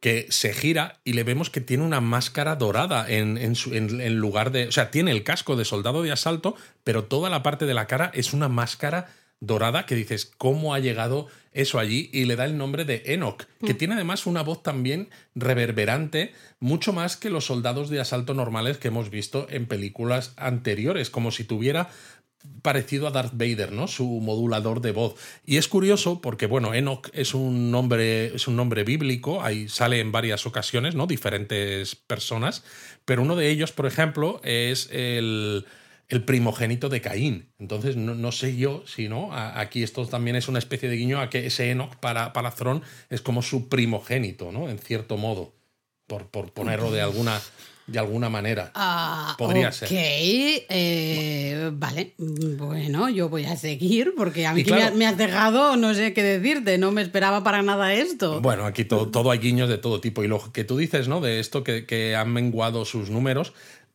que 0.00 0.26
se 0.30 0.54
gira 0.54 0.98
y 1.04 1.12
le 1.12 1.24
vemos 1.24 1.50
que 1.50 1.60
tiene 1.60 1.84
una 1.84 2.00
máscara 2.00 2.56
dorada 2.56 3.06
en, 3.06 3.36
en, 3.36 4.16
lugar 4.16 4.50
de... 4.50 4.66
O 4.68 4.72
sea, 4.72 4.90
tiene 4.90 5.10
el 5.10 5.24
casco 5.24 5.56
de 5.56 5.66
soldado 5.66 6.02
de 6.02 6.10
asalto, 6.10 6.56
pero 6.82 7.04
toda 7.04 7.28
la 7.28 7.42
parte 7.42 7.66
de 7.66 7.74
la 7.74 7.86
cara 7.86 8.10
es 8.14 8.32
una 8.32 8.48
máscara 8.48 9.12
dorada 9.40 9.86
que 9.86 9.94
dices, 9.94 10.30
¿cómo 10.36 10.74
ha 10.74 10.78
llegado 10.78 11.26
eso 11.52 11.78
allí? 11.78 12.10
Y 12.12 12.26
le 12.26 12.36
da 12.36 12.44
el 12.44 12.56
nombre 12.56 12.84
de 12.84 13.02
Enoch, 13.06 13.44
que 13.64 13.74
mm. 13.74 13.76
tiene 13.78 13.94
además 13.94 14.26
una 14.26 14.42
voz 14.42 14.62
también 14.62 15.08
reverberante, 15.34 16.32
mucho 16.60 16.92
más 16.92 17.16
que 17.16 17.30
los 17.30 17.46
soldados 17.46 17.88
de 17.88 18.00
asalto 18.00 18.34
normales 18.34 18.78
que 18.78 18.88
hemos 18.88 19.10
visto 19.10 19.46
en 19.50 19.66
películas 19.66 20.34
anteriores, 20.36 21.10
como 21.10 21.30
si 21.30 21.44
tuviera 21.44 21.88
parecido 22.62 23.06
a 23.06 23.10
Darth 23.10 23.32
Vader, 23.34 23.72
¿no? 23.72 23.86
Su 23.86 24.06
modulador 24.06 24.80
de 24.80 24.92
voz. 24.92 25.14
Y 25.44 25.56
es 25.56 25.68
curioso 25.68 26.20
porque, 26.20 26.46
bueno, 26.46 26.72
Enoch 26.72 27.08
es 27.12 27.34
un 27.34 27.70
nombre, 27.70 28.34
es 28.34 28.48
un 28.48 28.56
nombre 28.56 28.84
bíblico, 28.84 29.42
ahí 29.42 29.68
sale 29.68 30.00
en 30.00 30.12
varias 30.12 30.46
ocasiones, 30.46 30.94
¿no? 30.94 31.06
Diferentes 31.06 31.96
personas, 31.96 32.64
pero 33.04 33.22
uno 33.22 33.36
de 33.36 33.50
ellos, 33.50 33.72
por 33.72 33.86
ejemplo, 33.86 34.40
es 34.42 34.88
el 34.90 35.66
el 36.10 36.24
primogénito 36.24 36.88
de 36.88 37.00
Caín. 37.00 37.52
Entonces, 37.58 37.96
no, 37.96 38.32
sé 38.32 38.56
yo 38.56 38.82
si 38.86 39.08
no, 39.08 39.32
aquí 39.32 39.82
esto 39.82 40.04
también 40.06 40.36
es 40.36 40.48
una 40.48 40.58
especie 40.58 40.88
de 40.88 40.96
guiño 40.96 41.20
a 41.20 41.30
que 41.30 41.46
ese 41.46 41.70
Enoch 41.70 41.94
para, 41.96 42.32
para 42.32 42.50
Thron 42.50 42.82
es 43.08 43.22
como 43.22 43.42
su 43.42 43.68
primogénito, 43.68 44.50
¿no? 44.50 44.68
En 44.68 44.78
cierto 44.78 45.16
modo, 45.16 45.54
por, 46.08 46.26
por 46.26 46.52
ponerlo 46.52 46.90
de 46.90 47.00
alguna, 47.00 47.40
de 47.86 48.00
alguna 48.00 48.28
manera. 48.28 48.72
Ah, 48.74 49.36
Podría 49.38 49.70
ser. 49.70 49.86
Ok, 49.86 49.94
eh, 49.94 51.70
vale. 51.74 52.14
Bueno, 52.18 53.08
yo 53.08 53.28
voy 53.28 53.44
a 53.44 53.56
seguir 53.56 54.12
porque 54.16 54.48
a 54.48 54.52
mí 54.52 54.64
me, 54.96 55.06
has 55.06 55.16
dejado, 55.16 55.76
no 55.76 55.94
sé 55.94 56.12
qué 56.12 56.24
decirte, 56.24 56.76
no 56.76 56.90
me 56.90 57.02
esperaba 57.02 57.44
para 57.44 57.62
nada 57.62 57.94
esto. 57.94 58.40
Bueno, 58.40 58.66
aquí 58.66 58.84
todo, 58.84 59.08
todo 59.10 59.30
hay 59.30 59.38
guiños 59.38 59.68
de 59.68 59.78
todo 59.78 60.00
tipo. 60.00 60.24
Y 60.24 60.28
lo 60.28 60.50
que 60.50 60.64
tú 60.64 60.76
dices, 60.76 61.06
¿no? 61.06 61.20
De 61.20 61.38
esto 61.38 61.62
que, 61.62 61.86
que 61.86 62.16
han 62.16 62.32
menguado 62.32 62.84
sus 62.84 63.10
números, 63.10 63.52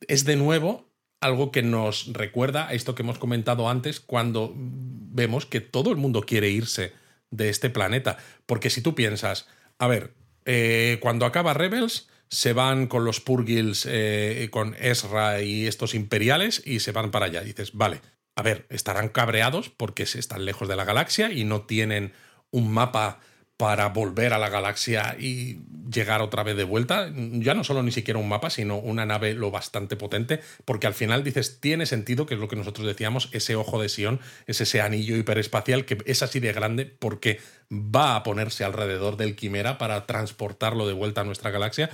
es 0.08 0.23
de 0.23 0.38
nuevo 0.38 0.95
algo 1.21 1.51
que 1.51 1.63
nos 1.63 2.13
recuerda 2.13 2.67
a 2.67 2.73
esto 2.73 2.95
que 2.95 3.04
hemos 3.04 3.17
comentado 3.17 3.69
antes 3.69 3.99
cuando 3.99 4.54
vemos 4.56 5.45
que 5.45 5.62
todo 5.62 5.91
el 5.91 5.97
mundo 5.97 6.21
quiere 6.21 6.49
irse 6.49 6.93
de 7.32 7.49
este 7.49 7.69
planeta. 7.69 8.17
Porque 8.45 8.69
si 8.69 8.82
tú 8.82 8.95
piensas, 8.95 9.47
a 9.80 9.88
ver, 9.88 10.13
eh, 10.45 10.99
cuando 11.01 11.25
acaba 11.25 11.54
Rebels, 11.54 12.10
se 12.30 12.54
van 12.54 12.88
con 12.88 13.06
los 13.06 13.21
Purgils, 13.21 13.88
eh, 13.89 14.49
con 14.51 14.75
Ezra 14.80 15.41
y 15.41 15.67
estos 15.67 15.93
imperiales 15.93 16.62
y 16.65 16.80
se 16.80 16.91
van 16.91 17.12
para 17.12 17.28
allá. 17.28 17.41
dices, 17.41 17.73
vale, 17.73 18.01
a 18.36 18.41
ver, 18.41 18.65
estarán 18.69 19.10
cabreados 19.10 19.69
porque 19.69 20.04
están 20.04 20.45
lejos 20.45 20.67
de 20.67 20.75
la 20.75 20.86
galaxia 20.86 21.32
y 21.32 21.43
no 21.43 21.62
tienen 21.62 22.13
un 22.51 22.71
mapa 22.71 23.19
para 23.58 23.88
volver 23.89 24.34
a 24.34 24.38
la 24.38 24.50
galaxia 24.50 25.15
y 25.18 25.62
llegar 25.89 26.22
otra 26.22 26.44
vez 26.44 26.58
de 26.58 26.65
vuelta. 26.65 27.10
Ya 27.15 27.54
no 27.54 27.63
solo 27.63 27.84
ni 27.84 27.91
siquiera 27.91 28.20
un 28.20 28.28
mapa, 28.28 28.50
sino 28.50 28.78
una 28.78 29.06
nave 29.06 29.34
lo 29.34 29.52
bastante 29.52 29.96
potente, 29.96 30.41
porque 30.65 30.88
al 30.88 30.94
final 30.94 31.24
dices, 31.24 31.60
tiene 31.62 31.86
sentido, 31.86 32.26
que 32.26 32.34
es 32.34 32.39
lo 32.39 32.48
que 32.48 32.58
nosotros 32.58 32.86
decíamos, 32.86 33.30
ese 33.32 33.56
ojo 33.56 33.82
de 33.82 33.89
Sion, 33.89 34.20
es 34.46 34.60
ese 34.60 34.82
anillo 34.82 35.15
hiperespacial 35.15 35.86
que 35.86 35.98
es 36.06 36.22
así 36.22 36.39
de 36.39 36.52
grande 36.52 36.86
porque 36.86 37.39
va 37.72 38.18
a 38.18 38.24
ponerse 38.24 38.63
alrededor 38.63 39.15
del 39.15 39.36
Quimera 39.36 39.78
para 39.78 40.06
transportarlo 40.06 40.88
de 40.88 40.94
vuelta 40.94 41.22
a 41.22 41.24
nuestra 41.24 41.52
galaxia. 41.52 41.89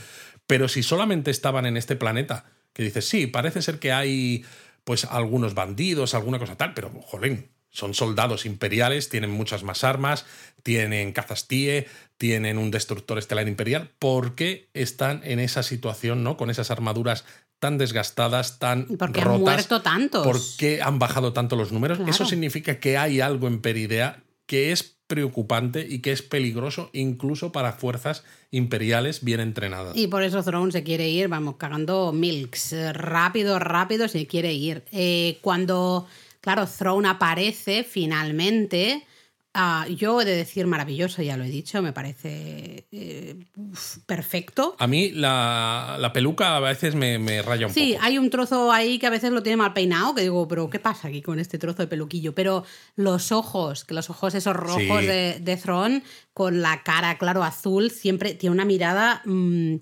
Pero 0.48 0.68
si 0.68 0.82
solamente 0.84 1.30
estaban 1.30 1.66
en 1.66 1.78
este 1.78 1.96
planeta, 1.96 2.46
que 2.74 2.84
dices, 2.84 3.08
sí, 3.08 3.28
parece 3.28 3.62
ser 3.62 3.80
que 3.80 3.92
hay 3.92 4.44
pues 4.84 5.06
algunos 5.06 5.54
bandidos, 5.54 6.16
alguna 6.16 6.40
cosa 6.40 6.58
tal, 6.58 6.74
pero 6.74 6.90
jolín, 7.02 7.52
son 7.72 7.94
soldados 7.94 8.46
imperiales, 8.46 9.10
tienen 9.10 9.32
muchas 9.32 9.64
más 9.64 9.84
armas, 9.84 10.26
tienen 10.62 11.12
cazas 11.14 11.48
TIE, 11.48 11.88
tienen 12.18 12.58
un 12.58 12.70
destructor 12.70 13.18
estelar 13.18 13.48
imperial, 13.48 13.90
porque 13.98 14.70
están 14.74 15.22
en 15.24 15.40
esa 15.40 15.64
situación, 15.64 16.24
¿no? 16.24 16.38
Con 16.38 16.50
esas 16.50 16.70
armaduras 16.70 17.26
tan 17.60 17.78
desgastadas, 17.78 18.60
tan 18.60 18.86
Porque 18.98 19.22
rotas. 19.22 19.36
han 19.36 19.42
muerto 19.42 19.82
tantos. 19.82 20.24
¿Por 20.24 20.40
qué 20.58 20.82
han 20.82 21.00
bajado 21.00 21.32
tanto 21.32 21.56
los 21.56 21.72
números? 21.72 21.98
Claro. 21.98 22.12
Eso 22.12 22.26
significa 22.26 22.80
que 22.80 22.98
hay 22.98 23.22
algo 23.22 23.48
en 23.48 23.62
Peridea 23.62 24.24
que 24.48 24.72
es 24.72 24.98
preocupante 25.08 25.86
y 25.90 26.00
que 26.00 26.12
es 26.12 26.22
peligroso 26.22 26.90
incluso 26.94 27.52
para 27.52 27.74
fuerzas 27.74 28.24
imperiales 28.50 29.24
bien 29.24 29.40
entrenadas. 29.40 29.96
Y 29.96 30.08
por 30.08 30.24
eso 30.24 30.42
Throne 30.42 30.72
se 30.72 30.84
quiere 30.84 31.10
ir, 31.10 31.28
vamos, 31.28 31.58
cagando 31.58 32.12
milks. 32.14 32.74
Rápido, 32.94 33.60
rápido 33.60 34.08
se 34.08 34.26
quiere 34.26 34.54
ir. 34.54 34.84
Eh, 34.92 35.38
cuando, 35.42 36.08
claro, 36.42 36.68
Throne 36.68 37.08
aparece 37.08 37.84
finalmente, 37.84 39.06
ah, 39.54 39.86
yo 39.90 40.22
he 40.22 40.26
de 40.26 40.36
decir 40.36 40.66
maravilloso, 40.68 41.22
ya 41.22 41.38
lo 41.38 41.44
he 41.44 41.50
dicho, 41.50 41.82
me 41.82 41.94
parece 41.94 42.88
eh, 42.92 43.36
uf, 43.56 43.98
perfecto. 44.06 44.76
A 44.80 44.88
mí 44.88 45.12
la, 45.12 45.98
la 46.00 46.12
peluca 46.14 46.56
a 46.58 46.60
veces 46.60 46.96
me, 46.96 47.20
me 47.20 47.42
raya 47.42 47.68
un 47.68 47.74
Sí, 47.74 47.94
poco. 47.94 48.06
hay 48.06 48.18
un 48.18 48.30
trozo 48.30 48.72
ahí 48.72 48.98
que 48.98 49.08
a 49.08 49.12
veces 49.12 49.32
lo 49.32 49.44
tiene 49.44 49.58
mal 49.58 49.74
peinado, 49.74 50.16
que 50.16 50.22
digo, 50.22 50.48
pero 50.48 50.70
¿qué 50.70 50.80
pasa 50.80 51.10
aquí 51.10 51.22
con 51.22 51.40
este 51.40 51.58
trozo 51.58 51.84
de 51.84 51.88
peluquillo? 51.88 52.34
Pero 52.34 52.64
los 52.96 53.32
ojos, 53.32 53.84
que 53.86 53.94
los 53.94 54.10
ojos 54.10 54.34
esos 54.36 54.56
rojos 54.56 54.80
Sí. 55.02 55.06
de, 55.08 55.40
de 55.42 56.02
con 56.34 56.62
la 56.62 56.82
cara, 56.84 57.18
claro, 57.18 57.44
azul, 57.44 57.92
siempre 57.92 58.34
tiene 58.36 58.54
una 58.54 58.66
mirada... 58.66 59.22
mm, 59.26 59.76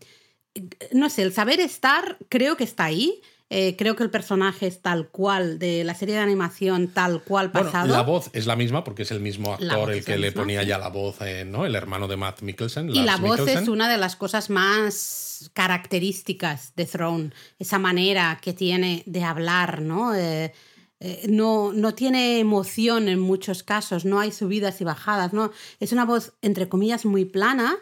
no 0.94 1.10
sé, 1.10 1.22
el 1.22 1.32
saber 1.32 1.60
estar 1.60 2.18
creo 2.28 2.58
que 2.58 2.64
está 2.66 2.86
ahí. 2.86 3.22
Eh, 3.50 3.76
creo 3.78 3.96
que 3.96 4.04
el 4.04 4.12
personaje 4.12 4.68
es 4.68 4.82
tal 4.82 5.10
cual, 5.10 5.58
de 5.58 5.84
la 5.84 5.96
serie 5.96 6.16
de 6.16 6.22
animación 6.22 6.88
tal 6.88 7.24
cual 7.24 7.50
Bueno, 7.50 7.72
pasado. 7.72 7.88
la 7.88 8.04
voz 8.04 8.30
es 8.34 8.46
la 8.46 8.56
misma 8.56 8.84
porque 8.84 9.04
es 9.04 9.12
el 9.12 9.22
mismo 9.22 9.54
actor 9.54 9.92
el 9.92 10.06
que 10.06 10.18
le 10.18 10.28
misma, 10.28 10.42
ponía 10.44 10.62
sí. 10.62 10.68
ya 10.68 10.78
la 10.78 10.90
voz, 10.90 11.22
eh, 11.22 11.46
¿no? 11.46 11.66
El 11.66 11.76
hermano 11.76 12.08
de 12.08 12.18
Matt 12.18 12.42
Mikkelsen. 12.42 12.90
Y 12.90 13.02
la 13.02 13.18
voz 13.18 13.40
Mikkelsen. 13.40 13.64
es 13.64 13.70
una 13.70 13.90
de 13.90 13.98
las 13.98 14.16
cosas 14.16 14.50
más 14.50 15.50
características 15.54 16.74
de 16.76 16.86
Throne, 16.86 17.32
esa 17.58 17.80
manera 17.80 18.40
que 18.42 18.54
tiene 18.54 19.04
de 19.06 19.24
hablar, 19.24 19.82
¿no? 19.82 20.14
Eh, 20.14 20.54
eh, 21.02 21.28
no, 21.30 21.72
no 21.72 21.94
tiene 21.96 22.40
emoción 22.40 23.08
en 23.08 23.20
muchos 23.20 23.64
casos, 23.64 24.04
no 24.04 24.20
hay 24.20 24.32
subidas 24.34 24.82
y 24.82 24.84
bajadas, 24.84 25.32
¿no? 25.32 25.52
Es 25.80 25.94
una 25.94 26.04
voz, 26.04 26.34
entre 26.42 26.68
comillas, 26.68 27.06
muy 27.06 27.24
plana, 27.24 27.78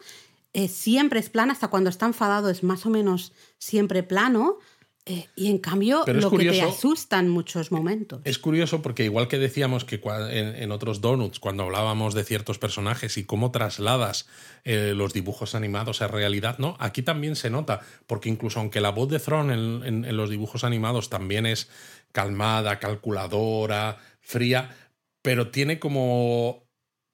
eh, 0.53 0.67
siempre 0.67 1.19
es 1.19 1.29
plana, 1.29 1.53
hasta 1.53 1.69
cuando 1.69 1.89
está 1.89 2.05
enfadado 2.05 2.49
es 2.49 2.63
más 2.63 2.85
o 2.85 2.89
menos 2.91 3.33
siempre 3.57 4.03
plano, 4.03 4.59
eh, 5.09 5.27
y 5.35 5.49
en 5.49 5.57
cambio 5.59 6.03
Pero 6.05 6.19
lo 6.19 6.29
que 6.29 6.37
te 6.37 6.45
curioso- 6.49 6.67
asusta 6.69 7.19
en 7.19 7.29
muchos 7.29 7.71
momentos. 7.71 8.19
Es 8.23 8.37
curioso 8.39 8.81
porque 8.81 9.03
igual 9.05 9.27
que 9.27 9.37
decíamos 9.37 9.85
que 9.85 10.01
en, 10.31 10.55
en 10.55 10.71
otros 10.71 11.01
donuts, 11.01 11.39
cuando 11.39 11.63
hablábamos 11.63 12.13
de 12.13 12.23
ciertos 12.23 12.59
personajes 12.59 13.17
y 13.17 13.23
cómo 13.23 13.51
trasladas 13.51 14.27
eh, 14.63 14.93
los 14.95 15.13
dibujos 15.13 15.55
animados 15.55 16.01
a 16.01 16.07
realidad, 16.07 16.57
¿no? 16.59 16.75
Aquí 16.79 17.01
también 17.01 17.35
se 17.35 17.49
nota, 17.49 17.81
porque 18.05 18.29
incluso 18.29 18.59
aunque 18.59 18.81
la 18.81 18.89
voz 18.91 19.09
de 19.09 19.19
Thron 19.19 19.51
en, 19.51 19.83
en- 19.85 20.05
en 20.05 20.17
los 20.17 20.29
dibujos 20.29 20.63
animados 20.63 21.09
también 21.09 21.45
es 21.45 21.69
calmada, 22.11 22.79
calculadora, 22.79 23.97
fría, 24.21 24.75
pero 25.21 25.49
tiene 25.51 25.79
como... 25.79 26.63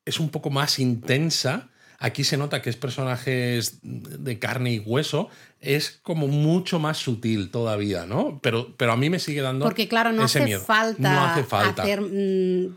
es 0.06 0.20
un 0.20 0.30
poco 0.30 0.50
más 0.50 0.80
intensa. 0.80 1.70
Aquí 2.00 2.26
se 2.26 2.36
nota 2.38 2.62
que 2.62 2.70
es 2.70 2.76
personajes 2.76 3.80
de 3.82 4.38
carne 4.38 4.74
y 4.74 4.80
hueso, 4.80 5.30
es 5.64 6.00
como 6.04 6.28
mucho 6.28 6.78
más 6.80 6.98
sutil 6.98 7.50
todavía, 7.52 8.06
¿no? 8.06 8.40
Pero, 8.44 8.76
pero 8.78 8.92
a 8.92 8.98
mí 8.98 9.10
me 9.10 9.20
sigue 9.20 9.42
dando 9.42 9.64
Porque 9.66 9.88
claro, 9.88 10.12
no 10.12 10.26
ese 10.26 10.40
hace, 10.40 10.46
miedo. 10.46 10.62
falta 10.62 11.14
No 11.14 11.24
hace 11.26 11.44
falta. 11.44 11.84
hacer... 11.84 12.02
mm, 12.02 12.76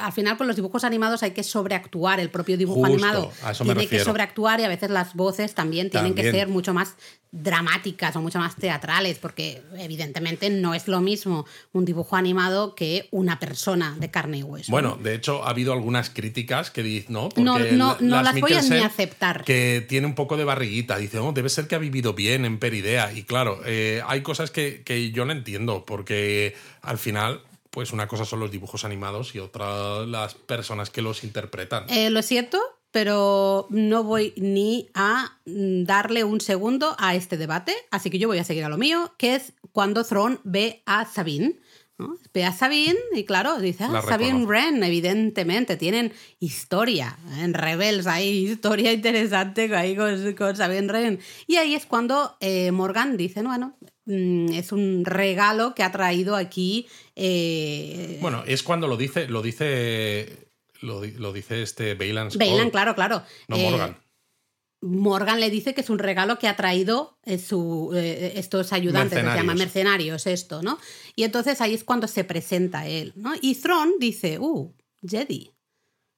al 0.00 0.12
final 0.12 0.36
con 0.36 0.46
los 0.46 0.56
dibujos 0.56 0.84
animados 0.84 1.22
hay 1.22 1.30
que 1.32 1.42
sobreactuar, 1.42 2.20
el 2.20 2.30
propio 2.30 2.56
dibujo 2.56 2.80
Justo, 2.80 2.92
animado 2.92 3.32
a 3.42 3.52
eso 3.52 3.64
me 3.64 3.74
tiene 3.74 3.88
que 3.88 4.00
sobreactuar 4.00 4.60
y 4.60 4.64
a 4.64 4.68
veces 4.68 4.90
las 4.90 5.14
voces 5.14 5.54
también 5.54 5.90
tienen 5.90 6.14
que 6.14 6.30
ser 6.30 6.48
mucho 6.48 6.74
más 6.74 6.96
dramáticas 7.30 8.16
o 8.16 8.22
mucho 8.22 8.38
más 8.38 8.56
teatrales, 8.56 9.18
porque 9.18 9.62
evidentemente 9.78 10.48
no 10.48 10.72
es 10.74 10.88
lo 10.88 11.00
mismo 11.02 11.44
un 11.72 11.84
dibujo 11.84 12.16
animado 12.16 12.74
que 12.74 13.06
una 13.10 13.38
persona 13.38 13.94
de 13.98 14.10
carne 14.10 14.38
y 14.38 14.42
hueso. 14.42 14.72
Bueno, 14.72 14.98
de 15.02 15.14
hecho, 15.14 15.44
ha 15.44 15.50
habido 15.50 15.74
algunas 15.74 16.08
críticas 16.08 16.70
que 16.70 16.82
dicen, 16.82 17.12
¿no? 17.12 17.28
No, 17.36 17.52
Porque 17.54 17.72
no, 17.72 17.88
la- 17.92 17.96
no 18.00 18.16
Lars 18.22 18.24
las 18.32 18.40
voy 18.40 18.52
a 18.54 18.62
ni 18.62 18.78
aceptar. 18.82 19.44
Que 19.44 19.84
tiene 19.86 20.06
un 20.06 20.14
poco 20.14 20.38
de 20.38 20.44
barriguita. 20.44 20.96
Dice, 20.96 21.18
oh, 21.18 21.32
debe 21.32 21.50
ser 21.50 21.66
que 21.68 21.74
ha 21.74 21.78
vivido 21.78 22.14
bien 22.18 22.44
en 22.44 22.58
Peridea. 22.58 23.12
Y 23.12 23.22
claro, 23.22 23.60
eh, 23.64 24.02
hay 24.06 24.22
cosas 24.22 24.50
que, 24.50 24.82
que 24.82 25.12
yo 25.12 25.24
no 25.24 25.32
entiendo, 25.32 25.86
porque 25.86 26.56
al 26.82 26.98
final, 26.98 27.42
pues 27.70 27.92
una 27.92 28.08
cosa 28.08 28.24
son 28.24 28.40
los 28.40 28.50
dibujos 28.50 28.84
animados 28.84 29.36
y 29.36 29.38
otra 29.38 30.04
las 30.04 30.34
personas 30.34 30.90
que 30.90 31.00
los 31.00 31.22
interpretan. 31.22 31.86
Eh, 31.88 32.10
lo 32.10 32.22
siento, 32.22 32.60
pero 32.90 33.68
no 33.70 34.02
voy 34.02 34.34
ni 34.36 34.88
a 34.94 35.38
mm, 35.46 35.84
darle 35.84 36.24
un 36.24 36.40
segundo 36.40 36.96
a 36.98 37.14
este 37.14 37.36
debate, 37.36 37.74
así 37.92 38.10
que 38.10 38.18
yo 38.18 38.26
voy 38.26 38.38
a 38.38 38.44
seguir 38.44 38.64
a 38.64 38.68
lo 38.68 38.78
mío, 38.78 39.14
que 39.16 39.36
es 39.36 39.52
cuando 39.72 40.04
Thrawn 40.04 40.40
ve 40.42 40.82
a 40.86 41.06
Sabine. 41.06 41.56
¿No? 41.98 42.16
Ve 42.32 42.44
a 42.44 42.52
Sabine 42.52 42.98
y 43.14 43.24
claro, 43.24 43.58
dice, 43.58 43.84
ah, 43.84 44.02
Sabine 44.02 44.30
reconoce. 44.32 44.46
Wren, 44.46 44.82
evidentemente, 44.84 45.76
tienen 45.76 46.12
historia. 46.38 47.18
En 47.40 47.54
Rebels 47.54 48.06
hay 48.06 48.48
historia 48.50 48.92
interesante 48.92 49.74
ahí 49.74 49.96
con, 49.96 50.32
con 50.34 50.56
Sabine 50.56 50.86
Wren. 50.86 51.18
Y 51.46 51.56
ahí 51.56 51.74
es 51.74 51.86
cuando 51.86 52.36
eh, 52.40 52.70
Morgan 52.70 53.16
dice, 53.16 53.42
bueno, 53.42 53.76
mm, 54.06 54.52
es 54.52 54.70
un 54.72 55.04
regalo 55.04 55.74
que 55.74 55.82
ha 55.82 55.90
traído 55.90 56.36
aquí... 56.36 56.86
eh, 57.16 58.18
Bueno, 58.20 58.44
es 58.46 58.62
cuando 58.62 58.86
lo 58.88 58.96
dice, 58.96 59.26
lo 59.28 59.42
dice, 59.42 60.48
lo, 60.80 61.00
di- 61.00 61.12
lo 61.12 61.32
dice 61.32 61.62
este 61.62 61.94
Skoll. 61.94 62.38
Bailan, 62.38 62.70
claro, 62.70 62.94
claro. 62.94 63.22
No 63.48 63.56
Eh, 63.56 63.70
Morgan. 63.70 63.96
Morgan 64.80 65.40
le 65.40 65.50
dice 65.50 65.74
que 65.74 65.80
es 65.80 65.90
un 65.90 65.98
regalo 65.98 66.38
que 66.38 66.46
ha 66.48 66.56
traído 66.56 67.18
eh, 67.24 67.38
su, 67.38 67.90
eh, 67.94 68.32
estos 68.36 68.72
ayudantes, 68.72 69.10
que 69.10 69.16
se 69.16 69.22
Mercenarios. 69.22 69.42
llaman 69.44 69.58
mercenarios, 69.58 70.26
esto, 70.26 70.62
¿no? 70.62 70.78
Y 71.16 71.24
entonces 71.24 71.60
ahí 71.60 71.74
es 71.74 71.84
cuando 71.84 72.06
se 72.06 72.24
presenta 72.24 72.86
él, 72.86 73.12
¿no? 73.16 73.32
Y 73.40 73.54
Thrawn 73.56 73.94
dice, 73.98 74.38
uh, 74.38 74.72
Jedi. 75.06 75.50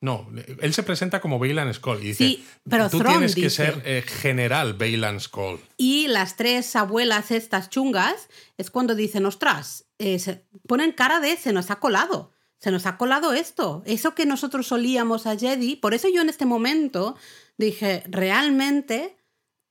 No, 0.03 0.27
él 0.63 0.73
se 0.73 0.83
presenta 0.83 1.21
como 1.21 1.39
Baylan 1.39 1.73
Skoll 1.75 1.99
y 2.03 2.07
dice, 2.09 2.25
Sí, 2.25 2.45
pero 2.69 2.89
tú 2.89 2.99
Thrawn 2.99 3.17
tienes 3.17 3.35
que 3.35 3.43
dice- 3.43 3.51
ser 3.67 3.83
eh, 3.85 4.03
general 4.03 4.73
Baylan 4.75 5.21
Skoll. 5.21 5.61
Y 5.77 6.09
las 6.09 6.37
tres 6.37 6.75
abuelas 6.75 7.31
estas 7.31 7.69
chungas 7.69 8.29
es 8.57 8.71
cuando 8.71 8.95
dicen, 8.95 9.27
ostras, 9.27 9.85
eh, 9.99 10.19
se 10.19 10.47
ponen 10.67 10.93
cara 10.93 11.21
de 11.21 11.37
se 11.37 11.53
nos 11.53 11.71
ha 11.71 11.77
colado. 11.81 12.33
Se 12.59 12.71
nos 12.71 12.85
ha 12.87 12.97
colado 12.99 13.33
esto. 13.33 13.83
Eso 13.87 14.15
que 14.15 14.27
nosotros 14.27 14.67
solíamos 14.67 15.27
a 15.27 15.37
Jedi. 15.39 15.77
Por 15.77 15.93
eso 15.95 16.09
yo 16.13 16.21
en 16.23 16.29
este 16.31 16.45
momento 16.47 17.17
dije, 17.61 18.03
realmente 18.09 19.17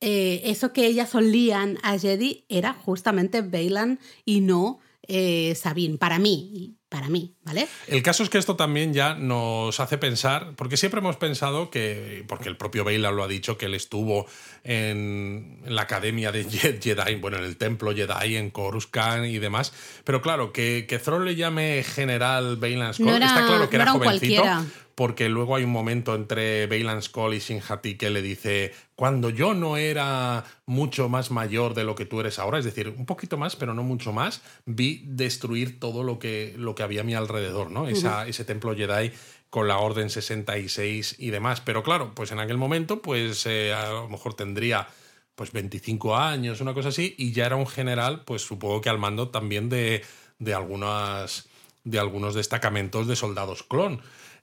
eh, 0.02 0.42
eso 0.46 0.72
que 0.72 0.86
ellas 0.86 1.14
olían 1.16 1.78
a 1.84 1.98
Jedi 2.00 2.46
era 2.48 2.74
justamente 2.74 3.42
Bailan 3.42 4.00
y 4.26 4.40
no 4.42 4.80
eh, 5.08 5.56
Sabine. 5.56 5.98
Para 5.98 6.20
mí, 6.20 6.76
para 6.88 7.10
mí, 7.10 7.36
¿vale? 7.44 7.68
El 7.88 8.02
caso 8.04 8.24
es 8.24 8.30
que 8.30 8.38
esto 8.38 8.56
también 8.56 8.94
ya 8.94 9.14
nos 9.16 9.80
hace 9.80 9.98
pensar, 9.98 10.54
porque 10.56 10.78
siempre 10.78 11.00
hemos 11.00 11.18
pensado 11.18 11.70
que, 11.72 12.24
porque 12.28 12.48
el 12.48 12.58
propio 12.58 12.84
Bailan 12.84 13.16
lo 13.16 13.24
ha 13.24 13.28
dicho, 13.28 13.58
que 13.58 13.66
él 13.66 13.74
estuvo 13.76 14.26
en, 14.64 15.62
en 15.66 15.76
la 15.76 15.82
academia 15.84 16.32
de 16.32 16.46
Je- 16.48 16.80
Jedi, 16.82 17.16
bueno, 17.16 17.38
en 17.38 17.44
el 17.44 17.58
templo 17.58 17.94
Jedi, 17.94 18.36
en 18.38 18.50
Coruscant 18.52 19.26
y 19.26 19.40
demás, 19.40 19.74
pero 20.04 20.22
claro, 20.22 20.54
que, 20.54 20.86
que 20.88 21.00
Thrawn 21.00 21.26
le 21.26 21.36
llame 21.36 21.84
general 21.84 22.58
Bailan 22.58 22.94
Skoll, 22.94 23.06
No 23.08 23.14
está 23.18 23.46
claro 23.48 23.70
que 23.70 23.78
no 23.78 23.84
era, 23.84 23.92
era 23.92 24.00
jovencito, 24.00 24.42
cualquiera. 24.44 24.66
Porque 25.00 25.30
luego 25.30 25.56
hay 25.56 25.64
un 25.64 25.72
momento 25.72 26.14
entre 26.14 26.68
Bailan 26.68 27.02
Skoll 27.02 27.34
y 27.34 27.40
Sinjati 27.40 27.96
que 27.96 28.10
le 28.10 28.22
dice, 28.22 28.74
cuando 28.96 29.30
yo 29.30 29.54
no 29.54 29.78
era 29.78 30.44
mucho 30.66 31.08
más 31.08 31.32
mayor 31.32 31.74
de 31.74 31.86
lo 31.86 31.96
que 31.96 32.06
tú 32.06 32.20
eres 32.20 32.38
ahora, 32.38 32.60
es 32.60 32.66
decir, 32.66 32.90
un 32.90 33.06
poquito 33.06 33.38
más, 33.38 33.56
pero 33.56 33.74
no 33.74 33.82
mucho 33.82 34.12
más, 34.12 34.42
vi 34.66 35.02
destruir 35.06 35.80
todo 35.80 36.04
lo 36.04 36.20
que, 36.20 36.54
lo 36.58 36.76
que 36.76 36.84
había 36.84 37.00
a 37.00 37.04
mi 37.06 37.14
alrededor, 37.16 37.72
¿no? 37.72 37.88
Esa, 37.88 38.28
Ese 38.28 38.44
templo 38.44 38.76
Jedi 38.76 39.14
con 39.50 39.70
la 39.70 39.78
Orden 39.78 40.10
66 40.10 41.16
y 41.18 41.30
demás. 41.30 41.62
Pero 41.62 41.82
claro, 41.82 42.12
pues 42.14 42.34
en 42.34 42.40
aquel 42.40 42.58
momento, 42.58 43.02
pues 43.02 43.46
eh, 43.46 43.74
a 43.74 43.90
lo 43.92 44.10
mejor 44.10 44.34
tendría 44.34 44.90
pues 45.36 45.54
25 45.54 46.18
años, 46.18 46.60
una 46.60 46.74
cosa 46.74 46.90
así, 46.90 47.16
y 47.18 47.32
ya 47.32 47.46
era 47.46 47.56
un 47.56 47.68
general, 47.68 48.26
pues 48.26 48.42
supongo 48.42 48.82
que 48.82 48.90
al 48.90 49.00
mando 49.00 49.30
también 49.30 49.70
de, 49.70 50.04
de 50.40 50.54
algunas 50.54 51.48
de 51.86 52.00
algunos 52.00 52.36
destacamentos 52.36 53.08
de 53.08 53.16
soldados 53.16 53.64
clon. 53.64 54.02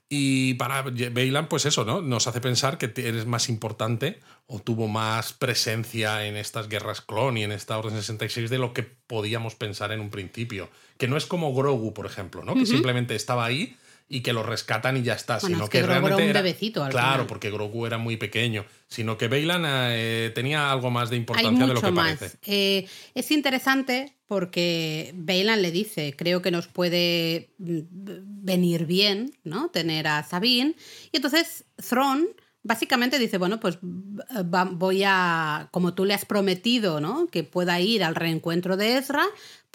Y 0.08 0.54
para 0.54 0.82
Bailan, 0.82 1.48
pues 1.48 1.66
eso, 1.66 1.84
¿no? 1.84 2.00
Nos 2.00 2.28
hace 2.28 2.40
pensar 2.40 2.78
que 2.78 2.92
eres 2.96 3.26
más 3.26 3.48
importante 3.48 4.20
o 4.46 4.60
tuvo 4.60 4.86
más 4.86 5.32
presencia 5.32 6.26
en 6.26 6.36
estas 6.36 6.68
guerras 6.68 7.00
clon 7.00 7.36
y 7.36 7.42
en 7.42 7.50
esta 7.50 7.76
Orden 7.76 7.96
66 7.96 8.48
de 8.48 8.58
lo 8.58 8.72
que 8.72 8.84
podíamos 8.84 9.56
pensar 9.56 9.90
en 9.90 10.00
un 10.00 10.10
principio. 10.10 10.70
Que 10.96 11.08
no 11.08 11.16
es 11.16 11.26
como 11.26 11.52
Grogu, 11.52 11.92
por 11.92 12.06
ejemplo, 12.06 12.44
¿no? 12.44 12.54
Que 12.54 12.66
simplemente 12.66 13.16
estaba 13.16 13.44
ahí 13.44 13.76
y 14.08 14.20
que 14.20 14.32
lo 14.32 14.42
rescatan 14.42 14.96
y 14.96 15.02
ya 15.02 15.14
está. 15.14 15.38
Bueno, 15.38 15.56
sino 15.56 15.64
es 15.64 15.70
que 15.70 15.78
Grogu 15.78 15.90
realmente 15.92 16.22
era 16.22 16.38
un 16.40 16.44
bebecito 16.44 16.84
al 16.84 16.90
Claro, 16.92 17.12
final. 17.12 17.26
porque 17.26 17.50
Grogu 17.50 17.86
era 17.86 17.98
muy 17.98 18.16
pequeño. 18.16 18.64
Sino 18.88 19.18
que 19.18 19.26
Bailan 19.26 19.64
eh, 19.66 20.30
tenía 20.34 20.70
algo 20.70 20.90
más 20.90 21.10
de 21.10 21.16
Hay 21.16 21.20
importancia 21.20 21.66
de 21.66 21.74
lo 21.74 21.80
que 21.80 21.90
más. 21.90 22.16
parece. 22.18 22.38
Eh, 22.46 22.86
es 23.14 23.30
interesante 23.32 24.16
porque 24.26 25.12
Bailan 25.16 25.60
le 25.60 25.72
dice, 25.72 26.14
creo 26.16 26.40
que 26.40 26.50
nos 26.52 26.68
puede 26.68 27.50
mm, 27.58 27.80
venir 27.88 28.86
bien, 28.86 29.32
¿no? 29.42 29.70
Tener 29.70 30.06
a 30.06 30.22
Sabine. 30.22 30.74
Y 31.10 31.16
entonces 31.16 31.64
Thrawn 31.76 32.28
básicamente 32.62 33.18
dice, 33.18 33.38
bueno, 33.38 33.60
pues 33.60 33.78
voy 33.82 35.02
a, 35.04 35.68
como 35.70 35.94
tú 35.94 36.04
le 36.04 36.14
has 36.14 36.24
prometido, 36.24 37.00
¿no? 37.00 37.28
Que 37.28 37.44
pueda 37.44 37.80
ir 37.80 38.02
al 38.04 38.14
reencuentro 38.14 38.76
de 38.76 38.98
Ezra, 38.98 39.24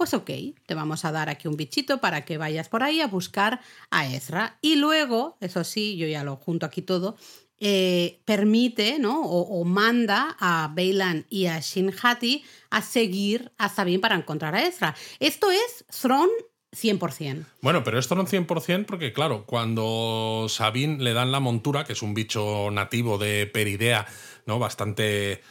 pues 0.01 0.15
ok, 0.15 0.31
te 0.65 0.73
vamos 0.73 1.05
a 1.05 1.11
dar 1.11 1.29
aquí 1.29 1.47
un 1.47 1.55
bichito 1.55 2.01
para 2.01 2.25
que 2.25 2.39
vayas 2.39 2.69
por 2.69 2.81
ahí 2.81 3.01
a 3.01 3.07
buscar 3.07 3.61
a 3.91 4.07
Ezra. 4.07 4.57
Y 4.59 4.77
luego, 4.77 5.37
eso 5.41 5.63
sí, 5.63 5.95
yo 5.95 6.07
ya 6.07 6.23
lo 6.23 6.37
junto 6.37 6.65
aquí 6.65 6.81
todo, 6.81 7.17
eh, 7.59 8.19
permite 8.25 8.97
¿no? 8.97 9.21
O, 9.21 9.63
manda 9.63 10.35
a 10.39 10.71
Bailan 10.75 11.27
y 11.29 11.45
a 11.45 11.59
Shinhati 11.59 12.43
a 12.71 12.81
seguir 12.81 13.51
a 13.59 13.69
Sabine 13.69 13.99
para 13.99 14.15
encontrar 14.15 14.55
a 14.55 14.65
Ezra. 14.65 14.95
Esto 15.19 15.51
es 15.51 15.85
Throne 16.01 16.31
100%. 16.71 17.45
Bueno, 17.61 17.83
pero 17.83 17.99
esto 17.99 18.15
no 18.15 18.25
100% 18.25 18.87
porque, 18.87 19.13
claro, 19.13 19.45
cuando 19.45 20.47
Sabine 20.49 20.97
le 20.97 21.13
dan 21.13 21.31
la 21.31 21.39
montura, 21.39 21.83
que 21.83 21.93
es 21.93 22.01
un 22.01 22.15
bicho 22.15 22.71
nativo 22.71 23.19
de 23.19 23.45
Peridea, 23.45 24.07
¿no? 24.47 24.57
Bastante 24.57 25.43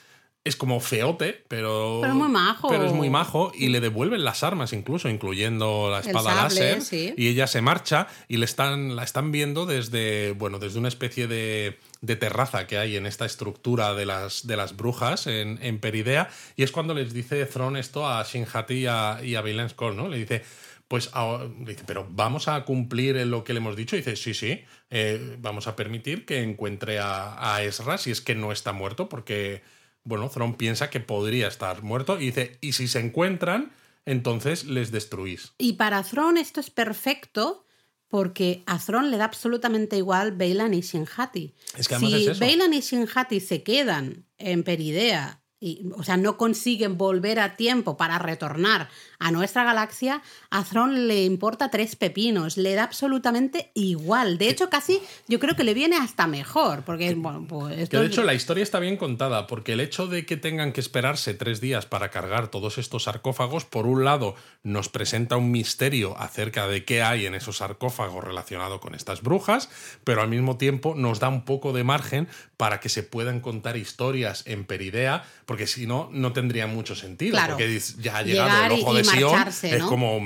es 0.43 0.57
como 0.57 0.81
feote, 0.81 1.45
pero. 1.49 1.99
Pero 2.01 2.15
muy 2.15 2.29
majo. 2.29 2.69
Pero 2.69 2.87
es 2.87 2.93
muy 2.93 3.11
majo 3.11 3.53
y 3.55 3.69
le 3.69 3.81
devuelven 3.81 4.25
las 4.25 4.43
armas, 4.43 4.73
incluso, 4.73 5.11
incluyendo 5.11 5.91
la 5.91 6.01
espada 6.01 6.35
láser. 6.35 6.81
Y 6.93 7.29
ella 7.29 7.47
se 7.47 7.61
marcha 7.61 8.07
y 8.27 8.39
le 8.39 8.47
están, 8.47 8.97
la 8.97 9.05
están 9.05 9.33
viendo 9.33 9.67
desde, 9.67 10.33
bueno, 10.33 10.59
desde 10.59 10.79
una 10.79 10.89
especie 10.89 11.27
de, 11.27 11.79
de 12.01 12.17
terraza 12.17 12.67
que 12.67 12.79
hay 12.79 12.97
en 12.97 13.05
esta 13.05 13.27
estructura 13.27 13.93
de 13.95 14.07
las, 14.07 14.47
de 14.47 14.57
las 14.57 14.77
brujas 14.77 15.27
en, 15.27 15.59
en 15.61 15.79
Peridea. 15.79 16.31
Y 16.57 16.63
es 16.63 16.73
cuando 16.73 16.95
les 16.95 17.13
dice 17.13 17.45
Thron 17.45 17.77
esto 17.77 18.09
a 18.09 18.23
Shinhati 18.23 18.75
y 18.75 18.87
a, 18.87 19.21
y 19.23 19.35
a 19.35 19.43
¿no? 19.43 20.09
Le 20.09 20.19
dice. 20.19 20.43
Pues 20.89 21.09
dice, 21.61 21.85
pero 21.87 22.05
vamos 22.11 22.49
a 22.49 22.65
cumplir 22.65 23.15
lo 23.25 23.45
que 23.45 23.53
le 23.53 23.59
hemos 23.59 23.77
dicho. 23.77 23.95
Y 23.95 24.01
dice, 24.01 24.17
sí, 24.17 24.35
sí, 24.35 24.65
eh, 24.91 25.37
vamos 25.39 25.69
a 25.69 25.77
permitir 25.77 26.27
que 26.27 26.43
encuentre 26.43 26.99
a, 26.99 27.55
a 27.55 27.63
Ezra 27.63 27.97
si 27.97 28.11
es 28.11 28.21
que 28.21 28.35
no 28.35 28.51
está 28.51 28.73
muerto, 28.73 29.09
porque 29.09 29.63
bueno, 30.05 30.29
Thron 30.29 30.55
piensa 30.55 30.91
que 30.91 31.01
podría 31.01 31.49
estar 31.49 31.83
muerto 31.83 32.21
y 32.21 32.27
dice, 32.27 32.59
y 32.61 32.73
si 32.73 32.89
se 32.89 33.01
encuentran, 33.01 33.73
entonces 34.05 34.65
les 34.65 34.91
destruís. 34.91 35.53
Y 35.59 35.75
para 35.75 36.03
Thron 36.03 36.37
esto 36.37 36.61
es 36.61 36.71
perfecto 36.71 37.67
porque 38.09 38.65
a 38.67 38.79
Thron 38.79 39.11
le 39.11 39.19
da 39.19 39.25
absolutamente 39.25 39.97
igual 39.97 40.33
Bailan 40.33 40.75
y 40.75 40.81
Shinhati. 40.81 41.55
Es 41.77 41.87
que 41.87 41.95
además 41.95 42.21
si 42.21 42.29
es 42.29 42.41
y 42.41 42.81
Shinhati 42.81 43.41
se 43.41 43.63
quedan 43.63 44.27
en 44.37 44.65
Peridea 44.65 45.40
o 45.95 46.03
sea, 46.03 46.17
no 46.17 46.39
consiguen 46.39 46.97
volver 46.97 47.39
a 47.39 47.57
tiempo 47.57 47.97
para 47.97 48.19
retornar 48.19 48.89
a 49.19 49.31
nuestra 49.31 49.63
galaxia, 49.63 50.23
a 50.49 50.65
Thron 50.65 51.07
le 51.07 51.25
importa 51.25 51.71
tres 51.71 51.97
pepinos, 51.97 52.57
le 52.57 52.75
da 52.75 52.85
absolutamente 52.85 53.71
igual. 53.75 54.39
De 54.39 54.49
hecho, 54.49 54.71
casi 54.71 55.01
yo 55.29 55.39
creo 55.39 55.57
que 55.57 55.65
le 55.65 55.75
viene 55.75 55.97
hasta 55.97 56.27
mejor, 56.27 56.83
porque 56.83 57.15
bueno, 57.15 57.45
pues 57.47 57.91
de 57.91 58.07
hecho 58.07 58.25
la 58.25 58.33
historia 58.33 58.63
está 58.63 58.81
bien 58.81 58.97
contada, 58.97 59.47
porque 59.47 59.75
el 59.75 59.81
hecho 59.81 60.07
de 60.07 60.25
que 60.25 60.39
tengan 60.39 60.73
que 60.73 60.81
esperarse 60.81 61.35
tres 61.35 61.61
días 61.61 61.85
para 61.85 62.11
cargar 62.11 62.49
todos 62.49 62.79
estos 62.79 63.05
sarcófagos, 63.05 63.67
por 63.67 63.87
un 63.87 64.05
lado, 64.05 64.37
nos 64.63 64.89
presenta 64.89 65.37
un 65.37 65.51
misterio 65.51 66.17
acerca 66.19 66.67
de 66.69 66.87
qué 66.87 67.03
hay 67.03 67.27
en 67.27 67.35
esos 67.35 67.59
sarcófagos 67.59 68.25
relacionado 68.25 68.81
con 68.81 68.95
estas 68.95 69.23
brujas, 69.23 69.69
pero 70.05 70.23
al 70.23 70.29
mismo 70.29 70.57
tiempo 70.57 70.95
nos 70.97 71.21
da 71.21 71.29
un 71.29 71.45
poco 71.45 71.75
de 71.75 71.85
margen 71.85 72.29
para 72.57 72.81
que 72.81 72.89
se 72.89 73.03
puedan 73.03 73.41
contar 73.41 73.77
historias 73.77 74.43
en 74.47 74.65
Peridea 74.65 75.25
porque 75.51 75.67
si 75.67 75.85
no, 75.85 76.09
no 76.13 76.33
tendría 76.33 76.69
mucho 76.69 76.95
sentido. 76.95 77.37
Porque 77.45 77.83
ya 77.99 78.19
ha 78.19 78.23
llegado 78.23 78.67
el 78.67 78.81
ojo 78.81 78.95
de 78.95 79.03
Sion, 79.03 79.49
es 79.49 79.83
como, 79.83 80.21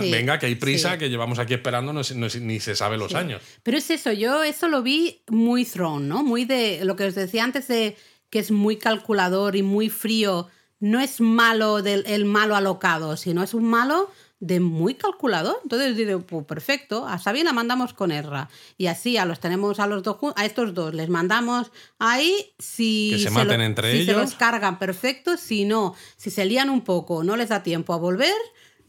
venga, 0.00 0.38
que 0.38 0.46
hay 0.46 0.54
prisa, 0.54 0.96
que 0.96 1.10
llevamos 1.10 1.40
aquí 1.40 1.54
esperando, 1.54 1.92
no, 1.92 2.02
ni 2.40 2.60
se 2.60 2.76
sabe 2.76 2.96
los 2.96 3.16
años. 3.16 3.42
Pero 3.64 3.78
es 3.78 3.90
eso, 3.90 4.12
yo 4.12 4.44
eso 4.44 4.68
lo 4.68 4.80
vi 4.84 5.24
muy 5.28 5.64
Throne, 5.64 6.06
¿no? 6.06 6.22
Muy 6.22 6.44
de 6.44 6.84
lo 6.84 6.94
que 6.94 7.02
os 7.02 7.16
decía 7.16 7.42
antes 7.42 7.66
de 7.66 7.96
que 8.30 8.38
es 8.38 8.52
muy 8.52 8.76
calculador 8.76 9.56
y 9.56 9.64
muy 9.64 9.88
frío. 9.88 10.46
No 10.78 11.00
es 11.00 11.20
malo 11.20 11.82
del 11.82 12.04
el 12.06 12.24
malo 12.24 12.54
alocado, 12.54 13.16
sino 13.16 13.42
es 13.42 13.54
un 13.54 13.64
malo 13.64 14.08
de 14.40 14.58
muy 14.58 14.94
calculado. 14.94 15.60
Entonces 15.62 15.96
digo, 15.96 16.20
pues 16.20 16.46
perfecto, 16.46 17.06
a 17.06 17.18
Sabina 17.18 17.52
mandamos 17.52 17.92
con 17.92 18.10
Erra. 18.10 18.48
Y 18.78 18.86
así 18.86 19.18
a 19.18 19.26
los 19.26 19.38
tenemos 19.38 19.78
a 19.78 19.86
los 19.86 20.02
dos 20.02 20.16
a 20.34 20.46
estos 20.46 20.74
dos, 20.74 20.94
les 20.94 21.08
mandamos 21.08 21.70
ahí 21.98 22.52
si 22.58 23.18
se, 23.22 23.30
maten 23.30 23.60
entre 23.60 23.92
si 23.92 23.98
ellos. 23.98 24.06
se 24.06 24.20
los 24.20 24.34
cargan, 24.34 24.78
perfecto. 24.78 25.36
Si 25.36 25.64
no, 25.64 25.94
si 26.16 26.30
se 26.30 26.44
lían 26.46 26.70
un 26.70 26.80
poco, 26.80 27.22
no 27.22 27.36
les 27.36 27.50
da 27.50 27.62
tiempo 27.62 27.92
a 27.92 27.98
volver, 27.98 28.34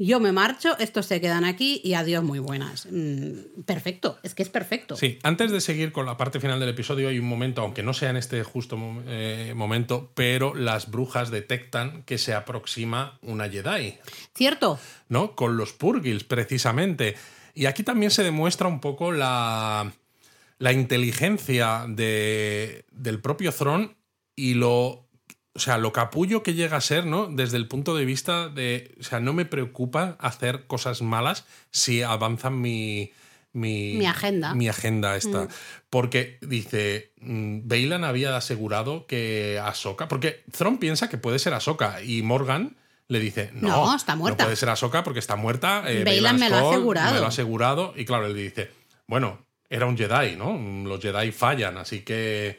yo 0.06 0.20
me 0.20 0.32
marcho, 0.32 0.78
estos 0.80 1.06
se 1.06 1.22
quedan 1.22 1.46
aquí 1.46 1.82
y 1.84 1.94
adiós, 1.94 2.24
muy 2.24 2.40
buenas. 2.40 2.88
Mm, 2.90 3.64
perfecto, 3.66 4.18
es 4.24 4.34
que 4.34 4.44
es 4.44 4.50
perfecto. 4.50 4.96
Sí, 4.96 5.20
antes 5.24 5.52
de 5.52 5.62
seguir 5.62 5.92
con 5.92 6.06
la 6.06 6.18
parte 6.18 6.40
final 6.40 6.60
del 6.60 6.70
episodio, 6.70 7.10
hay 7.10 7.20
un 7.20 7.28
momento, 7.28 7.62
aunque 7.62 7.84
no 7.84 7.94
sea 7.94 8.10
en 8.10 8.18
este 8.18 8.44
justo 8.44 8.78
eh, 9.08 9.54
momento, 9.56 10.12
pero 10.14 10.56
las 10.56 10.90
brujas 10.90 11.32
detectan 11.32 12.04
que 12.04 12.18
se 12.18 12.34
aproxima 12.34 13.20
una 13.22 13.50
Jedi. 13.50 13.98
Cierto. 14.34 14.80
¿No? 15.10 15.36
Con 15.36 15.58
los 15.58 15.74
Purgils, 15.74 16.24
precisamente. 16.24 17.16
Y 17.54 17.66
aquí 17.66 17.84
también 17.84 18.12
se 18.12 18.24
demuestra 18.24 18.68
un 18.68 18.80
poco 18.80 19.12
la, 19.12 19.92
la 20.58 20.72
inteligencia 20.72 21.86
de, 21.88 22.86
del 22.92 23.20
propio 23.20 23.52
Thron 23.52 23.96
y 24.36 24.54
lo 24.54 25.11
o 25.54 25.60
sea, 25.60 25.78
lo 25.78 25.92
capullo 25.92 26.44
que 26.44 26.54
llega 26.54 26.78
a 26.78 26.82
ser, 26.82 27.06
¿no? 27.06 27.28
Desde 27.28 27.58
el 27.58 27.68
punto 27.68 27.96
de 27.96 28.06
vista 28.06 28.48
de, 28.50 28.96
o 29.00 29.04
sea, 29.04 29.20
no 29.20 29.34
me 29.34 29.46
preocupa 29.46 30.16
hacer 30.20 30.66
cosas 30.66 31.02
malas 31.02 31.46
si 31.72 32.02
avanzan 32.02 32.60
mi... 32.62 33.12
Mi, 33.54 34.06
agenda. 34.06 34.54
Mi 34.56 34.70
agenda 34.70 35.18
esta. 35.18 35.44
Mm. 35.44 35.48
Porque 35.90 36.38
dice, 36.40 37.12
mm, 37.20 37.68
Bailan 37.68 38.06
había 38.06 38.38
asegurado 38.38 39.06
que 39.08 39.60
Ahsoka, 39.62 40.08
porque 40.08 40.42
Thron 40.58 40.78
piensa 40.78 41.10
que 41.10 41.18
puede 41.18 41.38
ser 41.38 41.54
Ahsoka 41.54 42.02
y 42.02 42.22
Morgan 42.22 42.78
le 43.10 43.20
dice, 43.20 43.50
no, 43.54 43.94
está 43.94 44.16
muerta. 44.16 44.44
No 44.44 44.48
puede 44.48 44.56
ser 44.56 44.70
Ahsoka 44.70 45.04
porque 45.04 45.20
está 45.20 45.36
muerta. 45.36 45.84
Eh, 45.86 46.06
me 46.06 46.22
lo 46.22 46.30
ha 46.30 46.70
asegurado. 46.70 47.14
Me 47.14 47.20
lo 47.20 47.26
ha 47.26 47.30
asegurado. 47.30 47.94
Y 47.98 48.06
claro, 48.06 48.28
él 48.28 48.36
le 48.36 48.44
dice, 48.44 48.72
bueno, 49.06 49.46
era 49.70 49.86
un 49.86 49.98
Jedi, 49.98 50.38
¿no? 50.38 50.58
Los 50.88 51.02
Jedi 51.02 51.34
fallan, 51.34 51.78
así 51.78 52.02
que 52.02 52.58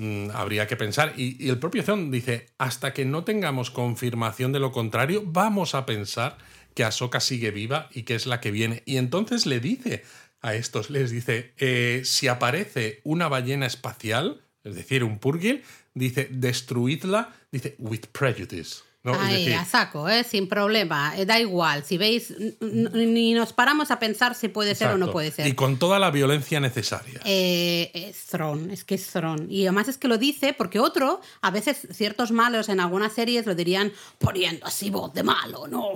Mm, 0.00 0.30
habría 0.32 0.66
que 0.66 0.76
pensar. 0.76 1.12
Y, 1.18 1.50
el 1.50 1.58
propio 1.58 1.82
Zon 1.82 2.10
dice, 2.10 2.46
hasta 2.56 2.94
que 2.94 3.04
no 3.04 3.22
tengamos 3.22 3.70
confirmación 3.70 4.50
de 4.50 4.58
lo 4.58 4.72
contrario, 4.72 5.22
vamos 5.26 5.74
a 5.74 5.84
pensar 5.84 6.38
que 6.72 6.84
Ahsoka 6.84 7.20
sigue 7.20 7.50
viva 7.50 7.90
y 7.92 8.04
que 8.04 8.14
es 8.14 8.24
la 8.24 8.40
que 8.40 8.50
viene. 8.50 8.82
Y 8.86 8.96
entonces 8.96 9.44
le 9.44 9.60
dice 9.60 10.02
a 10.40 10.54
estos, 10.54 10.88
les 10.88 11.10
dice, 11.10 11.52
eh, 11.58 12.00
si 12.06 12.28
aparece 12.28 13.02
una 13.04 13.28
ballena 13.28 13.66
espacial, 13.66 14.40
es 14.64 14.74
decir, 14.74 15.04
un 15.04 15.18
purgil, 15.18 15.64
dice, 15.92 16.28
destruidla, 16.30 17.34
dice, 17.52 17.74
with 17.78 18.06
prejudice. 18.10 18.76
Ahí, 19.02 19.50
a 19.54 19.64
saco, 19.64 20.08
¿eh? 20.10 20.24
sin 20.24 20.46
problema. 20.46 21.16
Eh, 21.16 21.24
da 21.24 21.40
igual. 21.40 21.84
Si 21.84 21.96
veis, 21.96 22.34
ni 22.60 23.32
nos 23.32 23.54
paramos 23.54 23.90
a 23.90 23.98
pensar 23.98 24.34
si 24.34 24.48
puede 24.48 24.74
ser 24.74 24.88
o 24.88 24.98
no 24.98 25.10
puede 25.10 25.30
ser. 25.30 25.46
Y 25.46 25.54
con 25.54 25.78
toda 25.78 25.98
la 25.98 26.10
violencia 26.10 26.60
necesaria. 26.60 27.20
Eh, 27.24 27.90
es 27.94 28.26
Throne, 28.26 28.72
es 28.74 28.84
que 28.84 28.96
es 28.96 29.06
Throne. 29.06 29.46
Y 29.48 29.62
además 29.62 29.88
es 29.88 29.96
que 29.96 30.06
lo 30.06 30.18
dice 30.18 30.52
porque 30.52 30.80
otro, 30.80 31.20
a 31.40 31.50
veces 31.50 31.88
ciertos 31.92 32.30
malos 32.30 32.68
en 32.68 32.78
algunas 32.78 33.14
series 33.14 33.46
lo 33.46 33.54
dirían 33.54 33.90
poniendo 34.18 34.66
así 34.66 34.90
voz 34.90 35.14
de 35.14 35.22
malo, 35.22 35.66
¿no? 35.66 35.92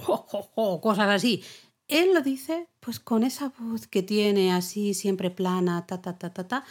cosas 0.81 1.09
así. 1.11 1.45
Él 1.87 2.15
lo 2.15 2.23
dice 2.23 2.69
pues 2.81 3.01
con 3.01 3.23
esa 3.23 3.53
voz 3.59 3.87
que 3.87 4.03
tiene 4.03 4.53
así 4.53 4.95
siempre 4.95 5.31
plana, 5.31 5.85
ta, 5.87 6.01
ta, 6.01 6.19
ta, 6.19 6.33
ta, 6.33 6.49
ta, 6.49 6.65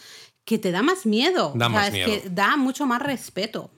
que 0.44 0.58
te 0.58 0.72
da 0.72 0.82
más 0.82 1.06
miedo. 1.06 1.52
Da 1.54 1.68
más 1.68 1.92
miedo. 1.92 2.06
que 2.06 2.28
da 2.28 2.56
mucho 2.56 2.86
más 2.86 3.00
respeto. 3.00 3.70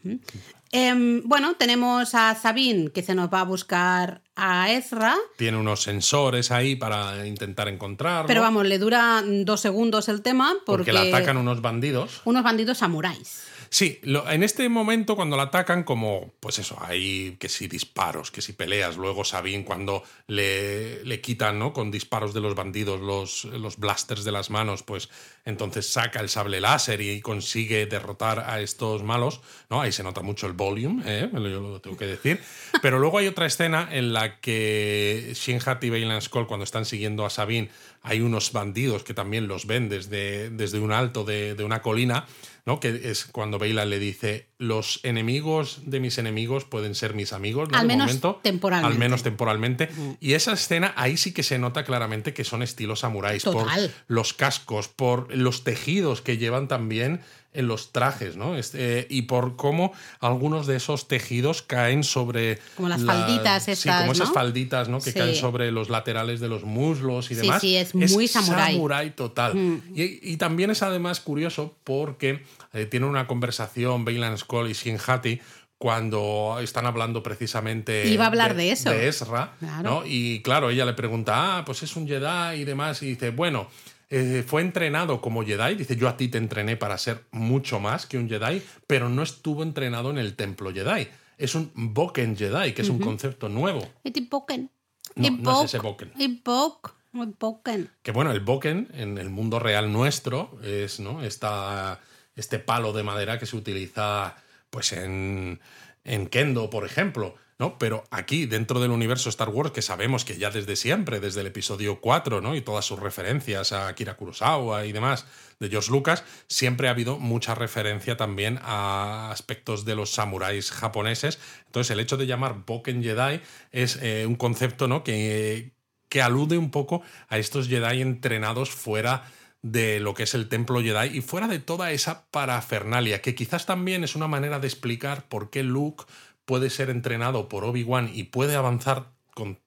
Em, 0.73 1.23
bueno, 1.25 1.55
tenemos 1.55 2.14
a 2.14 2.35
Sabine 2.35 2.91
que 2.91 3.03
se 3.03 3.14
nos 3.14 3.33
va 3.33 3.41
a 3.41 3.45
buscar 3.45 4.23
a 4.35 4.73
Ezra. 4.73 5.17
Tiene 5.37 5.57
unos 5.57 5.83
sensores 5.83 6.51
ahí 6.51 6.77
para 6.77 7.27
intentar 7.27 7.69
encontrarlo. 7.69 8.27
Pero 8.27 8.41
vamos, 8.41 8.67
le 8.67 8.79
dura 8.79 9.23
dos 9.25 9.61
segundos 9.61 10.09
el 10.09 10.23
tema 10.23 10.55
porque, 10.67 10.91
porque 10.91 10.93
le 10.93 11.14
atacan 11.14 11.37
unos 11.37 11.62
bandidos. 11.62 12.21
Unos 12.25 12.43
bandidos 12.43 12.79
samuráis. 12.79 13.45
Sí, 13.71 14.01
en 14.05 14.43
este 14.43 14.69
momento 14.69 15.17
cuando 15.17 15.37
la 15.37 15.45
atacan, 15.45 15.85
como, 15.85 16.33
pues 16.41 16.59
eso, 16.59 16.77
hay 16.81 17.37
que 17.39 17.49
si 17.49 17.69
disparos, 17.69 18.31
que 18.31 18.43
si 18.43 18.53
peleas, 18.53 18.97
luego 18.97 19.25
Sabine 19.25 19.64
cuando 19.64 20.03
le, 20.27 21.05
le 21.05 21.21
quitan, 21.21 21.59
¿no? 21.59 21.73
Con 21.73 21.91
disparos 21.91 22.35
de 22.35 22.41
los 22.41 22.55
bandidos 22.55 23.01
los, 23.01 23.45
los 23.45 23.79
blasters 23.79 24.25
de 24.25 24.33
las 24.33 24.51
manos, 24.51 24.83
pues 24.83 25.09
entonces 25.45 25.89
saca 25.89 26.21
el 26.21 26.29
sable 26.29 26.61
láser 26.61 27.01
y 27.01 27.21
consigue 27.21 27.87
derrotar 27.87 28.41
a 28.41 28.61
estos 28.61 29.03
malos, 29.03 29.41
¿no? 29.71 29.81
Ahí 29.81 29.93
se 29.93 30.03
nota 30.03 30.23
mucho 30.23 30.47
el 30.47 30.53
volume, 30.53 31.03
¿eh? 31.07 31.31
yo 31.33 31.61
lo 31.61 31.81
tengo 31.81 31.97
que 31.97 32.07
decir. 32.07 32.41
Pero 32.83 32.99
luego 32.99 33.19
hay 33.19 33.29
otra 33.29 33.47
escena 33.47 33.89
en 33.91 34.12
la 34.12 34.41
que 34.41 35.33
Shinhat 35.35 35.83
y 35.85 35.91
Bailan 35.91 36.23
Skull, 36.23 36.47
cuando 36.47 36.64
están 36.64 36.85
siguiendo 36.85 37.25
a 37.25 37.31
Sabine, 37.31 37.71
hay 38.03 38.21
unos 38.21 38.53
bandidos 38.53 39.03
que 39.03 39.14
también 39.14 39.49
los 39.49 39.67
ven 39.67 39.89
desde, 39.89 40.51
desde 40.51 40.79
un 40.79 40.93
alto 40.93 41.25
de, 41.25 41.55
de 41.55 41.64
una 41.64 41.83
colina 41.83 42.27
¿no? 42.67 42.81
Que 42.81 43.01
es 43.11 43.25
cuando 43.27 43.59
Beyla 43.59 43.85
le 43.85 43.99
dice, 44.01 44.49
los 44.59 45.01
enemigos 45.05 45.81
de 45.87 46.01
mis 46.01 46.19
enemigos 46.19 46.64
pueden 46.64 46.95
ser 46.97 47.14
mis 47.14 47.33
amigos, 47.33 47.69
Al 47.73 47.87
menos 47.87 48.21
temporalmente. 48.43 48.93
Al 48.93 48.99
menos 48.99 49.23
temporalmente. 49.23 49.89
Y 50.21 50.33
esa 50.35 50.53
escena, 50.53 50.93
ahí 50.97 51.17
sí 51.17 51.33
que 51.33 51.45
se 51.45 51.59
nota 51.59 51.85
claramente 51.85 52.35
que 52.35 52.43
son 52.45 52.62
estilos 52.62 53.01
samuráis. 53.01 53.45
Por 53.45 53.67
los 54.09 54.33
cascos, 54.35 54.89
por 54.89 55.35
los 55.35 55.62
tejidos 55.62 56.21
que 56.23 56.39
llevan 56.39 56.67
también 56.67 57.21
en 57.53 57.69
los 57.69 57.91
trajes, 57.91 58.37
¿no? 58.37 58.55
Este, 58.59 59.07
y 59.09 59.23
por 59.23 59.57
cómo 59.57 59.95
algunos 60.21 60.67
de 60.67 60.77
esos 60.77 61.09
tejidos 61.09 61.62
caen 61.62 62.05
sobre... 62.05 62.59
Como 62.77 62.91
las 62.91 63.03
falditas 63.03 63.69
estas, 63.69 63.79
Sí, 63.79 63.89
como 64.01 64.12
esas 64.12 64.29
¿no? 64.29 64.35
falditas, 64.35 64.89
¿no? 64.91 64.99
Que 65.01 65.12
Sí. 65.12 65.19
caen 65.19 65.35
sobre 65.35 65.71
los 65.73 65.89
laterales 65.89 66.41
de 66.41 66.49
los 66.49 66.64
muslos 66.64 67.31
y 67.31 67.35
Sí, 67.35 67.41
demás. 67.41 67.61
sí, 67.62 67.77
es 67.77 67.95
muy 67.95 68.29
samurái. 68.29 68.75
samurái 68.75 69.11
total. 69.12 69.55
Mm. 69.55 69.83
Y, 69.95 70.33
y 70.33 70.37
también 70.37 70.71
es 70.71 70.83
además 70.83 71.21
curioso 71.21 71.75
porque 71.83 72.43
eh, 72.73 72.87
tiene 72.87 73.07
una 73.07 73.27
conversación 73.27 74.05
Bailan 74.05 74.37
Skull 74.39 74.71
y 74.71 74.73
Shinhati 74.73 75.41
cuando 75.79 76.59
están 76.61 76.87
hablando 76.87 77.23
precisamente 77.23 78.09
Iba 78.09 78.25
a 78.25 78.29
hablar 78.29 78.55
de 78.55 78.73
eso. 78.73 78.91
de 78.91 79.09
Ezra, 79.09 79.55
Claro. 79.59 79.83
¿no? 79.83 80.03
Y 80.07 80.41
claro, 80.43 80.71
ella 80.71 80.85
le 80.87 80.95
pregunta, 80.95 81.59
ah, 81.59 81.64
pues 81.64 81.83
es 81.83 81.95
un 81.97 82.07
Jedi 82.09 82.61
y 82.61 82.64
demás, 82.64 83.03
y 83.03 83.07
dice, 83.09 83.31
bueno, 83.31 83.69
eh, 84.09 84.43
fue 84.47 84.62
entrenado 84.62 85.21
como 85.21 85.45
Jedi, 85.45 85.75
dice, 85.75 85.97
yo 85.97 86.09
a 86.09 86.17
ti 86.17 86.29
te 86.29 86.39
entrené 86.39 86.77
para 86.77 86.97
ser 86.97 87.25
mucho 87.31 87.79
más 87.79 88.07
que 88.07 88.17
un 88.17 88.29
Jedi, 88.29 88.62
pero 88.87 89.09
no 89.11 89.23
estuvo 89.23 89.62
entrenado 89.62 90.11
en 90.11 90.19
el 90.19 90.35
templo 90.35 90.73
Jedi. 90.73 91.09
Es 91.37 91.55
un 91.55 91.71
Boken 91.75 92.37
Jedi, 92.37 92.73
que 92.73 92.81
es 92.81 92.89
un 92.89 92.99
concepto 92.99 93.51
nuevo. 93.51 93.87
Es 94.03 94.17
Ipoken. 94.17 94.71
No, 95.17 95.31
no 95.31 95.59
es 95.61 95.67
ese. 95.67 95.79
Boken. 95.79 96.12
Ipoken. 96.17 97.91
Que 98.03 98.12
bueno, 98.12 98.31
el 98.33 98.41
Boken 98.41 98.89
en 98.95 99.19
el 99.19 99.31
mundo 99.31 99.59
real 99.59 99.93
nuestro 99.93 100.59
es 100.62 101.01
¿no? 101.01 101.23
Esta, 101.23 102.01
este 102.37 102.59
palo 102.59 102.93
de 102.93 103.03
madera 103.03 103.39
que 103.39 103.47
se 103.47 103.57
utiliza 103.57 104.37
pues 104.70 104.93
en, 104.93 105.61
en 106.05 106.26
Kendo, 106.28 106.70
por 106.70 106.84
ejemplo. 106.84 107.34
¿no? 107.59 107.78
Pero 107.78 108.05
aquí, 108.11 108.47
dentro 108.47 108.80
del 108.80 108.91
universo 108.91 109.30
Star 109.30 109.49
Wars, 109.49 109.70
que 109.70 109.80
sabemos 109.80 110.24
que 110.24 110.37
ya 110.37 110.51
desde 110.51 110.76
siempre, 110.76 111.20
desde 111.20 111.41
el 111.41 111.47
episodio 111.47 112.01
4, 112.01 112.43
¿no? 112.43 112.55
Y 112.55 112.61
todas 112.61 112.84
sus 112.84 112.99
referencias 112.99 113.72
a 113.72 113.89
Akira 113.89 114.16
Kurosawa 114.16 114.84
y 114.84 114.93
demás 114.93 115.26
de 115.59 115.70
George 115.70 115.91
Lucas, 115.91 116.22
siempre 116.49 116.89
ha 116.89 116.91
habido 116.91 117.18
mucha 117.18 117.55
referencia 117.55 118.18
también 118.18 118.59
a 118.62 119.30
aspectos 119.30 119.87
de 119.87 119.95
los 119.95 120.11
samuráis 120.11 120.70
japoneses. 120.70 121.39
Entonces, 121.64 121.91
el 121.93 122.01
hecho 122.01 122.18
de 122.18 122.26
llamar 122.26 122.64
Boken 122.66 123.03
Jedi 123.03 123.41
es 123.72 123.99
eh, 124.03 124.26
un 124.26 124.37
concepto, 124.37 124.87
¿no? 124.87 125.03
Que, 125.03 125.72
que 126.11 126.20
alude 126.20 126.59
un 126.59 126.70
poco 126.70 127.03
a 127.28 127.39
estos 127.39 127.68
Jedi 127.68 128.03
entrenados 128.03 128.70
fuera 128.70 129.24
de 129.73 129.99
lo 129.99 130.14
que 130.14 130.23
es 130.23 130.35
el 130.35 130.49
templo 130.49 130.81
Jedi 130.81 131.19
y 131.19 131.21
fuera 131.23 131.49
de 131.49 131.59
toda 131.59 131.91
esa 131.91 132.27
parafernalia, 132.31 133.21
que 133.21 133.35
quizás 133.35 133.67
también 133.67 134.05
es 134.05 134.14
una 134.14 134.29
manera 134.29 134.61
de 134.61 134.69
explicar 134.69 135.29
por 135.29 135.51
qué 135.51 135.64
Luke 135.64 136.05
puede 136.45 136.71
ser 136.71 136.89
entrenado 136.89 137.49
por 137.49 137.64
Obi-Wan 137.64 138.11
y 138.14 138.25
puede 138.25 138.55
avanzar 138.55 139.11
con 139.35 139.59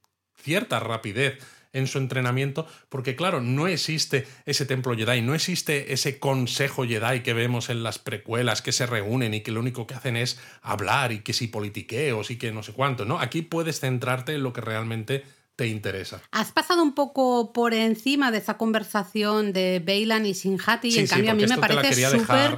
cierta 0.42 0.80
rapidez 0.80 1.40
en 1.74 1.86
su 1.86 1.98
entrenamiento, 1.98 2.66
porque 2.88 3.18
claro, 3.18 3.42
no 3.42 3.68
existe 3.68 4.26
ese 4.46 4.66
templo 4.66 4.96
Jedi, 4.96 5.22
no 5.22 5.36
existe 5.36 5.92
ese 5.94 6.18
consejo 6.18 6.86
Jedi 6.86 7.20
que 7.20 7.34
vemos 7.34 7.70
en 7.70 7.84
las 7.84 8.00
precuelas 8.00 8.62
que 8.62 8.72
se 8.72 8.86
reúnen 8.86 9.34
y 9.34 9.42
que 9.42 9.52
lo 9.52 9.60
único 9.60 9.86
que 9.86 9.96
hacen 9.96 10.16
es 10.16 10.40
hablar 10.62 11.12
y 11.12 11.20
que 11.20 11.34
si 11.34 11.48
politiqueos 11.48 12.32
y 12.32 12.38
que 12.38 12.54
no 12.54 12.64
sé 12.64 12.72
cuánto, 12.72 13.04
¿no? 13.04 13.20
Aquí 13.20 13.42
puedes 13.42 13.82
centrarte 13.82 14.34
en 14.34 14.44
lo 14.44 14.54
que 14.54 14.62
realmente 14.62 15.26
te 15.60 15.68
interesa. 15.68 16.22
Has 16.32 16.54
pasado 16.54 16.82
un 16.82 16.94
poco 16.94 17.52
por 17.52 17.74
encima 17.74 18.32
de 18.32 18.38
esa 18.38 18.56
conversación 18.56 19.52
de 19.52 19.84
Bailan 19.86 20.26
y 20.26 20.34
Sinhati 20.34 20.90
Sí, 20.90 20.98
y 20.98 21.00
en 21.02 21.08
sí, 21.10 21.14
cambio 21.16 21.32
a 21.32 21.36
mí 21.36 21.46
me 21.46 21.58
parece 21.58 22.10
súper 22.10 22.58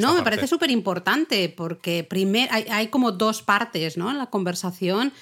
no 0.00 0.14
me 0.14 0.22
parece 0.22 0.48
súper 0.48 0.72
importante 0.72 1.48
porque 1.48 2.02
primer 2.02 2.48
hay, 2.50 2.64
hay 2.68 2.88
como 2.88 3.12
dos 3.12 3.42
partes 3.42 3.96
no 3.96 4.10
en 4.10 4.18
la 4.18 4.26
conversación 4.30 5.12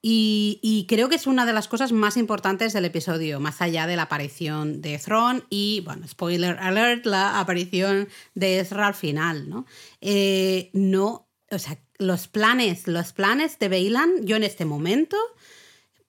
y, 0.00 0.60
y 0.62 0.86
creo 0.86 1.10
que 1.10 1.16
es 1.16 1.26
una 1.26 1.44
de 1.44 1.52
las 1.52 1.68
cosas 1.68 1.92
más 1.92 2.16
importantes 2.16 2.72
del 2.72 2.86
episodio 2.86 3.38
más 3.38 3.60
allá 3.60 3.86
de 3.86 3.96
la 3.96 4.04
aparición 4.04 4.80
de 4.80 4.96
Thrawn 4.98 5.44
y 5.50 5.82
bueno 5.84 6.08
spoiler 6.08 6.56
alert 6.58 7.04
la 7.04 7.38
aparición 7.38 8.08
de 8.34 8.60
Ezra 8.60 8.86
al 8.86 8.94
final 8.94 9.50
no 9.50 9.66
Eh, 10.00 10.70
no 10.72 11.28
o 11.50 11.58
sea 11.58 11.76
los 11.98 12.28
planes 12.28 12.86
los 12.86 13.12
planes 13.12 13.58
de 13.58 13.68
Bailan 13.68 14.10
yo 14.24 14.36
en 14.36 14.44
este 14.44 14.64
momento 14.64 15.18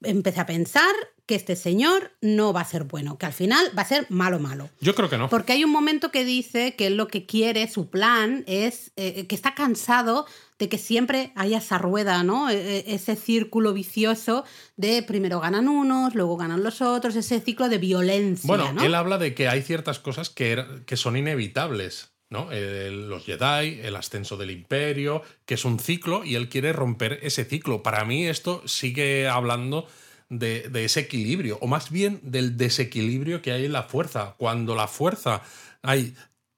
empecé 0.03 0.39
a 0.39 0.45
pensar 0.45 0.91
que 1.25 1.35
este 1.35 1.55
señor 1.55 2.11
no 2.21 2.53
va 2.53 2.61
a 2.61 2.65
ser 2.65 2.85
bueno, 2.85 3.19
que 3.19 3.27
al 3.27 3.33
final 3.33 3.63
va 3.77 3.83
a 3.83 3.85
ser 3.85 4.07
malo 4.09 4.39
malo. 4.39 4.69
Yo 4.81 4.95
creo 4.95 5.09
que 5.11 5.17
no. 5.19 5.29
Porque 5.29 5.53
hay 5.53 5.63
un 5.63 5.69
momento 5.71 6.09
que 6.09 6.25
dice 6.25 6.75
que 6.75 6.87
él 6.87 6.97
lo 6.97 7.07
que 7.07 7.27
quiere, 7.27 7.67
su 7.69 7.91
plan, 7.91 8.43
es 8.47 8.91
eh, 8.95 9.27
que 9.27 9.35
está 9.35 9.53
cansado 9.53 10.25
de 10.57 10.69
que 10.69 10.79
siempre 10.79 11.31
haya 11.35 11.59
esa 11.59 11.77
rueda, 11.77 12.23
¿no? 12.23 12.49
E- 12.49 12.79
e- 12.79 12.95
Ese 12.95 13.15
círculo 13.15 13.73
vicioso 13.73 14.43
de 14.75 15.03
primero 15.03 15.39
ganan 15.39 15.67
unos, 15.69 16.15
luego 16.15 16.35
ganan 16.35 16.63
los 16.63 16.81
otros, 16.81 17.15
ese 17.15 17.39
ciclo 17.41 17.69
de 17.69 17.77
violencia. 17.77 18.47
Bueno, 18.47 18.73
¿no? 18.73 18.83
él 18.83 18.95
habla 18.95 19.19
de 19.19 19.35
que 19.35 19.47
hay 19.47 19.61
ciertas 19.61 19.99
cosas 19.99 20.31
que, 20.31 20.65
que 20.87 20.97
son 20.97 21.15
inevitables. 21.15 22.09
¿No? 22.29 22.51
El- 22.51 23.09
los 23.09 23.25
Jedi, 23.25 23.79
el 23.81 23.95
ascenso 23.95 24.37
del 24.37 24.51
imperio, 24.51 25.21
que 25.45 25.55
es 25.55 25.65
un 25.65 25.79
ciclo 25.79 26.23
y 26.23 26.35
él 26.35 26.47
quiere 26.49 26.73
romper 26.73 27.19
ese 27.23 27.45
ciclo. 27.45 27.81
Para 27.83 28.05
mí 28.05 28.27
esto 28.27 28.61
sigue 28.67 29.27
hablando 29.27 29.87
de, 30.29 30.69
de 30.69 30.85
ese 30.85 30.99
equilibrio, 30.99 31.57
o 31.61 31.67
más 31.67 31.89
bien 31.89 32.19
del 32.21 32.55
desequilibrio 32.55 33.41
que 33.41 33.51
hay 33.51 33.65
en 33.65 33.73
la 33.73 33.83
fuerza. 33.83 34.35
Cuando 34.37 34.75
la 34.75 34.87
fuerza 34.87 35.41
hay 35.81 36.13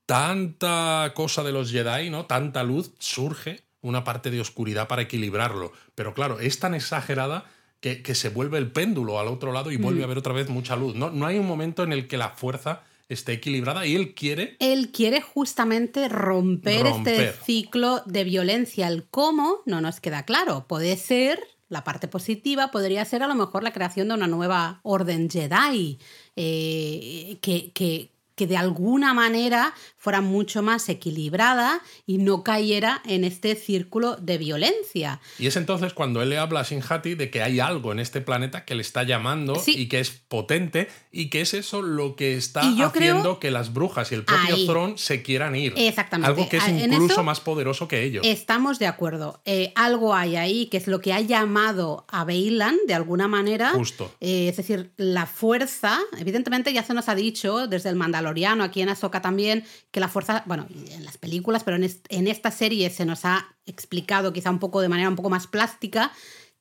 tanta 0.06 1.14
cosa 1.16 1.42
de 1.44 1.54
los 1.54 1.72
Jedi, 1.72 2.10
¿no? 2.10 2.26
Tanta 2.26 2.64
luz, 2.64 2.92
surge 3.00 3.62
una 3.82 4.04
parte 4.04 4.30
de 4.30 4.42
oscuridad 4.42 4.88
para 4.90 5.04
equilibrarlo. 5.04 5.72
Pero 5.96 6.14
claro, 6.14 6.40
es 6.42 6.60
tan 6.60 6.76
exagerada 6.76 7.46
que, 7.80 8.04
que 8.04 8.14
se 8.14 8.28
vuelve 8.30 8.58
el 8.58 8.72
péndulo 8.72 9.20
al 9.20 9.28
otro 9.30 9.54
lado 9.54 9.72
y 9.72 9.78
vuelve 9.78 10.02
a 10.02 10.06
haber 10.06 10.18
otra 10.18 10.34
vez 10.34 10.50
mucha 10.50 10.76
luz. 10.76 10.96
No, 10.96 11.10
no 11.10 11.26
hay 11.26 11.40
un 11.40 11.48
momento 11.48 11.82
en 11.84 11.94
el 11.94 12.08
que 12.10 12.18
la 12.18 12.30
fuerza 12.30 12.84
esté 13.14 13.34
equilibrada 13.34 13.86
y 13.86 13.96
él 13.96 14.14
quiere 14.14 14.56
Él 14.60 14.92
quiere 14.92 15.22
justamente 15.22 16.08
romper, 16.10 16.84
Romper. 16.84 17.22
este 17.22 17.44
ciclo 17.46 18.02
de 18.06 18.24
violencia. 18.24 18.88
El 18.88 19.08
cómo 19.10 19.60
no 19.66 19.82
nos 19.82 20.00
queda 20.00 20.24
claro. 20.26 20.66
Puede 20.68 20.98
ser, 20.98 21.40
la 21.70 21.84
parte 21.84 22.08
positiva 22.08 22.72
podría 22.72 23.04
ser 23.06 23.24
a 23.24 23.28
lo 23.28 23.36
mejor 23.36 23.64
la 23.64 23.74
creación 23.74 24.08
de 24.10 24.14
una 24.16 24.28
nueva 24.28 24.80
orden 24.84 25.30
Jedi, 25.30 26.00
eh, 26.36 27.38
que, 27.42 27.72
que- 27.72 28.12
que 28.36 28.48
de 28.48 28.58
alguna 28.58 29.14
manera 29.14 29.74
fuera 29.98 30.22
mucho 30.22 30.62
más 30.64 30.88
equilibrada 30.90 31.82
y 32.06 32.18
no 32.18 32.44
cayera 32.44 33.02
en 33.06 33.24
este 33.24 33.56
círculo 33.56 34.16
de 34.16 34.38
violencia. 34.38 35.20
Y 35.38 35.48
es 35.48 35.56
entonces 35.56 35.94
cuando 35.94 36.22
él 36.22 36.30
le 36.30 36.38
habla 36.38 36.62
a 36.62 36.66
Sinhati 36.66 37.16
de 37.16 37.30
que 37.30 37.42
hay 37.44 37.60
algo 37.60 37.92
en 37.92 38.00
este 38.00 38.22
planeta 38.22 38.66
que 38.66 38.76
le 38.76 38.82
está 38.82 39.04
llamando 39.04 39.56
Sí. 39.56 39.76
y 39.78 39.88
que 39.88 40.00
es 40.00 40.10
potente 40.12 40.88
y 41.12 41.30
que 41.30 41.42
es 41.42 41.54
eso 41.54 41.82
lo 41.82 42.16
que 42.16 42.36
está 42.38 42.62
haciendo 42.62 42.92
creo- 42.92 43.40
que 43.40 43.52
las 43.52 43.74
brujas 43.74 44.12
y 44.12 44.16
el 44.16 44.24
propio 44.26 44.56
Ahí. 44.56 44.66
Thron 44.66 44.98
se 44.98 45.22
quieran 45.22 45.56
ir. 45.56 45.74
Exactamente. 45.78 46.28
Algo 46.30 46.50
que 46.50 46.58
es 46.58 46.68
En 46.68 46.80
incluso 46.80 47.24
más 47.24 47.40
poderoso 47.40 47.88
que 47.88 48.04
ellos. 48.04 48.26
Estamos 48.26 48.80
de 48.80 48.88
acuerdo. 48.88 49.42
Eh, 49.46 49.72
algo 49.76 50.16
hay 50.16 50.36
ahí 50.36 50.66
que 50.68 50.78
es 50.78 50.88
lo 50.88 51.02
que 51.02 51.14
ha 51.14 51.22
llamado 51.22 52.06
a 52.10 52.24
Bailan 52.24 52.78
de 52.88 52.94
alguna 52.94 53.28
manera. 53.28 53.72
Justo. 53.72 54.12
Eh, 54.20 54.48
es 54.50 54.58
decir, 54.58 54.94
la 54.98 55.26
fuerza, 55.26 56.00
evidentemente 56.18 56.72
ya 56.74 56.84
se 56.84 56.94
nos 56.94 57.10
ha 57.10 57.16
dicho 57.16 57.68
desde 57.68 57.90
el 57.90 57.96
Mandaloriano, 58.32 58.64
aquí 58.64 58.82
en 58.82 58.90
Ahsoka 58.90 59.22
también, 59.22 59.64
que 59.92 60.00
la 60.00 60.08
fuerza, 60.08 60.44
bueno, 60.46 60.66
en 60.90 61.04
las 61.04 61.18
películas, 61.18 61.64
pero 61.64 61.78
en, 61.78 61.84
est- 61.84 62.06
en 62.10 62.28
esta 62.28 62.50
serie 62.52 62.90
se 62.90 63.06
nos 63.06 63.26
ha 63.26 63.56
explicado 63.66 64.32
quizá 64.34 64.50
un 64.50 64.60
poco 64.60 64.82
de 64.82 64.90
manera 64.90 65.10
un 65.10 65.16
poco 65.16 65.30
más 65.30 65.48
plástica 65.48 66.12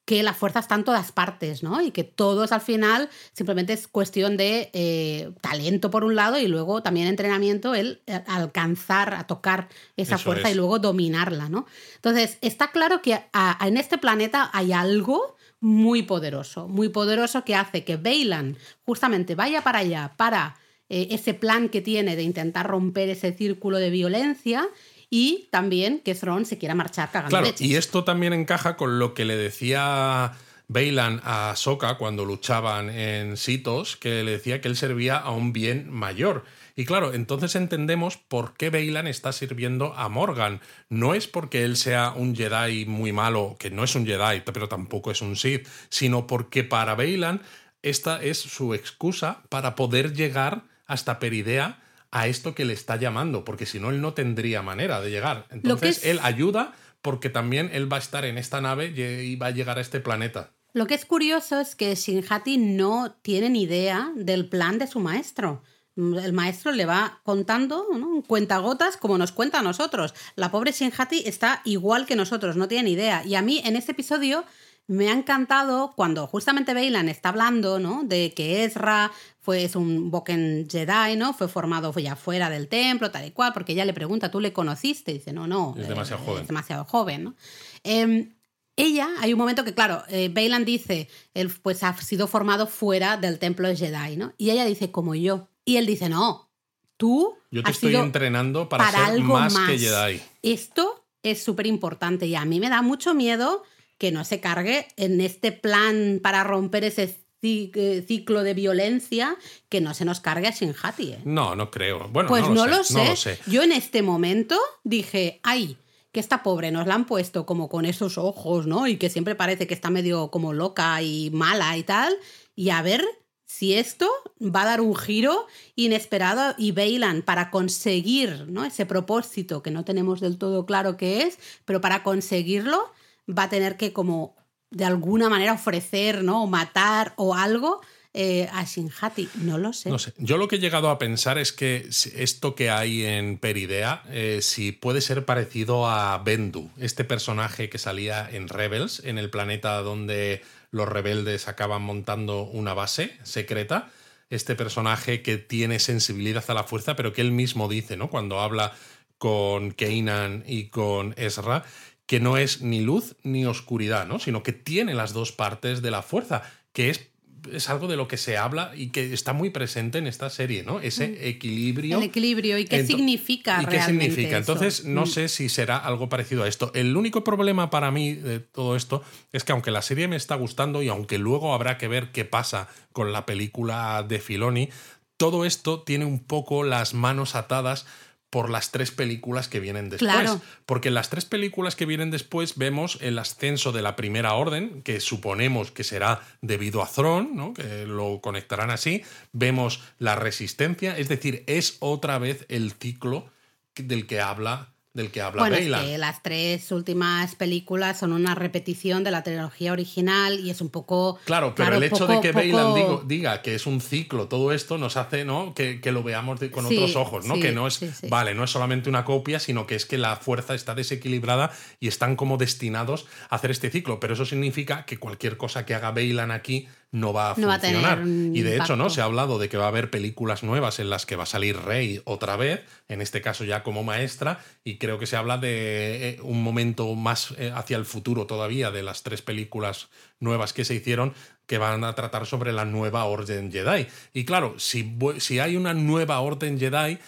que 0.05 0.23
la 0.25 0.35
fuerza 0.35 0.59
está 0.59 0.75
en 0.75 0.83
todas 0.83 1.13
partes, 1.13 1.63
¿no? 1.63 1.81
Y 1.81 1.93
que 1.93 2.03
todos 2.03 2.51
al 2.51 2.61
final 2.61 3.09
simplemente 3.33 3.73
es 3.75 3.87
cuestión 3.87 4.37
de 4.37 4.71
eh, 4.73 5.31
talento 5.41 5.91
por 5.93 6.03
un 6.03 6.17
lado 6.17 6.37
y 6.39 6.49
luego 6.49 6.83
también 6.83 7.07
entrenamiento, 7.07 7.75
el 7.77 8.01
alcanzar 8.27 9.15
a 9.15 9.27
tocar 9.29 9.69
esa 9.97 10.17
Eso 10.17 10.25
fuerza 10.25 10.49
es. 10.49 10.55
y 10.55 10.57
luego 10.57 10.81
dominarla, 10.81 11.49
¿no? 11.49 11.67
Entonces, 11.97 12.39
está 12.41 12.73
claro 12.73 13.03
que 13.03 13.15
a- 13.15 13.29
a- 13.33 13.69
en 13.69 13.77
este 13.77 13.99
planeta 13.99 14.51
hay 14.53 14.73
algo 14.73 15.37
muy 15.61 16.03
poderoso, 16.03 16.67
muy 16.67 16.89
poderoso 16.89 17.45
que 17.45 17.55
hace 17.55 17.85
que 17.85 17.97
Bailan 17.97 18.57
justamente 18.85 19.35
vaya 19.37 19.63
para 19.63 19.81
allá, 19.81 20.15
para 20.17 20.57
eh, 20.91 21.09
ese 21.13 21.33
plan 21.33 21.71
que 21.71 21.81
tiene 21.81 22.17
de 22.17 22.23
intentar 22.23 22.67
romper 22.67 23.09
ese 23.09 23.33
círculo 23.33 23.79
de 23.79 23.89
violencia 23.91 24.69
y 25.09 25.49
también 25.51 26.01
que 26.01 26.15
Thrawn 26.15 26.45
se 26.45 26.59
quiera 26.59 26.75
marchar 26.75 27.11
cagando 27.11 27.31
Claro, 27.31 27.47
leches. 27.47 27.63
y 27.67 27.77
esto 27.77 28.05
también 28.05 28.33
encaja 28.33 28.77
con 28.77 28.99
lo 28.99 29.15
que 29.15 29.25
le 29.25 29.37
decía 29.37 30.33
Bailan 30.69 31.21
a 31.25 31.55
Soka 31.57 31.97
cuando 31.99 32.25
luchaban 32.25 32.91
en 32.91 33.37
Sitos, 33.37 33.97
que 33.97 34.23
le 34.23 34.33
decía 34.33 34.61
que 34.61 34.69
él 34.69 34.77
servía 34.77 35.17
a 35.17 35.33
un 35.33 35.53
bien 35.53 35.91
mayor. 35.91 36.45
Y 36.77 36.85
claro, 36.85 37.13
entonces 37.13 37.57
entendemos 37.57 38.17
por 38.17 38.55
qué 38.57 38.71
Bailan 38.71 39.09
está 39.09 39.33
sirviendo 39.33 39.93
a 39.97 40.09
Morgan. 40.09 40.61
No 40.89 41.15
es 41.15 41.27
porque 41.27 41.65
él 41.65 41.77
sea 41.77 42.13
un 42.17 42.37
Jedi 42.37 42.85
muy 42.87 43.13
malo, 43.13 43.57
que 43.59 43.71
no 43.71 43.83
es 43.83 43.97
un 43.97 44.07
Jedi, 44.07 44.43
pero 44.45 44.69
tampoco 44.69 45.11
es 45.11 45.21
un 45.23 45.35
Sith, 45.35 45.67
sino 45.89 46.29
porque 46.29 46.63
para 46.63 46.95
Bailan 46.95 47.43
esta 47.83 48.23
es 48.23 48.39
su 48.39 48.75
excusa 48.75 49.43
para 49.49 49.75
poder 49.75 50.15
llegar 50.15 50.70
hasta 50.91 51.19
Peridea 51.19 51.81
a 52.11 52.27
esto 52.27 52.55
que 52.55 52.65
le 52.65 52.73
está 52.73 52.97
llamando, 52.97 53.45
porque 53.45 53.67
si 53.67 53.79
no, 53.81 53.91
él 53.91 54.01
no 54.01 54.15
tendría 54.15 54.63
manera 54.63 55.01
de 55.01 55.11
llegar. 55.11 55.47
Entonces, 55.51 55.99
es- 55.99 56.05
él 56.07 56.19
ayuda 56.23 56.73
porque 57.03 57.31
también 57.31 57.71
él 57.73 57.91
va 57.91 57.97
a 57.97 58.01
estar 58.01 58.25
en 58.25 58.37
esta 58.37 58.61
nave 58.61 58.93
y 58.95 59.01
y 59.33 59.37
va 59.37 59.47
a 59.47 59.51
llegar 59.53 59.79
a 59.79 59.81
este 59.81 60.01
planeta. 60.01 60.51
Lo 60.73 60.87
que 60.87 60.95
es 60.95 61.05
curioso 61.05 61.59
es 61.61 61.75
que 61.75 61.95
Shinhati 61.95 62.59
no 62.59 63.17
tiene 63.23 63.49
ni 63.51 63.63
idea 63.63 64.11
del 64.17 64.49
plan 64.49 64.79
de 64.79 64.87
su 64.87 65.01
maestro. 65.01 65.63
el 65.97 66.33
maestro 66.33 66.73
le 66.73 66.87
va 66.87 67.21
contando, 67.25 67.85
¿no? 67.93 68.23
Cuentagotas 68.27 68.97
como 68.97 69.19
nos 69.19 69.33
cuenta 69.33 69.59
a 69.59 69.63
nosotros. 69.63 70.15
La 70.37 70.51
pobre 70.51 70.73
Shinhati 70.73 71.25
está 71.27 71.61
igual 71.65 72.07
que 72.07 72.17
nosotros, 72.17 72.57
no 72.57 72.69
tiene 72.69 72.85
ni 72.85 72.93
idea. 72.93 73.23
Y 73.27 73.35
a 73.35 73.43
mí 73.43 73.61
en 73.65 73.77
este 73.77 73.93
episodio 73.93 74.45
me 74.91 75.09
ha 75.09 75.13
encantado 75.13 75.93
cuando 75.95 76.27
justamente 76.27 76.75
Bailan 76.75 77.09
está 77.09 77.29
hablando, 77.29 77.79
¿no? 77.79 78.03
De 78.03 78.33
que 78.35 78.65
Ezra 78.65 79.13
fue 79.39 79.63
es 79.63 79.77
un 79.77 80.11
Boken 80.11 80.67
Jedi, 80.69 81.15
¿no? 81.17 81.33
Fue 81.33 81.47
formado 81.47 81.95
ya 81.95 82.17
fuera 82.17 82.51
del 82.51 82.67
templo, 82.67 83.13
tal 83.13 83.25
y 83.25 83.31
cual, 83.31 83.53
porque 83.53 83.71
ella 83.71 83.85
le 83.85 83.93
pregunta, 83.93 84.33
¿tú 84.33 84.41
le 84.41 84.53
conociste? 84.53 85.13
Y 85.13 85.19
dice, 85.19 85.33
no, 85.33 85.47
no. 85.47 85.77
Es 85.79 85.87
demasiado 85.87 86.25
joven. 86.25 86.41
Es 86.43 86.49
demasiado 86.49 86.85
joven, 86.85 87.23
¿no? 87.23 87.37
Em, 87.85 88.35
ella, 88.75 89.09
hay 89.21 89.33
un 89.33 89.39
momento 89.39 89.63
que, 89.63 89.75
claro, 89.75 90.03
eh, 90.09 90.29
dice, 90.67 91.09
él 91.35 91.53
pues 91.63 91.85
ha 91.85 91.97
sido 91.97 92.27
formado 92.27 92.67
fuera 92.67 93.17
del 93.17 93.39
templo 93.39 93.69
Jedi, 93.73 94.17
¿no? 94.17 94.33
Y 94.39 94.51
ella 94.51 94.65
dice, 94.65 94.91
como 94.91 95.15
yo. 95.15 95.47
Y 95.65 95.77
él 95.77 95.87
dice, 95.87 96.09
no, 96.09 96.51
tú. 96.97 97.37
Yo 97.53 97.63
te 97.63 97.71
estoy 97.71 97.95
entrenando 97.95 98.69
para, 98.69 98.91
ser 98.91 99.01
algo 99.01 99.35
más, 99.35 99.55
más 99.55 99.71
que 99.71 99.79
Jedi. 99.79 100.21
Esto 100.43 101.07
es 101.23 101.45
súper 101.45 101.69
importante 101.69 102.27
y 102.27 102.35
a 102.35 102.45
mí 102.45 102.59
me 102.59 102.71
da 102.71 102.83
mucho 102.83 103.15
miedo 103.15 103.63
que 104.01 104.11
no 104.13 104.25
se 104.25 104.41
cargue 104.41 104.89
en 104.97 105.21
este 105.21 105.53
plan 105.53 106.21
para 106.23 106.43
romper 106.43 106.85
ese 106.85 107.21
eh, 107.43 108.03
ciclo 108.09 108.43
de 108.43 108.55
violencia 108.55 109.37
que 109.69 109.83
no 109.83 109.93
se 109.93 110.07
nos 110.07 110.21
cargue 110.21 110.49
a 110.49 110.53
Shinhati. 110.53 111.13
¿eh? 111.13 111.21
No, 111.27 111.55
no 111.55 111.71
creo. 111.71 112.09
Bueno, 112.09 112.31
pues 112.31 112.49
no, 112.49 112.67
lo, 112.67 112.83
sé, 112.83 113.39
Yo 113.47 113.63
en 113.63 113.73
este 113.73 114.01
momento 114.01 114.59
dije, 114.85 115.39
ay, 115.43 115.77
que 116.13 116.21
esta 116.21 116.43
pobre 116.43 116.71
nos 116.71 116.87
la 116.87 116.95
han 116.95 117.05
puesto 117.05 117.45
como 117.45 117.69
con 117.69 117.85
esos 117.85 118.17
ojos, 118.17 118.67
¿no? 118.67 118.87
Y 118.87 118.97
que 118.97 119.11
siempre 119.11 119.35
parece 119.35 119.67
que 119.67 119.75
está 119.75 119.91
medio 119.91 120.31
como 120.31 120.55
loca 120.55 121.03
y 121.03 121.29
mala 121.35 121.77
y 121.77 121.83
tal. 121.83 122.17
Y 122.57 122.71
a 122.71 122.81
ver 122.81 123.05
si 123.45 123.75
esto 123.75 124.09
va 124.41 124.63
a 124.63 124.67
dar 124.67 124.81
un 124.81 124.97
giro 124.97 125.47
inesperado 125.77 126.55
y 126.57 126.73
Bailan 126.73 127.21
para 127.21 127.51
conseguir 127.51 128.47
¿no? 128.49 128.65
ese 128.65 128.87
propósito 128.87 129.63
que 129.63 129.71
no 129.71 129.85
tenemos 129.85 130.21
del 130.21 130.39
todo 130.39 130.65
claro 130.65 130.97
qué 130.97 131.25
es, 131.25 131.39
pero 131.67 131.83
para 131.83 132.03
conseguirlo 132.03 132.91
va 133.37 133.45
a 133.45 133.49
tener 133.49 133.77
que 133.77 133.93
como 133.93 134.37
de 134.71 134.85
alguna 134.85 135.29
manera 135.29 135.53
ofrecer, 135.53 136.23
¿no? 136.23 136.45
O 136.45 136.47
matar 136.47 137.13
o 137.17 137.35
algo 137.35 137.81
eh, 138.13 138.49
a 138.53 138.65
Shinhati. 138.65 139.29
No 139.37 139.57
lo 139.57 139.73
sé. 139.73 139.91
Yo 140.19 140.37
lo 140.37 140.49
que 140.49 140.57
he 140.57 140.59
llegado 140.59 140.91
a 140.91 140.99
pensar 140.99 141.39
es 141.39 141.53
que 141.53 141.89
esto 142.17 142.55
que 142.57 142.71
hay 142.71 143.05
en 143.05 143.39
Peridea, 143.39 144.03
eh, 144.09 144.41
si 144.43 144.73
puede 144.73 145.01
ser 145.01 145.25
parecido 145.25 145.89
a 145.89 146.19
Bendu, 146.19 146.71
este 146.79 147.05
personaje 147.05 147.69
que 147.69 147.79
salía 147.79 148.29
en 148.29 148.49
Rebels, 148.49 149.03
en 149.05 149.19
el 149.19 149.31
planeta 149.31 149.81
donde 149.83 150.43
los 150.73 150.89
rebeldes 150.89 151.47
acaban 151.47 151.83
montando 151.83 152.43
una 152.43 152.75
base 152.75 153.17
secreta. 153.23 153.91
Este 154.29 154.55
personaje 154.55 155.23
que 155.23 155.39
tiene 155.39 155.81
sensibilidad 155.81 156.45
a 156.49 156.55
la 156.55 156.65
fuerza, 156.65 156.95
pero 156.95 157.13
que 157.13 157.21
él 157.21 157.33
mismo 157.33 157.69
dice, 157.69 157.97
¿no? 157.97 158.11
Cuando 158.11 158.41
habla 158.41 158.73
con 159.19 159.73
Keinan 159.73 160.45
y 160.47 160.69
con 160.69 161.15
Ezra, 161.19 161.63
que 162.11 162.19
no 162.19 162.37
es 162.37 162.61
ni 162.61 162.81
luz 162.81 163.15
ni 163.23 163.47
oscuridad, 163.47 164.05
¿no? 164.05 164.19
Sino 164.19 164.43
que 164.43 164.53
tiene 164.53 164.95
las 164.95 165.13
dos 165.13 165.31
partes 165.31 165.81
de 165.81 165.93
la 165.93 166.03
fuerza, 166.03 166.43
que 166.73 166.91
es 166.91 167.07
es 167.53 167.71
algo 167.71 167.87
de 167.87 167.97
lo 167.97 168.09
que 168.09 168.17
se 168.17 168.37
habla 168.37 168.73
y 168.75 168.89
que 168.89 169.15
está 169.15 169.33
muy 169.33 169.51
presente 169.51 169.99
en 169.99 170.09
esta 170.09 170.29
serie, 170.29 170.65
¿no? 170.65 170.81
Ese 170.81 171.07
mm. 171.07 171.15
equilibrio. 171.21 171.99
El 171.99 172.03
equilibrio 172.03 172.59
y 172.59 172.65
qué 172.65 172.85
significa. 172.85 173.63
¿Y 173.63 173.67
qué 173.67 173.81
significa? 173.81 174.37
Entonces, 174.37 174.85
no 174.85 175.03
mm. 175.03 175.07
sé 175.07 175.29
si 175.29 175.49
será 175.49 175.77
algo 175.77 176.09
parecido 176.09 176.43
a 176.43 176.49
esto. 176.49 176.73
El 176.75 176.97
único 176.97 177.23
problema 177.23 177.71
para 177.71 177.93
mí 177.93 178.15
de 178.15 178.41
todo 178.41 178.75
esto 178.75 179.05
es 179.33 179.45
que 179.45 179.53
aunque 179.53 179.71
la 179.71 179.81
serie 179.81 180.09
me 180.09 180.17
está 180.17 180.35
gustando 180.35 180.83
y 180.83 180.89
aunque 180.89 181.17
luego 181.17 181.55
habrá 181.55 181.79
que 181.79 181.87
ver 181.87 182.11
qué 182.11 182.25
pasa 182.25 182.67
con 182.93 183.13
la 183.13 183.25
película 183.25 184.05
de 184.07 184.19
Filoni, 184.19 184.69
todo 185.17 185.45
esto 185.45 185.83
tiene 185.83 186.07
un 186.07 186.19
poco 186.19 186.65
las 186.65 186.93
manos 186.93 187.37
atadas 187.37 187.87
por 188.31 188.49
las 188.49 188.71
tres 188.71 188.93
películas 188.93 189.49
que 189.49 189.61
vienen 189.61 189.91
después. 189.91 190.39
Porque 190.65 190.89
en 190.89 190.95
las 190.95 191.11
tres 191.11 191.25
películas 191.25 191.75
que 191.75 191.85
vienen 191.85 192.11
después 192.11 192.57
vemos 192.57 192.99
el 193.01 193.19
ascenso 193.19 193.73
de 193.73 193.83
la 193.83 193.97
Primera 193.97 194.35
Orden, 194.35 194.83
que 194.83 195.01
suponemos 195.01 195.73
que 195.73 195.85
será 195.85 196.21
debido 196.41 196.83
a 196.83 196.89
Thron, 196.89 197.37
¿no? 197.37 197.53
que 197.53 197.87
lo 197.87 198.21
conectarán 198.21 198.71
así. 198.71 199.03
Vemos 199.33 199.83
la 199.99 200.15
Resistencia, 200.15 200.97
es 200.97 201.09
decir, 201.09 201.43
es 201.49 201.77
otra 201.81 202.19
vez 202.19 202.47
el 202.49 202.73
ciclo 202.73 203.31
del 203.75 204.07
que 204.07 204.21
habla 204.21 204.75
del 204.93 205.13
que 205.13 205.21
habla 205.21 205.43
bueno, 205.43 205.57
Es 205.57 205.67
que 205.67 205.99
las 205.99 206.23
tres 206.23 206.73
últimas 206.73 207.37
películas 207.37 207.99
son 207.99 208.13
una 208.13 208.35
repetición 208.35 209.05
de 209.05 209.13
la 209.13 209.23
trilogía 209.23 209.73
original 209.73 210.41
y 210.41 210.51
es 210.51 210.61
un 210.61 210.69
poco. 210.69 211.19
Claro, 211.25 211.55
pero 211.55 211.77
el 211.77 211.83
hecho 211.85 212.07
de 212.09 212.21
que 212.21 212.33
poco... 212.33 213.05
diga 213.07 213.41
que 213.43 213.55
es 213.55 213.67
un 213.67 213.81
ciclo, 213.81 214.27
todo 214.27 214.53
esto 214.53 214.79
nos 214.79 214.97
hace 214.97 215.25
¿no? 215.25 215.55
que, 215.55 215.81
lo 215.93 216.03
veamos 216.03 216.41
con 216.51 216.67
otros 216.67 216.97
ojos, 216.97 217.27
¿no? 217.27 217.35
que 217.35 217.53
no 217.53 217.67
es. 217.67 217.81
Vale, 218.09 218.35
no 218.35 218.45
es 218.45 218.51
solamente 218.51 218.89
una 218.89 219.05
copia, 219.05 219.39
sino 219.39 219.67
que 219.67 219.77
es 219.77 219.87
que 219.87 219.99
la 219.99 220.17
fuerza 220.17 220.55
está 220.55 220.75
desequilibrada 220.75 221.53
y 221.79 221.89
están 221.89 222.17
como 222.17 222.37
destinados 222.37 223.07
a 223.29 223.37
hacer 223.37 223.53
este 223.53 223.71
ciclo. 223.71 224.01
Pero 224.01 224.15
eso 224.15 224.25
significa 224.25 224.85
que 224.87 224.99
cualquier 224.99 225.37
cosa 225.37 225.65
que 225.65 225.75
haga 225.75 225.93
Bailan 225.93 226.31
aquí 226.33 226.69
no 226.93 227.13
va 227.13 227.31
a 227.31 227.35
funcionar. 227.35 228.03
y 228.05 228.43
de 228.43 228.57
hecho, 228.57 228.77
¿no? 228.77 228.91
Se 228.91 229.01
ha 229.01 229.05
hablado 229.05 229.39
de 229.39 229.49
que 229.49 229.57
va 229.57 229.67
a 229.67 229.69
haber 229.69 229.91
películas 229.91 230.43
nuevas 230.43 230.81
en 230.81 230.91
las 230.91 231.07
que 231.07 231.17
va 231.17 231.23
a 231.23 231.27
salir 231.27 231.57
Rey 231.57 232.01
otra 232.05 232.37
vez, 232.37 232.63
en 232.89 233.01
este 233.01 233.21
caso 233.21 233.45
ya 233.45 233.63
como 233.63 233.85
maestra, 233.85 234.41
y 234.65 234.79
creo 234.79 234.99
que 234.99 235.07
se 235.07 235.17
habla 235.17 235.39
de 235.39 236.11
eh, 236.11 236.19
un 236.23 236.43
momento 236.43 236.95
más 236.95 237.35
eh, 237.39 237.53
hacia 237.55 237.77
el 237.77 237.85
futuro 237.85 238.27
todavía 238.27 238.71
de 238.71 238.83
las 238.83 239.03
tres 239.03 239.23
películas 239.23 239.89
nuevas 240.19 240.53
que 240.53 240.65
se 240.65 240.75
hicieron 240.75 241.15
que 241.47 241.59
van 241.59 241.83
a 241.85 241.95
tratar 241.95 242.27
sobre 242.27 242.53
la 242.53 242.65
nueva 242.65 243.05
Orden 243.05 243.51
Jedi. 243.51 243.87
Y 244.13 244.25
claro, 244.25 244.55
si, 244.59 244.97
si 245.19 245.41
hay 245.41 245.57
una 245.57 245.75
nueva 245.75 246.21
Orden 246.21 246.59
Jedi, 246.59 246.99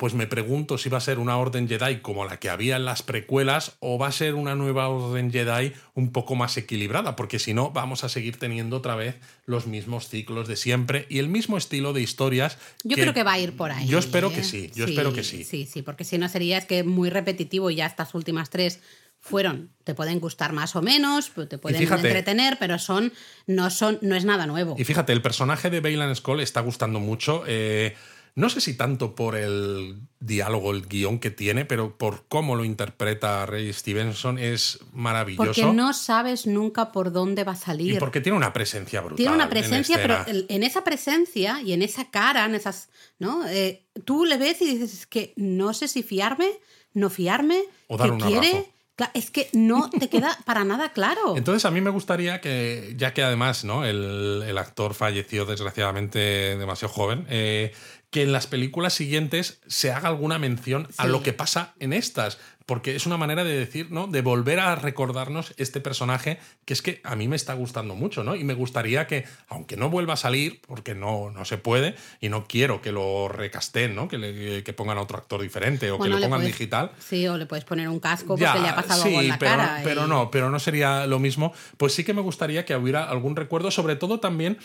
pues 0.00 0.14
me 0.14 0.26
pregunto 0.26 0.78
si 0.78 0.88
va 0.88 0.96
a 0.96 1.02
ser 1.02 1.18
una 1.18 1.36
orden 1.36 1.68
Jedi 1.68 1.98
como 1.98 2.24
la 2.24 2.38
que 2.38 2.48
había 2.48 2.76
en 2.76 2.86
las 2.86 3.02
precuelas 3.02 3.76
o 3.80 3.98
va 3.98 4.06
a 4.06 4.12
ser 4.12 4.34
una 4.34 4.54
nueva 4.54 4.88
orden 4.88 5.30
Jedi 5.30 5.74
un 5.92 6.10
poco 6.10 6.34
más 6.36 6.56
equilibrada, 6.56 7.16
porque 7.16 7.38
si 7.38 7.52
no 7.52 7.70
vamos 7.72 8.02
a 8.02 8.08
seguir 8.08 8.38
teniendo 8.38 8.78
otra 8.78 8.94
vez 8.94 9.16
los 9.44 9.66
mismos 9.66 10.08
ciclos 10.08 10.48
de 10.48 10.56
siempre 10.56 11.04
y 11.10 11.18
el 11.18 11.28
mismo 11.28 11.58
estilo 11.58 11.92
de 11.92 12.00
historias. 12.00 12.56
Yo 12.82 12.96
creo 12.96 13.12
que 13.12 13.24
va 13.24 13.32
a 13.32 13.40
ir 13.40 13.54
por 13.54 13.72
ahí. 13.72 13.86
Yo 13.88 13.98
espero 13.98 14.32
que 14.32 14.40
¿eh? 14.40 14.44
sí, 14.44 14.70
yo 14.74 14.86
espero 14.86 15.12
que 15.12 15.22
sí. 15.22 15.44
Sí, 15.44 15.68
sí, 15.70 15.82
porque 15.82 16.04
si 16.04 16.16
no 16.16 16.30
sería 16.30 16.56
es 16.56 16.64
que 16.64 16.82
muy 16.82 17.10
repetitivo 17.10 17.70
y 17.70 17.74
ya 17.74 17.84
estas 17.84 18.14
últimas 18.14 18.48
tres 18.48 18.80
fueron, 19.18 19.68
te 19.84 19.94
pueden 19.94 20.18
gustar 20.18 20.54
más 20.54 20.76
o 20.76 20.80
menos, 20.80 21.30
te 21.46 21.58
pueden 21.58 21.82
entretener, 21.82 22.56
pero 22.58 22.78
son 22.78 23.12
no 23.46 23.68
son 23.68 23.98
no 24.00 24.16
es 24.16 24.24
nada 24.24 24.46
nuevo. 24.46 24.76
Y 24.78 24.84
fíjate, 24.84 25.12
el 25.12 25.20
personaje 25.20 25.68
de 25.68 25.80
Bailan 25.80 26.16
Skull 26.16 26.40
está 26.40 26.62
gustando 26.62 27.00
mucho. 27.00 27.44
Eh, 27.46 27.94
no 28.34 28.48
sé 28.50 28.60
si 28.60 28.74
tanto 28.74 29.14
por 29.14 29.36
el 29.36 30.00
diálogo, 30.20 30.70
el 30.72 30.86
guion 30.86 31.18
que 31.18 31.30
tiene, 31.30 31.64
pero 31.64 31.96
por 31.96 32.24
cómo 32.28 32.54
lo 32.54 32.64
interpreta 32.64 33.46
Ray 33.46 33.72
Stevenson 33.72 34.38
es 34.38 34.78
maravilloso. 34.92 35.46
Porque 35.46 35.64
no 35.72 35.92
sabes 35.92 36.46
nunca 36.46 36.92
por 36.92 37.12
dónde 37.12 37.44
va 37.44 37.52
a 37.52 37.56
salir. 37.56 37.94
Y 37.94 37.98
porque 37.98 38.20
tiene 38.20 38.36
una 38.36 38.52
presencia 38.52 39.00
brutal. 39.00 39.16
Tiene 39.16 39.34
una 39.34 39.48
presencia, 39.48 39.98
pero 40.00 40.24
en 40.26 40.62
esa 40.62 40.84
presencia 40.84 41.60
y 41.62 41.72
en 41.72 41.82
esa 41.82 42.10
cara, 42.10 42.44
en 42.44 42.54
esas. 42.54 42.88
¿no? 43.18 43.46
Eh, 43.48 43.84
tú 44.04 44.24
le 44.24 44.36
ves 44.36 44.60
y 44.62 44.66
dices, 44.66 44.92
es 44.92 45.06
que 45.06 45.32
no 45.36 45.72
sé 45.74 45.88
si 45.88 46.02
fiarme, 46.02 46.50
no 46.92 47.10
fiarme, 47.10 47.62
o 47.86 47.96
dar 47.96 48.10
un 48.10 48.20
quiere. 48.20 48.70
Es 49.14 49.30
que 49.30 49.48
no 49.52 49.88
te 49.90 50.08
queda 50.08 50.36
para 50.44 50.64
nada 50.64 50.92
claro. 50.92 51.20
Entonces, 51.36 51.64
a 51.64 51.70
mí 51.70 51.80
me 51.80 51.90
gustaría 51.90 52.40
que, 52.40 52.94
ya 52.96 53.14
que 53.14 53.22
además 53.22 53.64
¿no? 53.64 53.84
el, 53.84 54.44
el 54.46 54.58
actor 54.58 54.94
falleció 54.94 55.46
desgraciadamente 55.46 56.56
demasiado 56.56 56.92
joven, 56.92 57.26
eh, 57.30 57.72
que 58.10 58.22
en 58.22 58.32
las 58.32 58.46
películas 58.46 58.92
siguientes 58.92 59.60
se 59.66 59.92
haga 59.92 60.08
alguna 60.08 60.38
mención 60.38 60.88
a 60.96 61.06
lo 61.06 61.22
que 61.22 61.32
pasa 61.32 61.74
en 61.78 61.92
estas. 61.92 62.38
Porque 62.70 62.94
es 62.94 63.04
una 63.04 63.16
manera 63.16 63.42
de 63.42 63.58
decir, 63.58 63.90
¿no? 63.90 64.06
De 64.06 64.22
volver 64.22 64.60
a 64.60 64.76
recordarnos 64.76 65.54
este 65.56 65.80
personaje 65.80 66.38
que 66.64 66.72
es 66.72 66.82
que 66.82 67.00
a 67.02 67.16
mí 67.16 67.26
me 67.26 67.34
está 67.34 67.52
gustando 67.54 67.96
mucho, 67.96 68.22
¿no? 68.22 68.36
Y 68.36 68.44
me 68.44 68.54
gustaría 68.54 69.08
que, 69.08 69.24
aunque 69.48 69.76
no 69.76 69.90
vuelva 69.90 70.14
a 70.14 70.16
salir, 70.16 70.60
porque 70.68 70.94
no, 70.94 71.32
no 71.32 71.44
se 71.44 71.58
puede, 71.58 71.96
y 72.20 72.28
no 72.28 72.46
quiero 72.46 72.80
que 72.80 72.92
lo 72.92 73.26
recasten, 73.26 73.96
¿no? 73.96 74.06
Que, 74.06 74.18
le, 74.18 74.62
que 74.62 74.72
pongan 74.72 74.98
a 74.98 75.00
otro 75.00 75.18
actor 75.18 75.42
diferente 75.42 75.90
o 75.90 75.98
que 75.98 76.08
lo 76.08 76.20
pongan 76.20 76.44
digital. 76.44 76.92
Sí, 77.00 77.26
o 77.26 77.36
le 77.36 77.46
puedes 77.46 77.64
poner 77.64 77.88
un 77.88 77.98
casco 77.98 78.36
porque 78.36 78.44
le 78.44 78.68
ha 78.68 78.76
pasado 78.76 79.02
algo 79.02 79.20
en 79.20 79.28
la 79.30 79.38
pero, 79.40 79.50
cara. 79.50 79.80
Pero 79.82 80.06
no, 80.06 80.30
pero 80.30 80.48
no 80.48 80.60
sería 80.60 81.08
lo 81.08 81.18
mismo. 81.18 81.52
Pues 81.76 81.92
sí 81.92 82.04
que 82.04 82.14
me 82.14 82.22
gustaría 82.22 82.64
que 82.64 82.76
hubiera 82.76 83.02
algún 83.02 83.34
recuerdo, 83.34 83.72
sobre 83.72 83.96
todo 83.96 84.20
también 84.20 84.58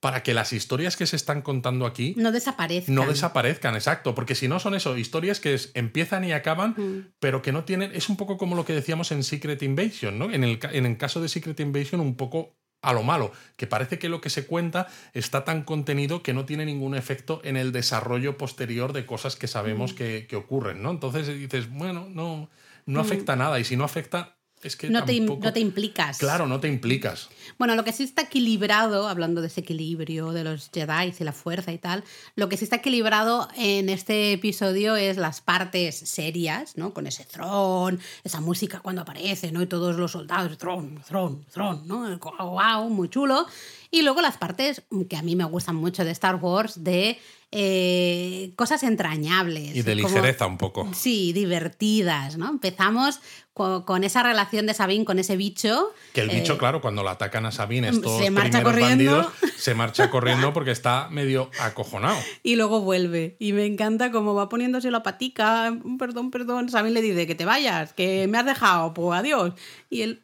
para 0.00 0.22
que 0.22 0.34
las 0.34 0.52
historias 0.52 0.96
que 0.96 1.06
se 1.06 1.16
están 1.16 1.42
contando 1.42 1.86
aquí 1.86 2.14
no 2.16 2.32
desaparezcan. 2.32 2.94
No 2.94 3.06
desaparezcan, 3.06 3.74
exacto, 3.74 4.14
porque 4.14 4.34
si 4.34 4.48
no 4.48 4.58
son 4.58 4.74
eso, 4.74 4.96
historias 4.96 5.40
que 5.40 5.58
empiezan 5.74 6.24
y 6.24 6.32
acaban, 6.32 6.74
mm. 6.76 7.12
pero 7.20 7.42
que 7.42 7.52
no 7.52 7.64
tienen, 7.64 7.92
es 7.94 8.08
un 8.08 8.16
poco 8.16 8.38
como 8.38 8.56
lo 8.56 8.64
que 8.64 8.72
decíamos 8.72 9.12
en 9.12 9.22
Secret 9.22 9.62
Invasion, 9.62 10.18
¿no? 10.18 10.32
En 10.32 10.42
el, 10.42 10.58
en 10.72 10.86
el 10.86 10.96
caso 10.96 11.20
de 11.20 11.28
Secret 11.28 11.60
Invasion 11.60 12.00
un 12.00 12.16
poco 12.16 12.56
a 12.82 12.92
lo 12.94 13.02
malo, 13.02 13.32
que 13.56 13.66
parece 13.66 13.98
que 13.98 14.08
lo 14.08 14.20
que 14.20 14.30
se 14.30 14.46
cuenta 14.46 14.88
está 15.12 15.44
tan 15.44 15.64
contenido 15.64 16.22
que 16.22 16.32
no 16.32 16.46
tiene 16.46 16.64
ningún 16.64 16.94
efecto 16.94 17.42
en 17.44 17.58
el 17.58 17.72
desarrollo 17.72 18.38
posterior 18.38 18.94
de 18.94 19.04
cosas 19.04 19.36
que 19.36 19.48
sabemos 19.48 19.92
mm. 19.92 19.96
que, 19.96 20.36
ocurren, 20.36 20.82
¿no? 20.82 20.90
Entonces 20.90 21.28
dices, 21.28 21.70
bueno, 21.70 22.08
no, 22.10 22.48
no 22.86 23.00
mm. 23.00 23.02
afecta 23.02 23.36
nada 23.36 23.60
y 23.60 23.64
si 23.64 23.76
no 23.76 23.84
afecta, 23.84 24.38
es 24.62 24.76
que 24.76 24.90
no, 24.90 25.04
te, 25.04 25.18
no 25.20 25.52
te 25.52 25.60
implicas. 25.60 26.18
Claro, 26.18 26.46
no 26.46 26.60
te 26.60 26.68
implicas. 26.68 27.30
Bueno, 27.58 27.74
lo 27.74 27.84
que 27.84 27.92
sí 27.92 28.04
está 28.04 28.22
equilibrado, 28.22 29.08
hablando 29.08 29.40
de 29.40 29.46
ese 29.46 29.60
equilibrio 29.60 30.32
de 30.32 30.44
los 30.44 30.70
Jedi 30.72 31.14
y 31.18 31.24
la 31.24 31.32
fuerza 31.32 31.72
y 31.72 31.78
tal, 31.78 32.04
lo 32.36 32.48
que 32.48 32.56
sí 32.56 32.64
está 32.64 32.76
equilibrado 32.76 33.48
en 33.56 33.88
este 33.88 34.32
episodio 34.32 34.96
es 34.96 35.16
las 35.16 35.40
partes 35.40 35.96
serias, 35.96 36.76
¿no? 36.76 36.92
Con 36.92 37.06
ese 37.06 37.24
tron, 37.24 38.00
esa 38.22 38.40
música 38.40 38.80
cuando 38.80 39.02
aparece, 39.02 39.50
¿no? 39.50 39.62
Y 39.62 39.66
todos 39.66 39.96
los 39.96 40.12
soldados, 40.12 40.58
tron, 40.58 41.02
tron, 41.06 41.44
tron, 41.52 41.86
¿no? 41.86 42.18
Wow, 42.38 42.90
muy 42.90 43.08
chulo. 43.08 43.46
Y 43.90 44.02
luego 44.02 44.20
las 44.20 44.36
partes 44.36 44.82
que 45.08 45.16
a 45.16 45.22
mí 45.22 45.36
me 45.36 45.44
gustan 45.44 45.76
mucho 45.76 46.04
de 46.04 46.10
Star 46.12 46.36
Wars, 46.36 46.84
de 46.84 47.18
eh, 47.52 48.52
cosas 48.56 48.82
entrañables. 48.82 49.74
Y 49.76 49.82
de 49.82 49.94
como- 49.96 50.08
ligereza 50.08 50.46
un 50.46 50.58
poco. 50.58 50.88
Sí, 50.94 51.32
divertidas, 51.32 52.36
¿no? 52.36 52.48
Empezamos 52.48 53.20
co- 53.54 53.84
con, 53.84 54.04
esa 54.04 54.22
relación 54.22 54.66
de 54.66 54.74
Sabine 54.74 55.04
con 55.04 55.18
ese 55.18 55.36
bicho. 55.36 55.92
Que 56.12 56.20
el 56.22 56.30
bicho, 56.30 56.54
eh, 56.54 56.58
claro, 56.58 56.80
cuando 56.80 57.02
lo 57.02 57.10
atacan 57.10 57.46
a 57.46 57.52
Sabine, 57.52 57.88
estos 57.88 58.18
se 58.18 58.30
marcha 58.30 58.60
primeros 58.60 58.72
corriendo. 58.80 59.12
bandidos, 59.16 59.32
se 59.56 59.74
marcha 59.74 60.10
corriendo 60.10 60.52
porque 60.52 60.70
está 60.70 61.08
medio 61.10 61.50
acojonado. 61.60 62.18
Y 62.42 62.56
luego 62.56 62.80
vuelve. 62.80 63.36
Y 63.40 63.52
me 63.52 63.66
encanta 63.66 64.10
cómo 64.12 64.34
va 64.34 64.48
poniéndose 64.48 64.90
la 64.90 65.02
patica. 65.02 65.76
Perdón, 65.98 66.30
perdón. 66.30 66.68
Sabine 66.70 66.94
le 66.94 67.02
dice 67.02 67.26
que 67.26 67.34
te 67.34 67.44
vayas, 67.44 67.92
que 67.92 68.26
me 68.28 68.38
has 68.38 68.46
dejado, 68.46 68.94
pues 68.94 69.18
adiós. 69.18 69.54
Y 69.90 70.02
él. 70.02 70.22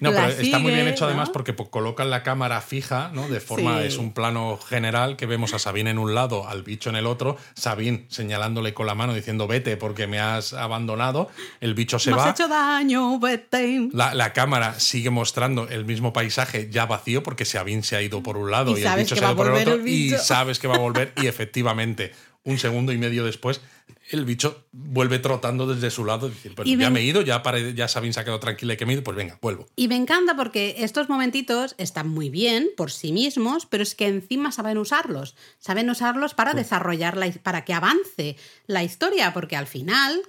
No, 0.00 0.10
está 0.10 0.58
muy 0.58 0.72
bien 0.72 0.88
hecho 0.88 1.04
¿no? 1.04 1.08
además 1.08 1.30
porque 1.30 1.52
pues, 1.52 1.68
colocan 1.68 2.10
la 2.10 2.22
cámara 2.22 2.60
fija, 2.60 3.10
¿no? 3.12 3.28
De 3.28 3.40
forma, 3.40 3.80
Sí. 3.80 3.86
es 3.88 3.98
un 3.98 4.12
plano 4.12 4.58
general 4.58 5.16
que 5.16 5.26
vemos 5.26 5.52
a 5.54 5.58
Sabine 5.58 5.90
en 5.90 5.98
un 5.98 6.14
lado, 6.14 6.23
al 6.48 6.62
bicho 6.62 6.90
en 6.90 6.96
el 6.96 7.06
otro, 7.06 7.36
Sabine 7.54 8.06
señalándole 8.08 8.72
con 8.74 8.86
la 8.86 8.94
mano 8.94 9.14
diciendo 9.14 9.46
vete 9.46 9.76
porque 9.76 10.06
me 10.06 10.18
has 10.20 10.52
abandonado, 10.52 11.28
el 11.60 11.74
bicho 11.74 11.98
se 11.98 12.10
Me 12.10 12.16
has 12.16 12.26
va. 12.26 12.30
hecho 12.30 12.48
daño, 12.48 13.18
vete. 13.18 13.88
La, 13.92 14.14
la 14.14 14.32
cámara 14.32 14.80
sigue 14.80 15.10
mostrando 15.10 15.68
el 15.68 15.84
mismo 15.84 16.12
paisaje 16.12 16.68
ya 16.70 16.86
vacío 16.86 17.22
porque 17.22 17.44
Sabine 17.44 17.82
se 17.82 17.96
ha 17.96 18.02
ido 18.02 18.22
por 18.22 18.36
un 18.36 18.50
lado 18.50 18.76
Y 18.76 18.80
y, 18.80 18.84
el 18.84 18.96
bicho 18.96 19.14
se 19.16 19.24
ha 19.24 19.28
ido 19.28 19.36
por 19.36 19.46
el 19.48 19.54
otro 19.54 19.74
el 19.74 19.88
y 19.88 20.10
sabes 20.10 20.58
que 20.58 20.66
va 20.68 20.76
a 20.76 20.78
volver 20.78 21.12
y 21.20 21.26
efectivamente 21.26 22.12
un 22.44 22.58
segundo 22.58 22.92
y 22.92 22.98
medio 22.98 23.24
después 23.24 23.60
el 24.10 24.24
bicho 24.24 24.64
vuelve 24.72 25.18
trotando 25.18 25.66
desde 25.66 25.90
su 25.90 26.04
lado 26.04 26.28
decir, 26.28 26.54
Y 26.64 26.76
ya 26.76 26.90
me 26.90 27.00
he 27.00 27.04
ido, 27.04 27.22
ya, 27.22 27.42
pare- 27.42 27.74
ya 27.74 27.88
Sabine 27.88 28.12
se 28.12 28.20
ha 28.20 28.24
quedado 28.24 28.40
tranquila 28.40 28.74
y 28.74 28.76
que 28.76 28.84
me 28.86 28.92
he 28.92 28.94
ido, 28.96 29.04
pues 29.04 29.16
venga, 29.16 29.38
vuelvo. 29.40 29.66
Y 29.76 29.88
me 29.88 29.96
encanta 29.96 30.36
porque 30.36 30.76
estos 30.78 31.08
momentitos 31.08 31.74
están 31.78 32.08
muy 32.08 32.28
bien 32.30 32.68
por 32.76 32.90
sí 32.90 33.12
mismos, 33.12 33.66
pero 33.66 33.82
es 33.82 33.94
que 33.94 34.06
encima 34.06 34.52
saben 34.52 34.78
usarlos. 34.78 35.34
Saben 35.58 35.88
usarlos 35.90 36.34
para 36.34 36.52
desarrollar, 36.54 37.16
la, 37.16 37.30
para 37.42 37.64
que 37.64 37.72
avance 37.72 38.36
la 38.66 38.82
historia, 38.84 39.32
porque 39.32 39.56
al 39.56 39.66
final 39.66 40.22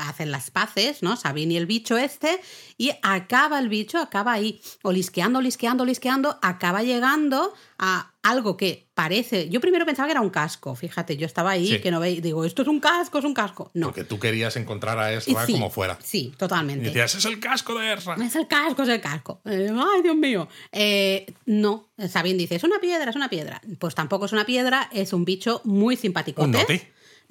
hacen 0.00 0.30
las 0.30 0.50
paces, 0.50 1.02
¿no? 1.02 1.16
Sabine 1.16 1.54
y 1.54 1.56
el 1.56 1.66
bicho 1.66 1.96
este, 1.98 2.40
y 2.78 2.92
acaba 3.02 3.58
el 3.58 3.68
bicho, 3.68 3.98
acaba 3.98 4.32
ahí, 4.32 4.60
olisqueando, 4.82 5.38
olisqueando, 5.40 5.82
olisqueando, 5.84 6.38
acaba 6.42 6.82
llegando 6.82 7.52
a 7.84 8.12
algo 8.22 8.56
que 8.56 8.86
parece. 8.94 9.48
Yo 9.48 9.60
primero 9.60 9.84
pensaba 9.84 10.06
que 10.06 10.12
era 10.12 10.20
un 10.20 10.30
casco, 10.30 10.76
fíjate, 10.76 11.16
yo 11.16 11.26
estaba 11.26 11.50
ahí 11.50 11.66
Sí. 11.66 11.80
que 11.80 11.90
no 11.90 11.98
veis, 11.98 12.22
digo, 12.22 12.44
esto 12.44 12.62
es 12.62 12.68
un 12.68 12.78
casco, 12.78 13.18
es 13.18 13.24
un 13.24 13.34
casco. 13.34 13.72
No. 13.74 13.86
Porque 13.88 14.04
tú 14.04 14.20
querías 14.20 14.54
encontrar 14.56 15.00
a 15.00 15.12
Y 15.12 15.16
Ezra 15.16 15.44
sí, 15.44 15.52
como 15.52 15.68
fuera. 15.68 15.98
Sí, 16.00 16.30
Y 16.32 16.36
totalmente. 16.36 16.84
decías, 16.86 17.16
es 17.16 17.24
el 17.24 17.40
casco 17.40 17.74
de 17.76 17.92
Ezra. 17.92 18.14
Es 18.24 18.36
el 18.36 18.46
casco, 18.46 18.84
es 18.84 18.88
el 18.88 19.00
casco. 19.00 19.40
Eh, 19.44 19.68
Ay, 19.76 20.02
Dios 20.02 20.14
mío. 20.14 20.46
Eh, 20.70 21.26
no, 21.46 21.88
Sabine 22.08 22.38
dice, 22.38 22.54
es 22.54 22.62
una 22.62 22.78
piedra, 22.78 23.10
es 23.10 23.16
una 23.16 23.28
piedra. 23.28 23.60
Pues 23.80 23.96
tampoco 23.96 24.26
es 24.26 24.32
una 24.32 24.46
piedra, 24.46 24.88
es 24.92 25.12
un 25.12 25.24
bicho 25.24 25.60
muy 25.64 25.96
simpático. 25.96 26.44
Un 26.44 26.52
noti. 26.52 26.80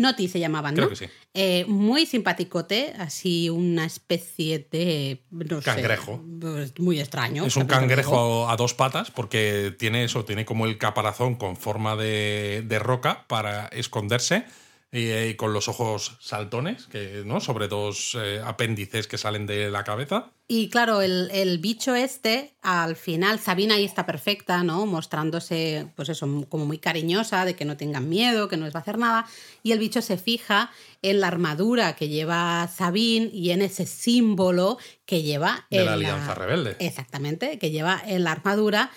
Noti 0.01 0.27
se 0.27 0.39
llamaban, 0.39 0.73
Creo 0.75 0.85
¿no? 0.85 0.89
que 0.89 0.95
sí. 0.95 1.05
Eh, 1.33 1.65
muy 1.67 2.05
simpaticote, 2.05 2.93
así 2.99 3.49
una 3.49 3.85
especie 3.85 4.67
de... 4.71 5.23
No 5.29 5.61
Cangrejo. 5.61 6.21
pues, 6.39 6.77
muy 6.79 6.99
extraño. 6.99 7.45
Es 7.45 7.55
un 7.55 7.67
cangrejo 7.67 8.49
a 8.49 8.55
dos 8.57 8.73
patas 8.73 9.11
porque 9.11 9.73
tiene 9.77 10.03
eso, 10.03 10.25
tiene 10.25 10.43
como 10.43 10.65
el 10.65 10.77
caparazón 10.77 11.35
con 11.35 11.55
forma 11.55 11.95
de, 11.95 12.63
de 12.65 12.79
roca 12.79 13.25
para 13.27 13.67
esconderse 13.67 14.45
y, 14.93 15.07
eh, 15.07 15.37
con 15.37 15.53
los 15.53 15.69
ojos 15.69 16.17
saltones, 16.19 16.87
que, 16.87 17.23
¿no? 17.25 17.39
Sobre 17.39 17.69
dos 17.69 18.17
eh, 18.19 18.41
apéndices 18.43 19.07
que 19.07 19.17
salen 19.17 19.45
de 19.45 19.71
la 19.71 19.85
cabeza. 19.85 20.31
Y 20.49 20.69
claro, 20.69 21.01
el, 21.01 21.29
el 21.31 21.59
bicho 21.59 21.95
este, 21.95 22.55
al 22.61 22.97
final, 22.97 23.39
Sabina 23.39 23.75
ahí 23.75 23.85
está 23.85 24.05
perfecta, 24.05 24.63
¿no? 24.63 24.85
Mostrándose, 24.85 25.87
pues 25.95 26.09
eso, 26.09 26.45
como 26.49 26.65
muy 26.65 26.77
cariñosa, 26.77 27.45
de 27.45 27.55
que 27.55 27.63
no 27.63 27.77
tengan 27.77 28.09
miedo, 28.09 28.49
que 28.49 28.57
no 28.57 28.65
les 28.65 28.75
va 28.75 28.79
a 28.79 28.81
hacer 28.81 28.97
nada. 28.97 29.27
Y 29.63 29.71
el 29.71 29.79
bicho 29.79 30.01
se 30.01 30.17
fija 30.17 30.71
en 31.01 31.21
la 31.21 31.27
armadura 31.27 31.95
que 31.95 32.09
lleva 32.09 32.67
Sabine 32.67 33.29
y 33.31 33.51
en 33.51 33.61
ese 33.61 33.85
símbolo 33.85 34.77
que 35.05 35.21
lleva 35.21 35.67
De 35.71 35.79
en 35.79 35.85
la 35.85 35.93
Alianza 35.93 36.35
Rebelde. 36.35 36.75
Exactamente, 36.79 37.57
que 37.59 37.71
lleva 37.71 38.01
en 38.05 38.25
la 38.25 38.33
armadura. 38.33 38.91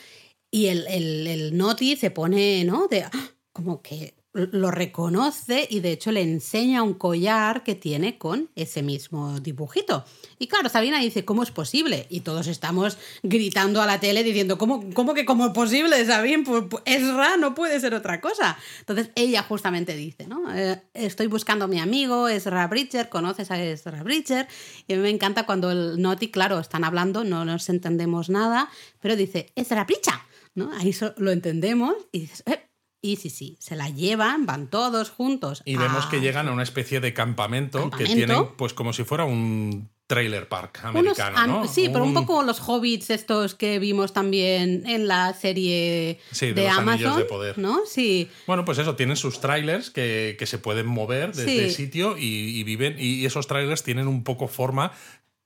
Y 0.51 0.66
el, 0.66 0.88
el, 0.88 1.26
el 1.28 1.57
Noti 1.57 1.95
se 1.95 2.11
pone, 2.11 2.64
¿no? 2.64 2.88
De, 2.88 3.05
¡ah! 3.05 3.11
como 3.53 3.80
que 3.80 4.14
lo 4.35 4.72
reconoce 4.72 5.66
y 5.70 5.78
de 5.78 5.93
hecho 5.93 6.11
le 6.11 6.20
enseña 6.20 6.82
un 6.82 6.95
collar 6.95 7.62
que 7.62 7.76
tiene 7.76 8.18
con 8.18 8.51
ese 8.57 8.82
mismo 8.82 9.39
dibujito. 9.39 10.05
Y 10.41 10.49
claro, 10.49 10.68
Sabina 10.68 10.99
dice, 10.99 11.24
¿cómo 11.24 11.45
es 11.45 11.53
posible? 11.53 12.07
Y 12.11 12.20
todos 12.20 12.49
estamos 12.49 12.99
gritando 13.22 13.80
a 13.80 13.87
la 13.87 14.01
tele 14.01 14.24
diciendo, 14.24 14.59
¿cómo, 14.59 14.93
cómo 14.93 15.14
que 15.14 15.24
cómo 15.24 15.47
es 15.47 15.53
posible, 15.53 16.05
Sabine? 16.05 16.43
Pues, 16.43 16.64
pues, 16.68 16.82
Ezra 16.85 17.37
no 17.37 17.55
puede 17.55 17.78
ser 17.78 17.95
otra 17.95 18.20
cosa. 18.20 18.59
Entonces 18.80 19.11
ella 19.14 19.45
justamente 19.45 19.95
dice, 19.95 20.26
¿no? 20.26 20.53
Eh, 20.53 20.82
estoy 20.95 21.28
buscando 21.28 21.66
a 21.66 21.68
mi 21.68 21.78
amigo 21.78 22.28
Ezra 22.28 22.66
Bridger, 22.66 23.09
¿conoces 23.09 23.53
a 23.53 23.62
Ezra 23.62 24.03
Bridger? 24.03 24.49
Y 24.89 24.95
me 24.97 25.11
encanta 25.11 25.47
cuando 25.47 25.70
el 25.70 26.03
Noti, 26.03 26.32
claro, 26.32 26.59
están 26.59 26.82
hablando, 26.82 27.22
no 27.22 27.45
nos 27.45 27.68
entendemos 27.68 28.30
nada, 28.30 28.68
pero 28.99 29.14
dice, 29.14 29.53
Ezra 29.55 29.85
Bridger, 29.85 30.14
¿no? 30.57 30.72
Ahí 30.72 30.93
lo 31.18 31.30
entendemos 31.30 31.95
y 32.11 32.20
dices, 32.20 32.43
"Eh". 32.47 32.73
Y 33.07 33.16
sí, 33.16 33.28
sí, 33.28 33.59
se 33.61 33.76
la 33.76 33.90
llevan, 33.90 34.46
van 34.46 34.68
todos 34.68 35.11
juntos. 35.11 35.61
Y 35.66 35.76
vemos 35.76 36.07
que 36.07 36.20
llegan 36.20 36.48
a 36.48 36.52
una 36.52 36.62
especie 36.62 37.00
de 37.00 37.12
campamento, 37.12 37.90
que 37.90 38.05
tienen 38.07 38.46
pues 38.57 38.72
como 38.72 38.94
si 38.94 39.05
fuera 39.05 39.26
un 39.26 39.90
trailer 40.07 40.48
park 40.48 40.80
americano, 40.84 41.36
an- 41.36 41.50
¿no? 41.50 41.68
Sí, 41.68 41.90
pero 41.92 42.05
un 42.05 42.14
poco 42.14 42.42
los 42.42 42.61
hobbits 42.66 43.11
estos 43.11 43.55
que 43.55 43.78
vimos 43.78 44.14
también 44.14 44.84
en 44.86 45.07
la 45.07 45.34
serie 45.34 46.18
Sí, 46.30 46.46
de 46.46 46.55
de, 46.55 46.68
los 46.68 46.78
Anillos 46.78 47.00
Amazon, 47.02 47.18
de 47.18 47.24
Poder. 47.26 47.59
¿no? 47.59 47.80
Sí. 47.86 48.30
Bueno, 48.46 48.64
pues 48.64 48.78
eso, 48.78 48.96
tienen 48.96 49.16
sus 49.16 49.38
trailers 49.40 49.90
que, 49.90 50.36
que 50.38 50.46
se 50.46 50.57
pueden 50.59 50.86
mover 50.86 51.34
desde 51.34 51.50
Sí. 51.50 51.59
el 51.59 51.70
sitio 51.72 52.16
y, 52.16 52.59
y 52.59 52.64
viven. 52.64 52.96
Y 52.98 53.26
esos 53.26 53.46
trailers 53.46 53.82
tienen 53.82 54.09
un 54.09 54.24
poco 54.24 54.48
forma 54.48 54.92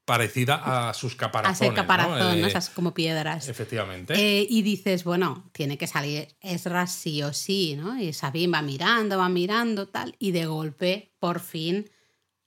parecida 0.08 0.88
a 0.88 0.94
sus 0.94 1.14
caparazones. 1.14 1.60
Hace 1.60 1.74
caparazón, 1.74 2.40
¿no? 2.40 2.46
Eh, 2.46 2.48
esas 2.48 2.70
como 2.70 2.94
piedras. 2.94 3.46
Efectivamente. 3.46 4.14
Eh, 4.14 4.46
y 4.48 4.62
dices, 4.62 5.04
bueno, 5.04 5.50
tiene 5.52 5.76
que 5.76 5.86
salir 5.86 6.28
Ezra 6.40 6.86
sí 6.86 7.22
o 7.22 7.34
sí, 7.34 7.76
¿no? 7.76 8.00
Y 8.00 8.14
Sabine 8.14 8.54
va 8.54 8.62
mirando, 8.62 9.18
va 9.18 9.28
mirando, 9.28 9.86
tal, 9.86 10.16
y 10.18 10.30
de 10.30 10.46
golpe, 10.46 11.12
por 11.20 11.40
fin, 11.40 11.90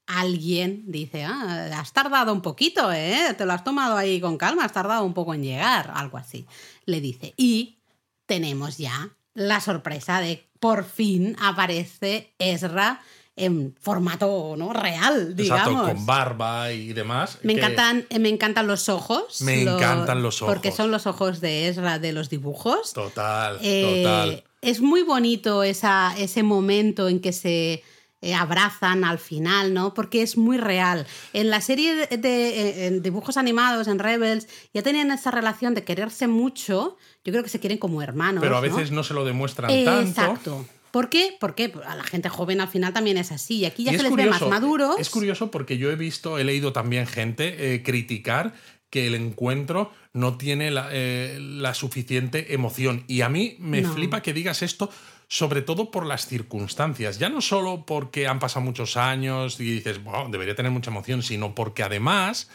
alguien 0.08 0.86
dice, 0.88 1.24
ah, 1.24 1.70
has 1.80 1.94
tardado 1.94 2.34
un 2.34 2.42
poquito, 2.42 2.92
¿eh? 2.92 3.36
Te 3.38 3.46
lo 3.46 3.54
has 3.54 3.64
tomado 3.64 3.96
ahí 3.96 4.20
con 4.20 4.40
calma, 4.40 4.66
has 4.66 4.74
tardado 4.74 5.04
un 5.04 5.14
poco 5.14 5.36
en 5.36 5.44
llegar, 5.44 5.92
algo 5.94 6.18
así. 6.18 6.48
Le 6.86 7.00
dice, 7.00 7.36
y 7.38 7.78
tenemos 8.26 8.80
ya 8.80 9.12
la 9.36 9.62
sorpresa 9.62 10.20
de 10.20 10.50
por 10.60 10.84
fin 10.84 11.36
aparece 11.40 12.34
Ezra 12.40 13.02
en 13.36 13.76
formato 13.80 14.56
¿no? 14.58 14.74
real, 14.74 15.36
digamos. 15.36 15.68
Exacto, 15.68 15.94
con 15.94 16.06
barba 16.06 16.72
y 16.72 16.94
demás. 16.94 17.40
Me 17.44 17.54
que- 17.56 17.60
encantan, 17.62 18.06
me 18.20 18.30
encantan 18.30 18.68
los 18.68 18.90
ojos. 18.90 19.42
Me 19.42 19.62
encantan 19.64 20.22
los 20.22 20.42
ojos. 20.42 20.54
Porque 20.54 20.72
son 20.72 20.92
los 20.92 21.08
ojos 21.08 21.40
de 21.42 21.68
Ezra 21.68 21.98
de 22.00 22.12
los 22.12 22.30
dibujos. 22.30 22.94
Total, 22.94 23.58
Eh, 23.62 24.04
total. 24.04 24.44
Es 24.62 24.80
muy 24.82 25.02
bonito 25.02 25.64
esa, 25.64 26.14
ese 26.18 26.44
momento 26.44 27.08
en 27.10 27.20
que 27.20 27.32
se 27.34 27.84
eh, 28.24 28.36
abrazan 28.36 29.04
al 29.04 29.18
final, 29.18 29.74
¿no? 29.74 29.96
Porque 29.96 30.22
es 30.22 30.38
muy 30.38 30.58
real. 30.60 31.08
En 31.34 31.50
la 31.50 31.60
serie 31.62 31.96
de, 31.96 32.18
de- 32.18 32.50
eh, 32.84 32.86
en 32.86 33.02
dibujos 33.02 33.38
animados, 33.38 33.88
en 33.88 33.98
Rebels, 33.98 34.48
ya 34.76 34.84
tenían 34.84 35.10
esa 35.10 35.32
relación 35.32 35.74
de 35.74 35.84
quererse 35.84 36.28
mucho. 36.28 36.98
Yo 37.26 37.32
creo 37.34 37.42
que 37.42 37.50
se 37.50 37.60
quieren 37.60 37.80
como 37.80 38.04
hermanos. 38.04 38.42
Pero 38.44 38.58
a 38.58 38.62
¿no? 38.62 38.68
veces 38.76 38.92
no 38.92 39.04
se 39.04 39.16
lo 39.16 39.26
demuestran 39.26 39.72
Eh, 39.72 39.84
tanto. 39.86 40.10
Exacto. 40.22 40.66
¿Por 40.92 41.10
qué? 41.10 41.36
Porque 41.40 41.74
a 41.86 41.96
la 41.96 42.04
gente 42.04 42.30
joven 42.30 42.62
al 42.62 42.68
final 42.68 42.94
también 42.94 43.18
es 43.18 43.32
así. 43.32 43.58
Y 43.60 43.66
aquí 43.66 43.84
ya 43.84 43.92
Y 43.92 43.96
se 43.96 43.98
es 43.98 44.04
les 44.04 44.16
ve 44.16 44.26
más 44.30 44.42
maduros. 44.42 44.96
Es 45.00 45.10
curioso 45.10 45.50
porque 45.52 45.78
yo 45.78 45.90
he 45.92 45.96
visto, 45.96 46.38
he 46.38 46.44
leído 46.44 46.74
también 46.74 47.08
gente 47.08 47.74
eh, 47.76 47.84
criticar 47.84 48.54
que 48.90 49.08
el 49.08 49.16
encuentro 49.16 49.92
no 50.12 50.38
tiene 50.38 50.70
la, 50.70 50.90
eh, 50.92 51.38
la 51.40 51.74
suficiente 51.74 52.54
emoción. 52.54 53.06
Y 53.08 53.22
a 53.22 53.30
mí 53.30 53.56
me 53.60 53.82
No. 53.82 53.94
flipa 53.94 54.22
que 54.22 54.34
digas 54.34 54.62
esto, 54.62 54.90
sobre 55.30 55.62
todo 55.62 55.92
por 55.92 56.06
las 56.06 56.28
circunstancias. 56.28 57.18
Ya 57.18 57.30
no 57.30 57.40
solo 57.40 57.86
porque 57.86 58.28
han 58.28 58.40
pasado 58.40 58.66
muchos 58.66 58.98
años 58.98 59.58
y 59.62 59.64
dices, 59.76 60.04
wow, 60.04 60.30
debería 60.30 60.56
tener 60.56 60.74
mucha 60.74 60.92
emoción, 60.92 61.24
sino 61.24 61.56
porque 61.56 61.84
además 61.84 62.50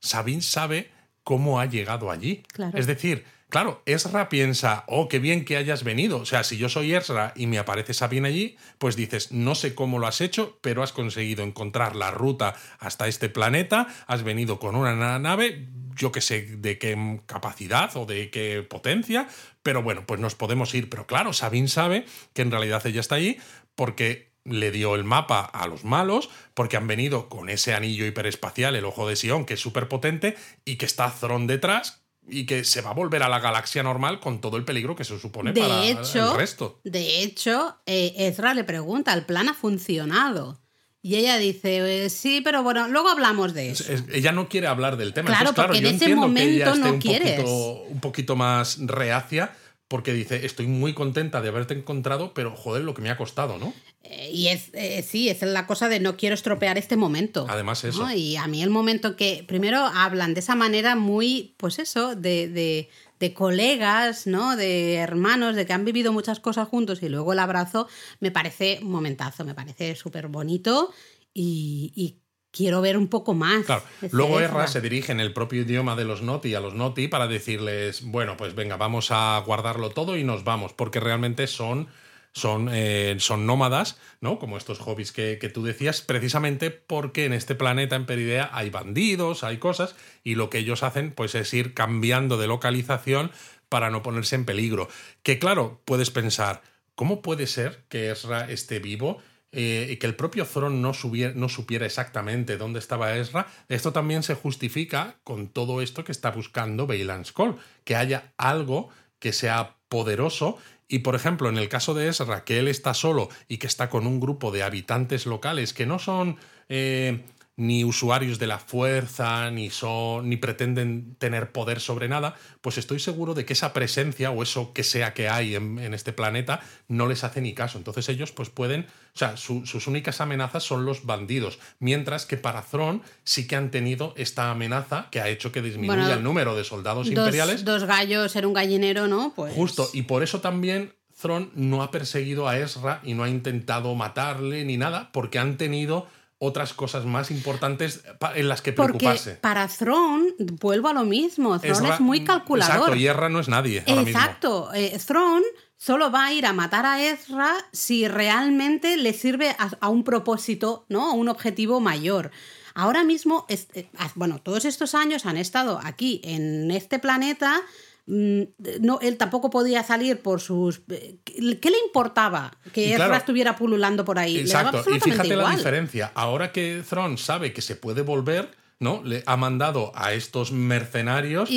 Sabine 0.00 0.42
sabe 0.42 0.90
cómo 1.24 1.58
ha 1.58 1.64
llegado 1.64 2.10
allí. 2.10 2.42
Claro. 2.52 2.76
Es 2.76 2.86
decir, 2.86 3.24
Claro, 3.50 3.82
Ezra 3.86 4.28
piensa, 4.28 4.84
oh, 4.88 5.08
qué 5.08 5.18
bien 5.18 5.46
que 5.46 5.56
hayas 5.56 5.82
venido. 5.82 6.18
O 6.18 6.26
sea, 6.26 6.44
si 6.44 6.58
yo 6.58 6.68
soy 6.68 6.94
Ezra 6.94 7.32
y 7.34 7.46
me 7.46 7.58
aparece 7.58 7.94
Sabine 7.94 8.28
allí, 8.28 8.58
pues 8.76 8.94
dices, 8.94 9.32
no 9.32 9.54
sé 9.54 9.74
cómo 9.74 9.98
lo 9.98 10.06
has 10.06 10.20
hecho, 10.20 10.58
pero 10.60 10.82
has 10.82 10.92
conseguido 10.92 11.44
encontrar 11.44 11.96
la 11.96 12.10
ruta 12.10 12.54
hasta 12.78 13.08
este 13.08 13.30
planeta, 13.30 13.88
has 14.06 14.22
venido 14.22 14.58
con 14.58 14.76
una 14.76 15.18
nave, 15.18 15.66
yo 15.94 16.12
que 16.12 16.20
sé 16.20 16.42
de 16.42 16.78
qué 16.78 17.20
capacidad 17.24 17.96
o 17.96 18.04
de 18.04 18.30
qué 18.30 18.66
potencia, 18.68 19.28
pero 19.62 19.82
bueno, 19.82 20.04
pues 20.04 20.20
nos 20.20 20.34
podemos 20.34 20.74
ir. 20.74 20.90
Pero 20.90 21.06
claro, 21.06 21.32
Sabine 21.32 21.68
sabe 21.68 22.04
que 22.34 22.42
en 22.42 22.50
realidad 22.50 22.86
ella 22.86 23.00
está 23.00 23.14
allí 23.14 23.38
porque 23.74 24.28
le 24.44 24.70
dio 24.70 24.94
el 24.94 25.04
mapa 25.04 25.40
a 25.40 25.66
los 25.68 25.84
malos, 25.84 26.28
porque 26.52 26.76
han 26.76 26.86
venido 26.86 27.30
con 27.30 27.48
ese 27.48 27.72
anillo 27.72 28.04
hiperespacial, 28.04 28.76
el 28.76 28.84
ojo 28.84 29.08
de 29.08 29.16
Sion, 29.16 29.46
que 29.46 29.54
es 29.54 29.60
súper 29.60 29.88
potente, 29.88 30.36
y 30.66 30.76
que 30.76 30.86
está 30.86 31.10
Thron 31.10 31.46
detrás, 31.46 32.07
y 32.28 32.46
que 32.46 32.64
se 32.64 32.80
va 32.80 32.90
a 32.90 32.94
volver 32.94 33.22
a 33.22 33.28
la 33.28 33.40
galaxia 33.40 33.82
normal 33.82 34.20
con 34.20 34.40
todo 34.40 34.56
el 34.56 34.64
peligro 34.64 34.94
que 34.94 35.04
se 35.04 35.18
supone 35.18 35.52
para 35.52 35.84
el 35.84 36.36
resto. 36.36 36.80
De 36.84 37.22
hecho, 37.22 37.76
eh, 37.86 38.14
Ezra 38.16 38.54
le 38.54 38.64
pregunta, 38.64 39.12
¿el 39.14 39.24
plan 39.24 39.48
ha 39.48 39.54
funcionado? 39.54 40.60
Y 41.00 41.16
ella 41.16 41.38
dice, 41.38 42.04
eh, 42.04 42.10
sí, 42.10 42.40
pero 42.42 42.62
bueno, 42.62 42.88
luego 42.88 43.08
hablamos 43.08 43.54
de 43.54 43.70
eso. 43.70 43.84
ella 44.12 44.32
no 44.32 44.48
quiere 44.48 44.66
hablar 44.66 44.96
del 44.96 45.14
tema. 45.14 45.28
Claro, 45.28 45.54
porque 45.54 45.78
en 45.78 45.86
ese 45.86 46.14
momento 46.14 46.74
no 46.74 46.98
quieres. 46.98 47.44
un 47.46 48.00
poquito 48.00 48.36
más 48.36 48.78
reacia 48.80 49.52
porque 49.88 50.12
dice, 50.12 50.44
estoy 50.44 50.66
muy 50.66 50.92
contenta 50.92 51.40
de 51.40 51.48
haberte 51.48 51.72
encontrado, 51.72 52.34
pero 52.34 52.54
joder, 52.54 52.84
lo 52.84 52.92
que 52.92 53.00
me 53.00 53.10
ha 53.10 53.16
costado, 53.16 53.56
¿no? 53.58 53.72
Eh, 54.02 54.30
y 54.32 54.48
es, 54.48 54.70
eh, 54.74 55.02
sí, 55.02 55.30
es 55.30 55.40
la 55.42 55.66
cosa 55.66 55.88
de 55.88 55.98
no 55.98 56.16
quiero 56.16 56.34
estropear 56.34 56.76
este 56.76 56.96
momento. 56.96 57.46
Además 57.48 57.82
eso. 57.84 58.08
Y 58.10 58.36
a 58.36 58.46
mí 58.46 58.62
el 58.62 58.68
momento 58.68 59.16
que 59.16 59.44
primero 59.48 59.78
hablan 59.78 60.34
de 60.34 60.40
esa 60.40 60.54
manera 60.54 60.94
muy, 60.94 61.54
pues 61.56 61.78
eso, 61.78 62.14
de, 62.14 62.48
de, 62.48 62.90
de, 63.18 63.34
colegas, 63.34 64.26
¿no? 64.26 64.56
De 64.56 64.96
hermanos, 64.96 65.56
de 65.56 65.64
que 65.64 65.72
han 65.72 65.86
vivido 65.86 66.12
muchas 66.12 66.38
cosas 66.38 66.68
juntos 66.68 67.02
y 67.02 67.08
luego 67.08 67.32
el 67.32 67.38
abrazo, 67.38 67.88
me 68.20 68.30
parece 68.30 68.80
un 68.82 68.90
momentazo, 68.90 69.44
me 69.44 69.54
parece 69.54 69.96
súper 69.96 70.28
bonito 70.28 70.92
y, 71.32 71.92
y 71.96 72.20
quiero 72.58 72.80
ver 72.80 72.96
un 72.96 73.06
poco 73.06 73.34
más. 73.34 73.64
Claro. 73.64 73.82
Luego 74.10 74.40
Erra 74.40 74.66
se 74.66 74.80
dirige 74.80 75.12
en 75.12 75.20
el 75.20 75.32
propio 75.32 75.62
idioma 75.62 75.94
de 75.94 76.04
los 76.04 76.22
Noti 76.22 76.54
a 76.54 76.60
los 76.60 76.74
Noti 76.74 77.06
para 77.06 77.28
decirles, 77.28 78.02
bueno, 78.02 78.36
pues 78.36 78.56
venga, 78.56 78.76
vamos 78.76 79.12
a 79.12 79.40
guardarlo 79.46 79.90
todo 79.90 80.16
y 80.16 80.24
nos 80.24 80.42
vamos, 80.42 80.72
porque 80.72 80.98
realmente 80.98 81.46
son, 81.46 81.86
son, 82.32 82.68
eh, 82.72 83.14
son 83.20 83.46
nómadas, 83.46 83.96
¿no? 84.20 84.40
Como 84.40 84.58
estos 84.58 84.80
hobbies 84.80 85.12
que, 85.12 85.36
tú 85.54 85.62
decías, 85.62 86.02
precisamente 86.02 86.72
porque 86.72 87.26
en 87.26 87.32
este 87.32 87.54
planeta, 87.54 87.94
en 87.94 88.06
Peridea, 88.06 88.50
hay 88.52 88.70
bandidos, 88.70 89.44
hay 89.44 89.58
cosas, 89.58 89.94
y 90.24 90.34
lo 90.34 90.50
que 90.50 90.58
ellos 90.58 90.82
hacen, 90.82 91.12
pues 91.12 91.36
es 91.36 91.54
ir 91.54 91.74
cambiando 91.74 92.38
de 92.38 92.48
localización 92.48 93.30
para 93.68 93.90
no 93.90 94.02
ponerse 94.02 94.34
en 94.34 94.44
peligro. 94.44 94.88
Que 95.22 95.38
claro, 95.38 95.80
puedes 95.84 96.10
pensar, 96.10 96.62
¿cómo 96.96 97.22
puede 97.22 97.46
ser 97.46 97.84
que 97.88 98.10
Ezra 98.10 98.50
esté 98.50 98.80
vivo? 98.80 99.18
Eh, 99.50 99.96
que 99.98 100.06
el 100.06 100.14
propio 100.14 100.44
Thron 100.44 100.82
no, 100.82 100.92
supiera 100.92 101.86
exactamente 101.86 102.58
dónde 102.58 102.78
estaba 102.78 103.16
Ezra, 103.16 103.46
esto 103.68 103.92
también 103.92 104.22
se 104.22 104.34
justifica 104.34 105.16
con 105.24 105.48
todo 105.48 105.80
esto 105.80 106.04
que 106.04 106.12
está 106.12 106.30
buscando 106.30 106.86
Bailan 106.86 107.24
Skoll, 107.24 107.56
que 107.84 107.96
haya 107.96 108.34
algo 108.36 108.90
que 109.18 109.32
sea 109.32 109.76
poderoso. 109.88 110.58
Y 110.86 111.00
por 111.00 111.14
ejemplo, 111.14 111.48
en 111.48 111.56
el 111.56 111.68
caso 111.68 111.94
de 111.94 112.08
Ezra, 112.08 112.44
que 112.44 112.58
él 112.58 112.68
está 112.68 112.92
solo 112.92 113.28
y 113.48 113.56
que 113.56 113.66
está 113.66 113.88
con 113.88 114.06
un 114.06 114.20
grupo 114.20 114.50
de 114.50 114.62
habitantes 114.62 115.24
locales 115.24 115.72
que 115.72 115.86
no 115.86 115.98
son 115.98 116.36
eh, 116.68 117.24
ni 117.58 117.82
usuarios 117.82 118.38
de 118.38 118.46
la 118.46 118.60
fuerza, 118.60 119.50
ni 119.50 119.68
son, 119.68 120.28
ni 120.30 120.36
pretenden 120.36 121.16
tener 121.18 121.50
poder 121.50 121.80
sobre 121.80 122.08
nada, 122.08 122.36
pues 122.60 122.78
estoy 122.78 123.00
seguro 123.00 123.34
de 123.34 123.44
que 123.44 123.52
esa 123.52 123.72
presencia 123.72 124.30
o 124.30 124.44
eso 124.44 124.72
que 124.72 124.84
sea 124.84 125.12
que 125.12 125.28
hay 125.28 125.56
en, 125.56 125.92
este 125.92 126.12
planeta 126.12 126.60
no 126.86 127.08
les 127.08 127.24
hace 127.24 127.40
ni 127.40 127.54
caso. 127.54 127.76
Entonces 127.76 128.08
ellos 128.08 128.30
pues 128.30 128.48
pueden, 128.48 128.82
o 128.82 129.18
sea, 129.18 129.36
sus 129.36 129.86
únicas 129.88 130.20
amenazas 130.20 130.62
son 130.62 130.84
los 130.84 131.04
bandidos, 131.04 131.58
mientras 131.80 132.26
que 132.26 132.36
para 132.36 132.62
Thron 132.62 133.02
sí 133.24 133.48
que 133.48 133.56
han 133.56 133.72
tenido 133.72 134.14
esta 134.16 134.52
amenaza 134.52 135.08
que 135.10 135.20
ha 135.20 135.28
hecho 135.28 135.50
que 135.50 135.60
disminuya 135.60 136.14
el 136.14 136.22
número 136.22 136.54
de 136.54 136.62
soldados 136.62 137.08
imperiales. 137.08 137.64
Dos 137.64 137.84
gallos 137.84 138.36
en 138.36 138.46
un 138.46 138.52
gallinero, 138.52 139.08
¿no? 139.08 139.32
Pues... 139.34 139.52
Justo, 139.52 139.90
y 139.92 140.02
por 140.02 140.22
eso 140.22 140.40
también 140.40 140.94
Thron 141.20 141.50
no 141.56 141.82
ha 141.82 141.90
perseguido 141.90 142.46
a 142.46 142.56
Ezra 142.56 143.00
y 143.02 143.14
no 143.14 143.24
ha 143.24 143.28
intentado 143.28 143.96
matarle 143.96 144.64
ni 144.64 144.76
nada, 144.76 145.10
porque 145.12 145.40
han 145.40 145.56
tenido 145.56 146.06
otras 146.38 146.72
cosas 146.72 147.04
más 147.04 147.30
importantes 147.30 148.02
en 148.34 148.48
las 148.48 148.62
que 148.62 148.72
preocuparse. 148.72 149.30
Porque 149.30 149.40
para 149.40 149.66
Thron, 149.68 150.34
vuelvo 150.60 150.88
a 150.88 150.92
lo 150.92 151.04
mismo, 151.04 151.58
Thron 151.58 151.86
es 151.86 152.00
muy 152.00 152.24
calculador. 152.24 152.74
Exacto, 152.74 152.96
y 152.96 153.06
Ezra 153.08 153.28
no 153.28 153.40
es 153.40 153.48
nadie. 153.48 153.82
exacto, 153.86 154.70
eh, 154.72 154.96
Thron 155.04 155.42
solo 155.76 156.10
va 156.10 156.26
a 156.26 156.32
ir 156.32 156.46
a 156.46 156.52
matar 156.52 156.86
a 156.86 157.02
Ezra 157.02 157.54
si 157.72 158.08
realmente 158.08 158.96
le 158.96 159.12
sirve 159.12 159.54
a, 159.80 159.88
un 159.88 160.04
propósito, 160.04 160.86
¿no? 160.88 161.10
A 161.10 161.12
un 161.12 161.28
objetivo 161.28 161.80
mayor. 161.80 162.30
Ahora 162.74 163.02
mismo, 163.02 163.44
eh, 163.48 163.88
bueno, 164.14 164.40
todos 164.40 164.64
estos 164.64 164.94
años 164.94 165.26
han 165.26 165.36
estado 165.36 165.80
aquí 165.82 166.20
en 166.22 166.70
este 166.70 167.00
planeta 167.00 167.60
Mm, 167.60 167.87
no, 168.08 168.98
él 169.02 169.18
tampoco 169.18 169.50
podía 169.50 169.82
salir 169.82 170.20
por 170.20 170.40
sus... 170.40 170.80
Eh, 170.88 171.18
¿Qué 171.24 171.70
le 171.70 171.78
importaba 171.86 172.56
que 172.72 172.94
Ezra 172.94 173.18
estuviera 173.18 173.54
pululando 173.54 174.04
por 174.04 174.18
ahí? 174.18 174.38
Exacto, 174.38 174.82
y 174.90 174.98
fíjate 174.98 175.36
la 175.36 175.50
diferencia. 175.50 176.10
Ahora 176.14 176.50
que 176.50 176.82
Thron 176.88 177.18
sabe 177.18 177.52
que 177.52 177.60
se 177.60 177.76
puede 177.76 178.00
volver, 178.00 178.50
¿no? 178.80 179.02
Le 179.04 179.22
ha 179.26 179.36
mandado 179.36 179.92
a 179.94 180.14
estos 180.14 180.52
mercenarios 180.52 181.50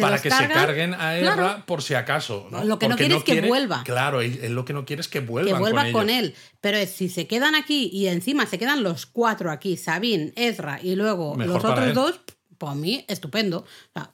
para 0.00 0.18
que 0.18 0.30
se 0.30 0.48
carguen 0.48 0.94
a 0.94 1.18
Ezra 1.18 1.66
por 1.66 1.82
si 1.82 1.92
acaso. 1.92 2.48
Lo 2.64 2.78
que 2.78 2.88
no 2.88 2.96
quiere 2.96 3.16
es 3.16 3.24
que 3.24 3.42
vuelva. 3.42 3.82
Claro, 3.84 4.22
él, 4.22 4.54
lo 4.54 4.64
que 4.64 4.72
no 4.72 4.86
quiere 4.86 5.00
es 5.00 5.08
que 5.08 5.20
vuelva. 5.20 5.52
Que 5.52 5.58
vuelva 5.58 5.92
con, 5.92 6.08
él. 6.08 6.34
Pero 6.62 6.78
si 6.86 7.10
se 7.10 7.26
quedan 7.26 7.54
aquí 7.54 7.90
y 7.92 8.06
encima 8.06 8.46
se 8.46 8.58
quedan 8.58 8.82
los 8.82 9.04
cuatro 9.04 9.50
aquí, 9.50 9.76
Sabine, 9.76 10.32
Ezra 10.36 10.80
y 10.82 10.94
luego 10.94 11.36
los 11.36 11.64
otros 11.64 11.92
dos 11.92 12.20
pues 12.58 12.72
a 12.72 12.74
mí, 12.74 13.04
estupendo. 13.08 13.64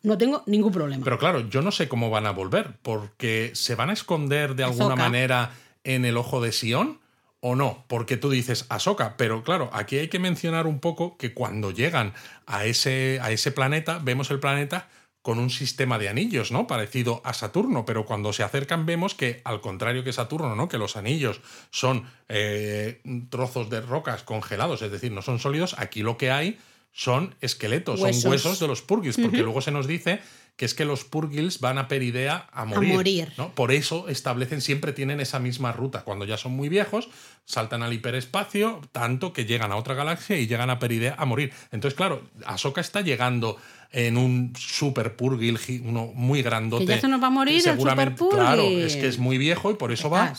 no 0.03 0.19
tengo 0.19 0.43
ningún 0.47 0.73
problema. 0.73 1.03
Pero 1.03 1.19
claro, 1.19 1.49
yo 1.49 1.63
no 1.63 1.73
sé 1.73 1.89
cómo 1.89 2.11
van 2.11 2.27
a 2.27 2.31
volver, 2.31 2.77
porque 2.83 3.51
se 3.55 3.75
van 3.75 3.91
a 3.91 3.95
esconder 3.95 4.55
de 4.55 4.65
alguna 4.65 4.97
manera 4.97 5.53
en 5.83 6.05
el 6.05 6.17
ojo 6.17 6.41
de 6.41 6.53
Sion 6.53 7.01
o 7.41 7.57
no, 7.57 7.85
porque 7.89 8.17
tú 8.17 8.31
dices 8.31 8.65
Ahsoka, 8.71 9.19
pero 9.19 9.43
claro, 9.43 9.69
aquí 9.75 9.99
hay 9.99 10.09
que 10.09 10.19
mencionar 10.19 10.67
un 10.67 10.81
poco 10.81 11.19
que 11.19 11.35
cuando 11.35 11.71
llegan 11.73 12.15
a 12.47 12.65
ese, 12.65 13.19
a 13.21 13.31
ese 13.33 13.53
planeta, 13.53 13.99
vemos 14.03 14.31
el 14.31 14.41
planeta 14.41 14.89
con 15.21 15.39
un 15.39 15.51
sistema 15.51 15.99
de 15.99 16.09
anillos, 16.11 16.53
¿no? 16.53 16.67
Parecido 16.67 17.23
a 17.25 17.33
Saturno, 17.33 17.85
pero 17.85 18.05
cuando 18.05 18.33
se 18.33 18.43
acercan 18.43 18.85
vemos 18.85 19.15
que, 19.15 19.41
al 19.45 19.61
contrario 19.61 20.05
que 20.05 20.13
Saturno, 20.13 20.55
¿no? 20.55 20.69
Que 20.69 20.79
los 20.79 20.97
anillos 20.97 21.41
son 21.71 22.07
eh, 22.29 23.03
trozos 23.31 23.71
de 23.71 23.81
rocas 23.81 24.23
congelados, 24.23 24.83
es 24.83 24.91
decir, 24.91 25.13
no 25.13 25.23
son 25.23 25.39
sólidos, 25.39 25.77
aquí 25.79 26.03
lo 26.03 26.19
que 26.19 26.31
hay 26.31 26.59
son 26.97 27.35
esqueletos, 27.41 27.99
son 27.99 28.31
huesos 28.31 28.61
de 28.61 28.69
los 28.69 28.81
purgils, 28.81 29.19
porque 29.21 29.39
luego 29.39 29.61
se 29.61 29.73
nos 29.73 29.89
dice 29.89 30.21
que 30.55 30.65
es 30.65 30.75
que 30.75 30.85
los 30.85 31.03
purgils 31.03 31.59
van 31.59 31.77
a 31.79 31.89
Peridea 31.89 32.47
a 32.53 32.65
morir. 32.65 33.33
¿no? 33.37 33.51
Por 33.51 33.73
eso 33.73 34.09
establecen, 34.09 34.61
siempre 34.61 34.93
tienen 34.93 35.19
esa 35.19 35.41
misma 35.41 35.73
ruta. 35.73 36.05
Cuando 36.05 36.25
ya 36.25 36.37
son 36.37 36.53
muy 36.53 36.69
viejos, 36.69 37.09
saltan 37.45 37.83
al 37.83 37.93
hiperespacio, 37.93 38.81
tanto 38.93 39.33
que 39.33 39.45
llegan 39.45 39.73
a 39.73 39.77
otra 39.77 39.95
galaxia 39.95 40.39
y 40.39 40.47
llegan 40.47 40.71
a 40.71 40.79
Peridea 40.79 41.17
a 41.19 41.25
morir. 41.25 41.53
Entonces, 41.73 41.97
claro, 41.97 42.23
Ahsoka 42.47 42.81
está 42.81 43.01
llegando 43.01 43.57
en 43.91 44.17
un 44.17 44.53
super 44.57 45.17
purgil, 45.17 45.59
uno 45.83 46.13
muy 46.15 46.43
grandote. 46.43 46.87
Que 46.87 46.93
ya 46.93 47.01
se 47.01 47.09
nos 47.09 47.21
va 47.21 47.27
a 47.27 47.31
morir 47.31 47.61
seguramente, 47.61 48.23
el 48.23 48.31
Claro, 48.31 48.63
es 48.63 48.95
que 48.95 49.09
es 49.09 49.19
muy 49.19 49.37
viejo 49.37 49.73
y 49.73 49.75
por 49.75 49.91
eso 49.91 50.09
va. 50.11 50.33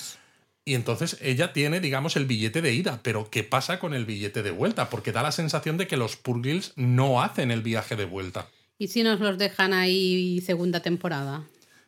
Y 0.68 0.74
entonces 0.74 1.18
ella 1.22 1.54
tiene, 1.54 1.80
digamos, 1.80 2.16
el 2.16 2.26
billete 2.26 2.64
de 2.64 2.74
ida. 2.74 3.00
Pero 3.04 3.30
¿qué 3.30 3.44
pasa 3.44 3.80
con 3.80 3.94
el 3.94 4.06
billete 4.06 4.42
de 4.42 4.50
vuelta? 4.50 4.90
Porque 4.90 5.12
da 5.12 5.22
la 5.22 5.32
sensación 5.32 5.78
de 5.78 5.86
que 5.88 5.96
los 5.96 6.18
Purgils 6.18 6.74
no 6.76 7.22
hacen 7.22 7.52
el 7.52 7.62
viaje 7.62 7.96
de 7.96 8.06
vuelta. 8.06 8.48
¿Y 8.80 8.88
si 8.88 9.04
nos 9.04 9.20
los 9.20 9.38
dejan 9.38 9.74
ahí 9.74 10.42
segunda 10.42 10.82
temporada? 10.82 11.44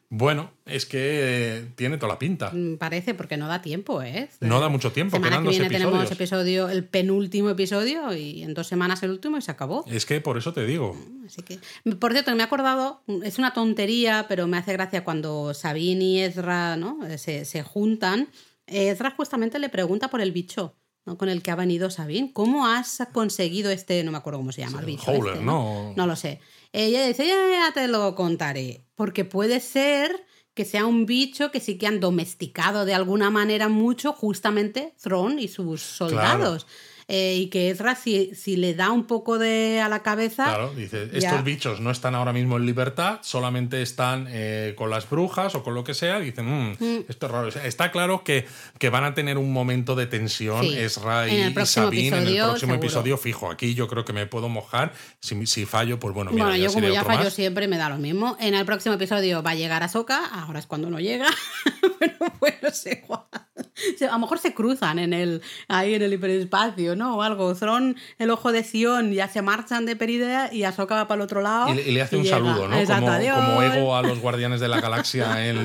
Bueno, 0.09 0.51
es 0.65 0.86
que 0.86 1.65
tiene 1.75 1.97
toda 1.97 2.13
la 2.13 2.19
pinta. 2.19 2.51
Mm, 2.53 2.78
parece, 2.78 3.13
porque 3.13 3.36
no 3.36 3.47
da 3.47 3.61
tiempo, 3.61 4.01
¿eh? 4.03 4.30
No 4.39 4.61
da 4.61 4.69
mucho 4.69 4.91
tiempo. 4.91 5.17
Semana 5.17 5.41
que 5.41 5.49
viene 5.49 5.69
tenemos 5.69 6.09
episodio, 6.09 6.69
el 6.69 6.86
penúltimo 6.86 7.49
episodio 7.49 8.13
y 8.13 8.43
en 8.43 8.53
dos 8.53 8.67
semanas 8.67 9.03
el 9.03 9.09
último 9.09 9.38
y 9.38 9.41
se 9.41 9.51
acabó. 9.51 9.84
Es 9.88 10.05
que 10.05 10.21
por 10.21 10.38
eso 10.38 10.53
te 10.53 10.65
digo. 10.65 10.95
Así 11.25 11.41
que, 11.41 11.59
por 11.95 12.13
cierto, 12.13 12.34
me 12.36 12.43
he 12.43 12.45
acordado, 12.45 13.01
es 13.23 13.38
una 13.38 13.53
tontería, 13.53 14.28
pero 14.30 14.47
me 14.47 14.57
hace 14.57 14.71
gracia 14.71 15.03
cuando 15.03 15.53
Sabine 15.53 16.03
y 16.03 16.19
Ezra 16.21 16.78
¿no? 16.78 16.99
se, 17.17 17.43
se 17.43 17.63
juntan 17.63 18.30
Ezra 18.68 19.11
justamente 19.11 19.59
le 19.59 19.70
pregunta 19.70 20.09
por 20.09 20.22
el 20.22 20.32
bicho 20.32 20.76
¿no? 21.05 21.18
con 21.18 21.30
el 21.30 21.41
que 21.41 21.51
ha 21.51 21.55
venido 21.55 21.89
Sabine. 21.89 22.32
¿Cómo 22.34 22.68
has 22.68 23.01
conseguido 23.13 23.72
este, 23.72 24.03
no 24.03 24.11
me 24.11 24.18
acuerdo 24.18 24.39
cómo 24.39 24.51
se 24.51 24.61
llama 24.61 24.80
el 24.80 24.86
bicho? 24.86 25.11
Este, 25.11 25.41
¿no? 25.41 25.93
¿no? 25.95 26.07
lo 26.07 26.15
sé. 26.15 26.39
Ella 26.74 27.07
dice, 27.07 27.26
ya, 27.26 27.72
te 27.74 27.88
lo 27.88 28.13
contaré. 28.13 28.86
Porque 28.95 29.26
puede 29.26 29.59
ser 29.59 30.26
que 30.53 30.65
sea 30.65 30.86
un 30.86 31.05
bicho 31.05 31.51
que 31.51 31.59
sí 31.59 31.78
que 31.78 31.88
han 31.88 31.99
domesticado 31.99 32.84
de 32.84 32.93
alguna 32.93 33.30
manera 33.30 33.70
mucho 33.70 34.11
justamente 34.11 34.93
Thron 35.01 35.39
y 35.39 35.47
sus 35.47 35.82
soldados. 35.82 36.68
Eh, 37.08 37.36
y 37.36 37.47
que 37.47 37.70
Ezra, 37.70 37.95
si, 37.95 38.34
si, 38.36 38.55
le 38.55 38.74
da 38.74 38.91
un 38.91 39.05
poco 39.05 39.38
de 39.38 39.82
a 39.82 39.89
la 39.89 40.03
cabeza. 40.03 40.45
Claro, 40.45 40.74
dice: 40.74 41.10
estos 41.14 41.43
bichos 41.43 41.80
no 41.80 41.91
están 41.91 42.16
ahora 42.16 42.34
mismo 42.34 42.58
en 42.58 42.66
libertad, 42.66 43.20
solamente 43.22 43.82
están 43.82 44.28
eh, 44.30 44.74
con 44.78 44.89
las 44.89 45.10
brujas 45.10 45.55
o 45.55 45.64
con 45.64 45.74
lo 45.74 45.84
que 45.84 45.93
sea. 45.93 46.20
Dicen: 46.20 46.45
mmm, 46.45 47.05
esto 47.10 47.26
es 47.26 47.32
raro. 47.32 47.47
Está 47.49 47.91
claro 47.91 48.24
que, 48.24 48.45
que, 48.80 48.89
van 48.89 49.03
a 49.03 49.14
tener 49.14 49.38
un 49.38 49.51
momento 49.51 49.95
de 49.95 50.08
tensión, 50.08 50.66
Ezra 50.66 51.28
y, 51.28 51.53
Sabine, 51.66 52.08
en 52.08 52.28
el 52.28 52.43
próximo 52.43 52.76
episodio 52.76 53.18
fijo. 53.18 53.51
Aquí 53.51 53.74
yo 53.74 53.88
creo 53.88 54.05
que 54.05 54.14
me 54.14 54.26
puedo 54.28 54.49
mojar. 54.49 54.93
Si, 55.20 55.45
si 55.47 55.66
fallo, 55.66 55.99
pues 55.99 56.14
bueno, 56.14 56.32
mira, 56.32 56.45
bueno, 56.45 56.58
yo 56.58 56.72
como 56.72 56.88
ya 56.88 57.03
fallo 57.03 57.30
siempre 57.30 57.68
me 57.68 57.78
da 57.78 57.89
lo 57.89 57.97
mismo. 57.97 58.38
En 58.39 58.53
el 58.53 58.66
próximo 58.66 58.95
episodio 58.95 59.43
va 59.43 59.51
a 59.51 59.55
llegar 59.55 59.84
a 59.84 59.89
ahora 60.32 60.60
es 60.60 60.68
cuando 60.68 60.89
no 60.89 60.99
llega, 60.99 61.28
pero 61.99 62.16
bueno, 62.39 62.72
sé 62.72 63.01
A 64.01 64.14
lo 64.14 64.20
mejor 64.20 64.39
se 64.39 64.53
cruzan 64.53 64.99
en 64.99 65.14
el, 65.14 65.41
ahí 65.68 65.93
en 65.93 66.01
el 66.01 66.14
hiperespacio, 66.14 66.95
¿no? 66.95 67.18
O 67.18 67.22
algo. 67.22 67.53
Thron, 67.55 67.95
el 68.20 68.30
ojo 68.30 68.51
de 68.51 68.64
Sion, 68.64 69.12
ya 69.12 69.28
se 69.28 69.41
marchan 69.41 69.86
de 69.86 69.95
Peridea 69.95 70.53
y 70.53 70.64
Ahsoka 70.64 70.95
va 70.95 71.08
para 71.08 71.20
el 71.20 71.24
otro 71.24 71.41
lado. 71.41 71.74
Y, 71.74 71.91
le 71.91 72.01
hace 72.01 72.18
un 72.18 72.26
saludo, 72.26 72.68
¿no? 72.68 72.78
como, 72.86 73.08
como, 73.08 73.62
Ego 73.62 73.95
a 73.95 74.01
los 74.01 74.20
Guardianes 74.20 74.60
de 74.60 74.68
la 74.68 74.82
Galaxia 74.82 75.47
en 75.47 75.58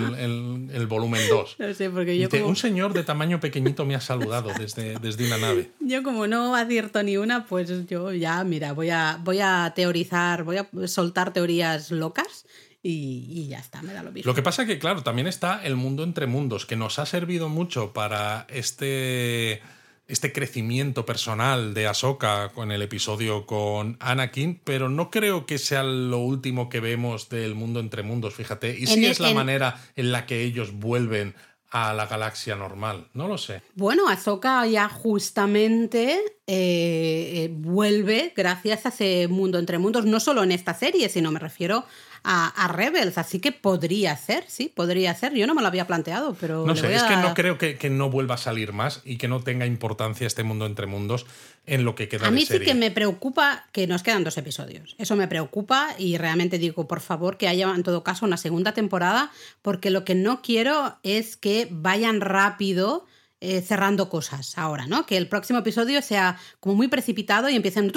el, 0.73 0.87
volumen 0.87 1.21
2. 1.29 1.57
No 1.63 1.75
sé, 1.75 1.91
porque 1.91 2.19
yo 2.19 2.29
Un 2.45 2.57
señor 2.57 2.93
de 2.93 3.03
tamaño 3.03 3.41
pequeñito 3.41 3.85
me 3.87 3.95
ha 3.95 4.01
saludado 4.01 4.51
desde, 4.59 4.99
desde 4.99 5.27
una 5.27 5.39
nave. 5.39 5.71
Yo 5.81 6.03
como 6.03 6.27
no 6.27 6.55
acierto 6.55 7.03
ni 7.03 7.17
una, 7.17 7.47
pues 7.47 7.87
yo 7.87 8.13
ya, 8.13 8.43
mira, 8.45 8.73
voy 8.73 8.91
a, 8.91 9.19
voy 9.23 9.41
a 9.41 9.73
teorizar, 9.75 10.45
voy 10.45 10.59
a 10.59 10.69
soltar 10.87 11.33
teorías 11.33 11.91
locas 11.91 12.47
y, 12.83 13.47
ya 13.49 13.59
está, 13.59 13.81
me 13.83 13.93
da 13.93 14.03
lo 14.03 14.11
mismo. 14.11 14.29
Lo 14.29 14.35
que 14.35 14.43
pasa 14.43 14.67
que, 14.67 14.79
claro, 14.79 15.03
también 15.03 15.29
está 15.29 15.65
el 15.65 15.77
mundo 15.77 16.03
entre 16.03 16.27
mundos, 16.27 16.67
que 16.67 16.77
nos 16.77 16.99
ha 16.99 17.07
servido 17.07 17.49
mucho 17.49 17.93
para 17.93 18.47
este, 18.51 19.63
este 20.09 20.33
crecimiento 20.33 21.07
personal 21.07 21.75
de 21.75 21.87
Ahsoka 21.87 22.51
con 22.51 22.73
el 22.73 22.83
episodio 22.83 23.47
con 23.47 23.97
Anakin, 24.01 24.61
pero 24.65 24.89
no 24.89 25.11
creo 25.11 25.47
que 25.47 25.59
sea 25.59 25.85
lo 25.85 26.19
último 26.19 26.69
que 26.69 26.81
vemos 26.81 27.29
del 27.29 27.55
mundo 27.55 27.79
entre 27.79 28.03
mundos, 28.03 28.35
fíjate. 28.35 28.77
Y 28.77 28.87
si 28.89 29.07
es 29.07 29.21
la 29.21 29.33
manera 29.33 29.81
en 29.95 30.11
la 30.11 30.27
que 30.27 30.43
ellos 30.43 30.73
vuelven 30.73 31.37
a 31.71 31.95
la 31.95 32.07
galaxia 32.07 32.55
normal, 32.55 33.09
no 33.15 33.29
lo 33.29 33.39
sé. 33.39 33.63
Bueno, 33.77 34.09
Ahsoka 34.09 34.67
ya 34.67 34.91
justamente 34.91 36.19
eh, 36.47 37.45
eh, 37.45 37.51
vuelve 37.51 38.33
gracias 38.37 38.85
a 38.85 38.89
ese 38.91 39.27
mundo 39.29 39.59
entre 39.59 39.79
mundos, 39.79 40.05
no 40.05 40.21
solo 40.21 40.43
en 40.43 40.53
esta 40.53 40.75
serie, 40.75 41.09
sino 41.09 41.31
me 41.31 41.39
refiero 41.39 41.87
a, 42.25 42.69
Rebels, 42.69 43.19
así 43.19 43.41
que 43.41 43.53
podría 43.53 44.17
ser, 44.17 44.45
sí, 44.47 44.71
podría 44.75 45.15
ser. 45.15 45.35
Yo 45.35 45.47
no 45.47 45.55
me 45.55 45.63
lo 45.63 45.69
había 45.69 45.87
planteado, 45.87 46.37
pero... 46.41 46.65
No 46.67 46.77
sé, 46.77 46.95
es 46.95 47.03
que 47.03 47.17
no 47.17 47.35
creo 47.35 47.59
que, 47.59 47.91
no 47.91 48.11
vuelva 48.11 48.37
a 48.37 48.39
salir 48.39 48.73
más 48.73 49.01
y 49.05 49.17
que 49.17 49.29
no 49.29 49.43
tenga 49.43 49.67
importancia 49.67 50.27
este 50.27 50.45
mundo 50.45 50.67
entre 50.67 50.87
mundos 50.87 51.27
en 51.67 51.85
lo 51.85 51.95
que 51.95 52.09
queda 52.09 52.27
A 52.27 52.31
mí 52.31 52.47
sí 52.47 52.61
que 52.61 52.75
me 52.75 52.91
preocupa 52.91 53.67
que 53.73 53.87
nos 53.87 54.03
quedan 54.03 54.25
dos 54.25 54.37
episodios. 54.39 54.95
Eso 54.99 55.17
me 55.17 55.29
preocupa 55.29 55.95
y 55.99 56.17
realmente 56.17 56.59
digo, 56.59 56.87
por 56.87 57.01
favor, 57.01 57.37
que 57.37 57.49
haya 57.49 57.73
en 57.75 57.83
todo 57.83 58.05
caso 58.05 58.25
una 58.25 58.37
segunda 58.37 58.73
temporada, 58.73 59.31
porque 59.63 59.91
lo 59.91 60.05
que 60.05 60.15
no 60.15 60.43
quiero 60.43 60.99
es 61.03 61.37
que 61.37 61.69
vayan 61.71 62.21
rápido 62.21 63.07
eh, 63.45 63.61
cerrando 63.61 64.09
cosas 64.09 64.57
ahora, 64.57 64.87
¿no? 64.87 65.05
Que 65.05 65.17
el 65.17 65.27
próximo 65.27 65.59
episodio 65.59 66.01
sea 66.01 66.39
como 66.61 66.77
muy 66.77 66.87
precipitado 66.87 67.49
y 67.49 67.57
empiecen 67.57 67.93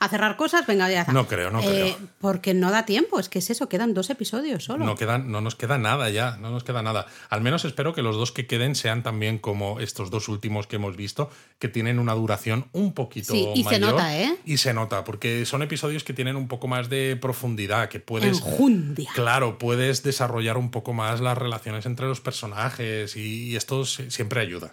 a 0.00 0.08
cerrar 0.08 0.36
cosas, 0.36 0.66
venga, 0.66 0.90
ya 0.90 1.02
está. 1.02 1.12
No 1.12 1.28
creo, 1.28 1.52
no 1.52 1.60
creo. 1.60 1.86
Eh, 1.86 1.96
porque 2.18 2.54
no 2.54 2.72
da 2.72 2.84
tiempo, 2.84 3.20
es 3.20 3.28
que 3.28 3.38
es 3.38 3.50
eso, 3.50 3.68
quedan 3.68 3.94
dos 3.94 4.10
episodios 4.10 4.64
solo. 4.64 4.84
No, 4.84 4.96
quedan, 4.96 5.30
no 5.30 5.40
nos 5.40 5.54
queda 5.54 5.78
nada 5.78 6.10
ya, 6.10 6.38
no 6.38 6.50
nos 6.50 6.64
queda 6.64 6.82
nada. 6.82 7.06
Al 7.30 7.40
menos 7.40 7.64
espero 7.64 7.94
que 7.94 8.02
los 8.02 8.16
dos 8.16 8.32
que 8.32 8.48
queden 8.48 8.74
sean 8.74 9.04
también 9.04 9.38
como 9.38 9.78
estos 9.78 10.10
dos 10.10 10.28
últimos 10.28 10.66
que 10.66 10.74
hemos 10.74 10.96
visto, 10.96 11.30
que 11.60 11.68
tienen 11.68 12.00
una 12.00 12.14
duración 12.14 12.66
un 12.72 12.94
poquito 12.94 13.32
sí, 13.32 13.46
y 13.54 13.62
se 13.62 13.78
nota, 13.78 14.18
¿eh? 14.18 14.36
Y 14.44 14.56
se 14.56 14.74
nota, 14.74 15.04
porque 15.04 15.46
son 15.46 15.62
episodios 15.62 16.02
que 16.02 16.14
tienen 16.14 16.34
un 16.34 16.48
poco 16.48 16.66
más 16.66 16.88
de 16.88 17.16
profundidad, 17.20 17.88
que 17.88 18.00
puedes... 18.00 18.38
Enjundia. 18.38 19.08
Claro, 19.14 19.56
puedes 19.56 20.02
desarrollar 20.02 20.58
un 20.58 20.72
poco 20.72 20.92
más 20.92 21.20
las 21.20 21.38
relaciones 21.38 21.86
entre 21.86 22.08
los 22.08 22.20
personajes 22.20 23.14
y 23.14 23.54
esto 23.54 23.84
siempre 23.84 24.40
ayuda. 24.40 24.63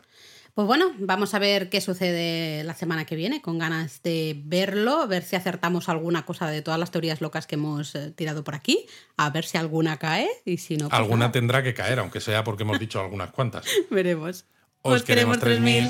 Pues 0.53 0.67
bueno, 0.67 0.91
vamos 0.99 1.33
a 1.33 1.39
ver 1.39 1.69
qué 1.69 1.79
sucede 1.79 2.63
la 2.63 2.73
semana 2.73 3.05
que 3.05 3.15
viene, 3.15 3.41
con 3.41 3.57
ganas 3.57 4.03
de 4.03 4.41
verlo, 4.43 5.07
ver 5.07 5.23
si 5.23 5.35
acertamos 5.35 5.87
alguna 5.87 6.25
cosa 6.25 6.49
de 6.49 6.61
todas 6.61 6.79
las 6.79 6.91
teorías 6.91 7.21
locas 7.21 7.47
que 7.47 7.55
hemos 7.55 7.95
eh, 7.95 8.11
tirado 8.11 8.43
por 8.43 8.55
aquí, 8.55 8.85
a 9.15 9.29
ver 9.29 9.45
si 9.45 9.57
alguna 9.57 9.97
cae 9.97 10.27
y 10.43 10.57
si 10.57 10.75
no. 10.75 10.89
Pues 10.89 10.99
alguna 10.99 11.31
tendrá 11.31 11.63
que 11.63 11.73
caer, 11.73 11.99
aunque 11.99 12.19
sea 12.19 12.43
porque 12.43 12.63
hemos 12.63 12.79
dicho 12.79 12.99
algunas 12.99 13.31
cuantas. 13.31 13.65
Veremos. 13.89 14.45
Os, 14.81 15.03
queremos 15.03 15.39
3000. 15.39 15.89